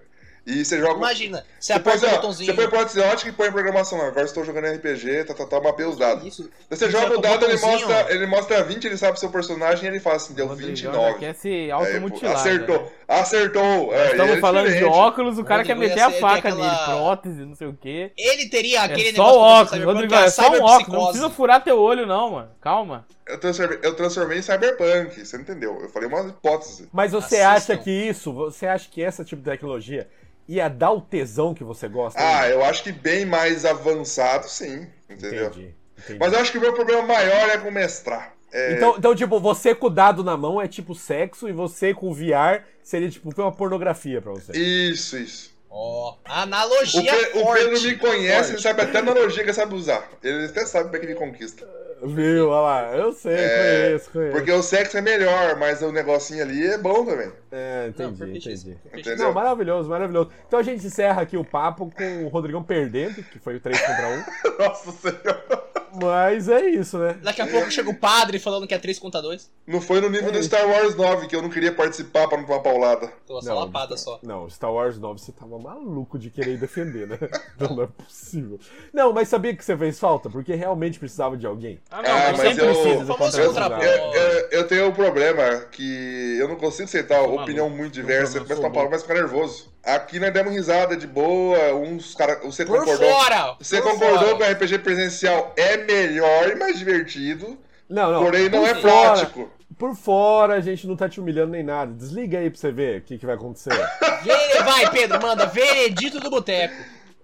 e 0.45 0.65
você 0.65 0.79
joga. 0.79 0.95
Imagina, 0.95 1.45
você 1.59 1.73
Você, 1.73 1.79
põe, 1.79 1.93
aperta 1.93 2.07
o 2.07 2.15
botãozinho. 2.15 2.45
você 2.51 2.53
põe 2.61 2.67
prótese 2.69 2.99
ótica 2.99 3.29
e 3.29 3.33
põe 3.33 3.47
em 3.47 3.51
programação. 3.51 4.01
Agora 4.01 4.25
estou 4.25 4.43
jogando 4.43 4.65
RPG, 4.75 5.25
tá, 5.25 5.33
tá, 5.35 5.45
tá, 5.45 5.61
mapei 5.61 5.85
os 5.85 5.97
dados. 5.97 6.25
Isso. 6.25 6.43
Daí 6.69 6.77
Você 6.77 6.85
Você 6.85 6.91
joga 6.91 7.15
o 7.15 7.19
aperta 7.19 7.27
o 7.37 7.39
dado, 7.39 7.45
ele 7.51 7.61
mostra, 7.61 8.13
ele 8.13 8.25
mostra 8.27 8.63
20, 8.63 8.85
ele 8.85 8.97
sabe 8.97 9.17
o 9.17 9.19
seu 9.19 9.29
personagem 9.29 9.85
e 9.85 9.87
ele 9.87 9.99
fala 9.99 10.15
assim, 10.15 10.33
deu 10.33 10.45
O 10.45 10.49
Rodrigão 10.49 10.75
já 10.75 10.89
29. 10.91 11.19
quer 11.19 11.35
se 11.35 11.69
automutilar. 11.71 12.35
acertou, 12.35 12.81
né? 12.81 12.89
acertou. 13.07 13.93
É, 13.93 14.11
Estamos 14.11 14.37
é 14.37 14.39
falando 14.39 14.65
de 14.67 14.73
diferente. 14.73 14.93
óculos, 14.97 15.37
o 15.37 15.43
cara 15.43 15.63
quer 15.63 15.73
Rodrigo 15.73 15.95
meter 15.95 16.01
a 16.03 16.11
faca 16.19 16.49
aquela- 16.49 16.55
nele, 16.71 16.85
prótese, 16.85 17.45
não 17.45 17.55
sei 17.55 17.67
o 17.67 17.73
quê. 17.73 18.11
Ele 18.17 18.49
teria 18.49 18.81
aquele 18.81 19.09
É 19.09 19.13
só 19.13 19.21
o 19.23 19.25
negócio 19.27 19.39
do 19.39 19.75
óculos, 19.77 19.85
Rodrigo, 19.85 20.15
é 20.15 20.29
só 20.29 20.41
um 20.51 20.63
óculos, 20.63 20.87
não 20.87 21.03
precisa 21.05 21.29
furar 21.29 21.63
teu 21.63 21.79
olho 21.79 22.05
não, 22.07 22.31
mano. 22.31 22.49
Calma. 22.59 23.05
Eu 23.27 23.39
transformei, 23.39 23.79
eu 23.83 23.95
transformei 23.95 24.39
em 24.39 24.41
cyberpunk, 24.41 25.23
você 25.25 25.37
não 25.37 25.43
entendeu? 25.43 25.77
Eu 25.81 25.89
falei 25.89 26.09
uma 26.09 26.21
hipótese. 26.27 26.89
Mas 26.91 27.11
você 27.11 27.37
Assistam. 27.37 27.73
acha 27.75 27.77
que 27.83 27.89
isso, 27.91 28.33
você 28.33 28.65
acha 28.65 28.89
que 28.89 28.99
esse 29.01 29.23
tipo 29.23 29.41
de 29.41 29.49
tecnologia 29.49 30.09
ia 30.47 30.67
dar 30.69 30.91
o 30.91 31.01
tesão 31.01 31.53
que 31.53 31.63
você 31.63 31.87
gosta? 31.87 32.19
Ah, 32.21 32.47
eu 32.49 32.63
acho 32.63 32.83
que 32.83 32.91
bem 32.91 33.25
mais 33.25 33.65
avançado, 33.65 34.47
sim. 34.49 34.87
Entendeu? 35.09 35.47
entendi. 35.47 35.73
entendi. 35.97 36.19
Mas 36.19 36.33
eu 36.33 36.39
acho 36.39 36.51
que 36.51 36.57
o 36.57 36.61
meu 36.61 36.73
problema 36.73 37.03
maior 37.03 37.49
é 37.49 37.57
com 37.57 37.71
mestrar. 37.71 38.33
É, 38.53 38.73
Então, 38.73 38.95
então, 38.97 39.15
tipo, 39.15 39.39
você 39.39 39.73
com 39.73 39.87
o 39.87 39.89
dado 39.89 40.23
na 40.23 40.35
mão 40.35 40.61
é 40.61 40.67
tipo 40.67 40.93
sexo 40.93 41.47
e 41.47 41.53
você 41.53 41.93
com 41.93 42.09
o 42.09 42.13
VR 42.13 42.63
seria 42.83 43.09
tipo 43.09 43.29
uma 43.41 43.51
pornografia 43.51 44.21
pra 44.21 44.31
você. 44.33 44.51
Isso, 44.57 45.17
isso. 45.17 45.51
Ó, 45.69 46.11
O, 46.11 46.17
analogia 46.25 47.01
Pe- 47.13 47.37
o 47.39 47.43
forte. 47.43 47.63
Pedro 47.63 47.81
me 47.81 47.95
conhece, 47.97 48.35
forte. 48.35 48.51
ele 48.51 48.61
sabe 48.61 48.81
até 48.81 48.99
analogia 48.99 49.37
que 49.43 49.49
ele 49.49 49.53
sabe 49.53 49.73
usar. 49.73 50.09
Ele 50.21 50.45
até 50.45 50.65
sabe 50.65 50.85
como 50.85 50.97
é 50.97 50.99
que 50.99 51.07
me 51.07 51.15
conquista. 51.15 51.65
Viu? 52.03 52.49
Olha 52.49 52.61
lá, 52.61 52.95
eu 52.95 53.13
sei, 53.13 53.35
É, 53.35 53.85
conheço, 53.87 54.11
conheço. 54.11 54.31
Porque 54.37 54.51
o 54.51 54.63
sexo 54.63 54.97
é 54.97 55.01
melhor, 55.01 55.55
mas 55.57 55.81
o 55.81 55.91
negocinho 55.91 56.43
ali 56.43 56.65
é 56.65 56.77
bom 56.77 57.05
também. 57.05 57.31
É, 57.51 57.83
Não, 57.83 57.89
entendi, 57.89 58.17
perfeitíssimo, 58.19 58.71
entendi. 58.87 59.01
Entendeu? 59.01 59.25
Não, 59.27 59.33
maravilhoso, 59.33 59.89
maravilhoso. 59.89 60.29
Então 60.47 60.59
a 60.59 60.63
gente 60.63 60.85
encerra 60.85 61.21
aqui 61.21 61.37
o 61.37 61.43
papo 61.45 61.91
com 61.95 62.25
o 62.25 62.27
Rodrigão 62.29 62.63
perdendo, 62.63 63.21
que 63.23 63.39
foi 63.39 63.55
o 63.55 63.59
3 63.59 63.79
contra 63.79 64.07
1. 64.07 64.23
Nossa 64.67 64.91
senhora. 64.91 65.71
Mas 66.01 66.47
é 66.47 66.69
isso, 66.69 66.97
né? 66.97 67.17
Daqui 67.21 67.41
a 67.41 67.47
pouco 67.47 67.69
chega 67.69 67.89
o 67.89 67.93
padre 67.93 68.39
falando 68.39 68.65
que 68.65 68.73
é 68.73 68.77
3 68.79 68.97
contra 68.97 69.21
2. 69.21 69.51
Não 69.67 69.81
foi 69.81 69.99
no 69.99 70.09
nível 70.09 70.29
É 70.29 70.31
do 70.31 70.39
isso. 70.39 70.47
Star 70.47 70.65
Wars 70.65 70.95
9, 70.95 71.27
que 71.27 71.35
eu 71.35 71.41
não 71.41 71.49
queria 71.49 71.73
participar 71.73 72.29
pra 72.29 72.37
não 72.37 72.45
tomar 72.45 72.61
paulada. 72.61 73.11
Tô 73.27 73.41
só 73.41 73.53
lapada 73.53 73.97
só. 73.97 74.17
Não, 74.23 74.49
Star 74.49 74.71
Wars 74.71 74.97
9 74.97 75.19
você 75.19 75.33
tava 75.33 75.59
maluco 75.59 76.17
de 76.17 76.29
querer 76.29 76.57
defender, 76.57 77.07
né? 77.07 77.17
Não, 77.59 77.75
não 77.75 77.83
é 77.83 77.87
possível. 77.87 78.57
Não, 78.93 79.11
mas 79.11 79.27
sabia 79.27 79.53
que 79.55 79.63
você 79.63 79.75
fez 79.77 79.99
falta? 79.99 80.29
Porque 80.29 80.55
realmente 80.55 80.97
precisava 80.97 81.35
de 81.37 81.45
alguém. 81.45 81.79
Ah, 81.91 82.01
não, 82.01 82.09
Ah, 82.09 82.33
mas 82.37 82.57
eu-. 82.57 82.65
Eu, 82.65 84.13
eu- 84.13 84.47
eu 84.51 84.67
tenho 84.67 84.87
um 84.87 84.91
problema 84.93 85.65
que 85.71 86.37
eu 86.39 86.47
não 86.47 86.55
consigo 86.55 86.85
aceitar 86.85 87.19
Tô 87.19 87.35
opinião 87.41 87.65
maluco. 87.65 87.81
muito 87.81 87.93
diversa. 87.93 88.37
Eu 88.37 88.43
começo 88.43 88.65
a 88.65 88.69
paulada, 88.69 88.91
mas 88.91 89.01
ficar 89.01 89.15
nervoso. 89.15 89.69
Aqui 89.83 90.19
nós 90.19 90.31
demos 90.33 90.53
risada 90.53 90.95
de 90.95 91.05
boa, 91.05 91.73
uns 91.75 92.15
caras. 92.15 92.39
Você 92.43 92.65
Por 92.65 92.79
concordou? 92.79 93.09
fora! 93.11 93.55
Você 93.59 93.81
por 93.81 93.91
concordou 93.91 94.19
fora. 94.19 94.35
que 94.37 94.43
o 94.43 94.51
RPG 94.53 94.79
presencial 94.79 95.53
é 95.57 95.77
melhor 95.77 96.49
e 96.49 96.55
mais 96.55 96.77
divertido, 96.79 97.57
Não, 97.89 98.11
não. 98.11 98.23
porém 98.23 98.47
não 98.49 98.61
por 98.61 98.69
é 98.69 98.75
fora- 98.75 99.11
prático. 99.13 99.51
Por 99.77 99.95
fora, 99.95 100.53
a 100.55 100.61
gente 100.61 100.85
não 100.85 100.95
tá 100.95 101.09
te 101.09 101.19
humilhando 101.19 101.51
nem 101.53 101.63
nada. 101.63 101.91
Desliga 101.93 102.37
aí 102.37 102.49
pra 102.51 102.59
você 102.59 102.71
ver 102.71 102.99
o 102.99 103.01
que, 103.01 103.17
que 103.17 103.25
vai 103.25 103.35
acontecer. 103.35 103.71
Vai, 104.63 104.89
Pedro, 104.91 105.19
manda. 105.21 105.45
Veredito 105.47 106.19
do 106.19 106.29
boteco. 106.29 106.75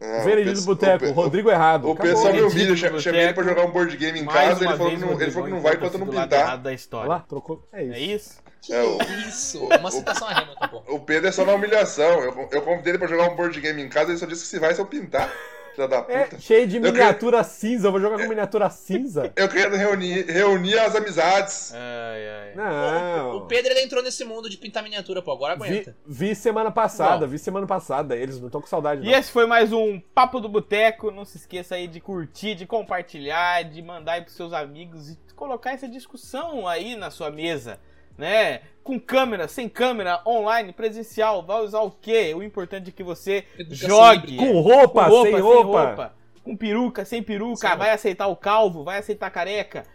Ah, 0.02 0.24
Veredito 0.24 0.62
Boteco, 0.64 1.06
o 1.06 1.12
Rodrigo 1.12 1.50
errado. 1.50 1.90
O 1.90 1.96
pessoal 1.96 2.34
me 2.34 2.42
humilha, 2.42 2.76
chamei 3.00 3.22
ele 3.24 3.34
pra 3.34 3.44
jogar 3.44 3.64
um 3.66 3.72
board 3.72 3.96
game 3.98 4.20
em 4.20 4.26
casa, 4.26 4.62
uma 4.62 4.72
ele 4.72 4.78
falou, 4.78 4.98
não, 4.98 5.22
ele 5.22 5.32
falou 5.32 5.48
que 5.48 5.54
não 5.54 5.62
vai 5.62 5.74
enquanto 5.76 5.98
não 5.98 6.08
pintar. 6.08 6.58
da 6.58 6.74
história. 6.74 7.10
lá, 7.10 7.20
trocou. 7.22 7.68
É 7.74 7.84
isso. 7.84 7.94
É 7.94 8.00
isso? 8.00 8.48
Que 8.62 8.74
É, 8.74 8.84
o- 8.84 8.98
isso? 9.28 9.64
Uma 9.66 9.90
citação 9.92 10.28
a 10.28 10.32
Hamilton, 10.40 10.68
pô. 10.68 10.84
O 10.96 11.00
Pedro 11.00 11.30
é 11.30 11.32
só 11.32 11.46
na 11.46 11.54
humilhação. 11.54 12.22
Eu, 12.24 12.50
eu 12.52 12.62
convidei 12.62 12.92
ele 12.92 12.98
pra 13.00 13.08
jogar 13.08 13.30
um 13.30 13.36
board 13.36 13.60
game 13.62 13.82
em 13.82 13.88
casa, 13.90 14.12
ele 14.12 14.18
só 14.18 14.26
disse 14.26 14.42
que 14.44 14.48
se 14.50 14.60
vai 14.60 14.74
se 14.74 14.82
eu 14.82 14.86
pintar. 14.86 15.32
Filha 15.78 15.88
da 15.88 15.98
É, 16.10 16.24
puta. 16.24 16.40
cheio 16.42 16.68
de 16.68 16.78
Eu 16.78 16.82
miniatura 16.82 17.44
cinza. 17.44 17.88
Eu 17.88 17.92
vou 17.92 18.02
jogar 18.02 18.18
com 18.18 18.28
miniatura 18.28 18.68
cinza? 18.72 19.32
Eu 19.38 19.48
quero 19.48 19.76
reunir, 19.78 20.26
reunir 20.26 20.80
as 20.80 20.96
amizades. 20.96 21.72
Ai, 21.76 22.30
ai. 22.30 22.56
Não. 22.56 23.38
O 23.38 23.42
Pedro 23.46 23.72
ele 23.72 23.82
entrou 23.82 24.02
nesse 24.02 24.26
mundo 24.26 24.50
de 24.50 24.58
pintar 24.58 24.82
miniatura, 24.82 25.22
pô. 25.22 25.32
Agora 25.32 25.56
Vi, 25.56 25.64
aguenta. 25.64 25.96
vi 26.06 26.34
semana 26.34 26.72
passada, 26.72 27.26
Bom. 27.28 27.32
vi 27.32 27.38
semana 27.38 27.68
passada. 27.68 28.16
Eles 28.16 28.40
não 28.40 28.48
estão 28.48 28.60
com 28.60 28.66
saudade, 28.68 29.02
E 29.08 29.12
não. 29.12 29.18
esse 29.20 29.32
foi 29.32 29.46
mais 29.46 29.72
um 29.72 30.00
Papo 30.16 30.40
do 30.40 30.50
Boteco. 30.50 31.12
Não 31.12 31.24
se 31.24 31.38
esqueça 31.38 31.76
aí 31.76 31.88
de 31.88 32.00
curtir, 32.00 32.56
de 32.56 32.66
compartilhar, 32.66 33.64
de 33.64 33.82
mandar 33.84 34.14
aí 34.14 34.22
pros 34.22 34.36
seus 34.36 34.54
amigos 34.54 35.10
e 35.12 35.18
colocar 35.36 35.74
essa 35.74 35.88
discussão 35.88 36.68
aí 36.68 36.96
na 36.96 37.12
sua 37.12 37.30
mesa, 37.30 37.80
né? 38.18 38.62
Com 38.84 39.00
câmera, 39.00 39.48
sem 39.48 39.68
câmera, 39.68 40.22
online, 40.26 40.72
presencial, 40.72 41.44
vai 41.44 41.62
usar 41.62 41.82
o 41.82 41.92
quê? 41.92 42.34
O 42.34 42.42
importante 42.42 42.90
é 42.90 42.92
que 42.92 43.04
você 43.04 43.46
Educação 43.58 43.90
jogue. 43.90 44.38
Com 44.38 44.62
roupa, 44.62 45.06
com 45.06 45.10
roupa, 45.10 45.24
sem 45.24 45.34
sem 45.34 45.42
roupa. 45.42 45.86
roupa, 45.86 46.16
com 46.44 46.58
peruca, 46.58 47.06
sem 47.06 47.22
peruca, 47.22 47.68
roupa. 47.68 47.84
vai 47.84 47.92
aceitar 47.92 48.28
o 48.28 48.36
calvo, 48.36 48.84
vai 48.84 49.00
aceitar 49.00 49.30
careca. 49.30 49.86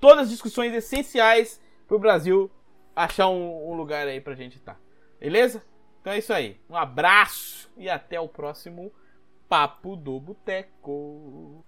Todas 0.00 0.24
as 0.24 0.30
discussões 0.30 0.72
essenciais 0.72 1.60
pro 1.86 1.98
Brasil 1.98 2.50
achar 2.94 3.28
um, 3.28 3.70
um 3.70 3.74
lugar 3.74 4.06
aí 4.06 4.20
pra 4.20 4.34
gente 4.34 4.56
estar. 4.56 4.80
Beleza? 5.20 5.62
Então 6.00 6.12
é 6.12 6.18
isso 6.18 6.32
aí. 6.32 6.60
Um 6.70 6.76
abraço 6.76 7.68
e 7.76 7.88
até 7.88 8.20
o 8.20 8.28
próximo 8.28 8.92
Papo 9.48 9.96
do 9.96 10.20
Boteco. 10.20 11.64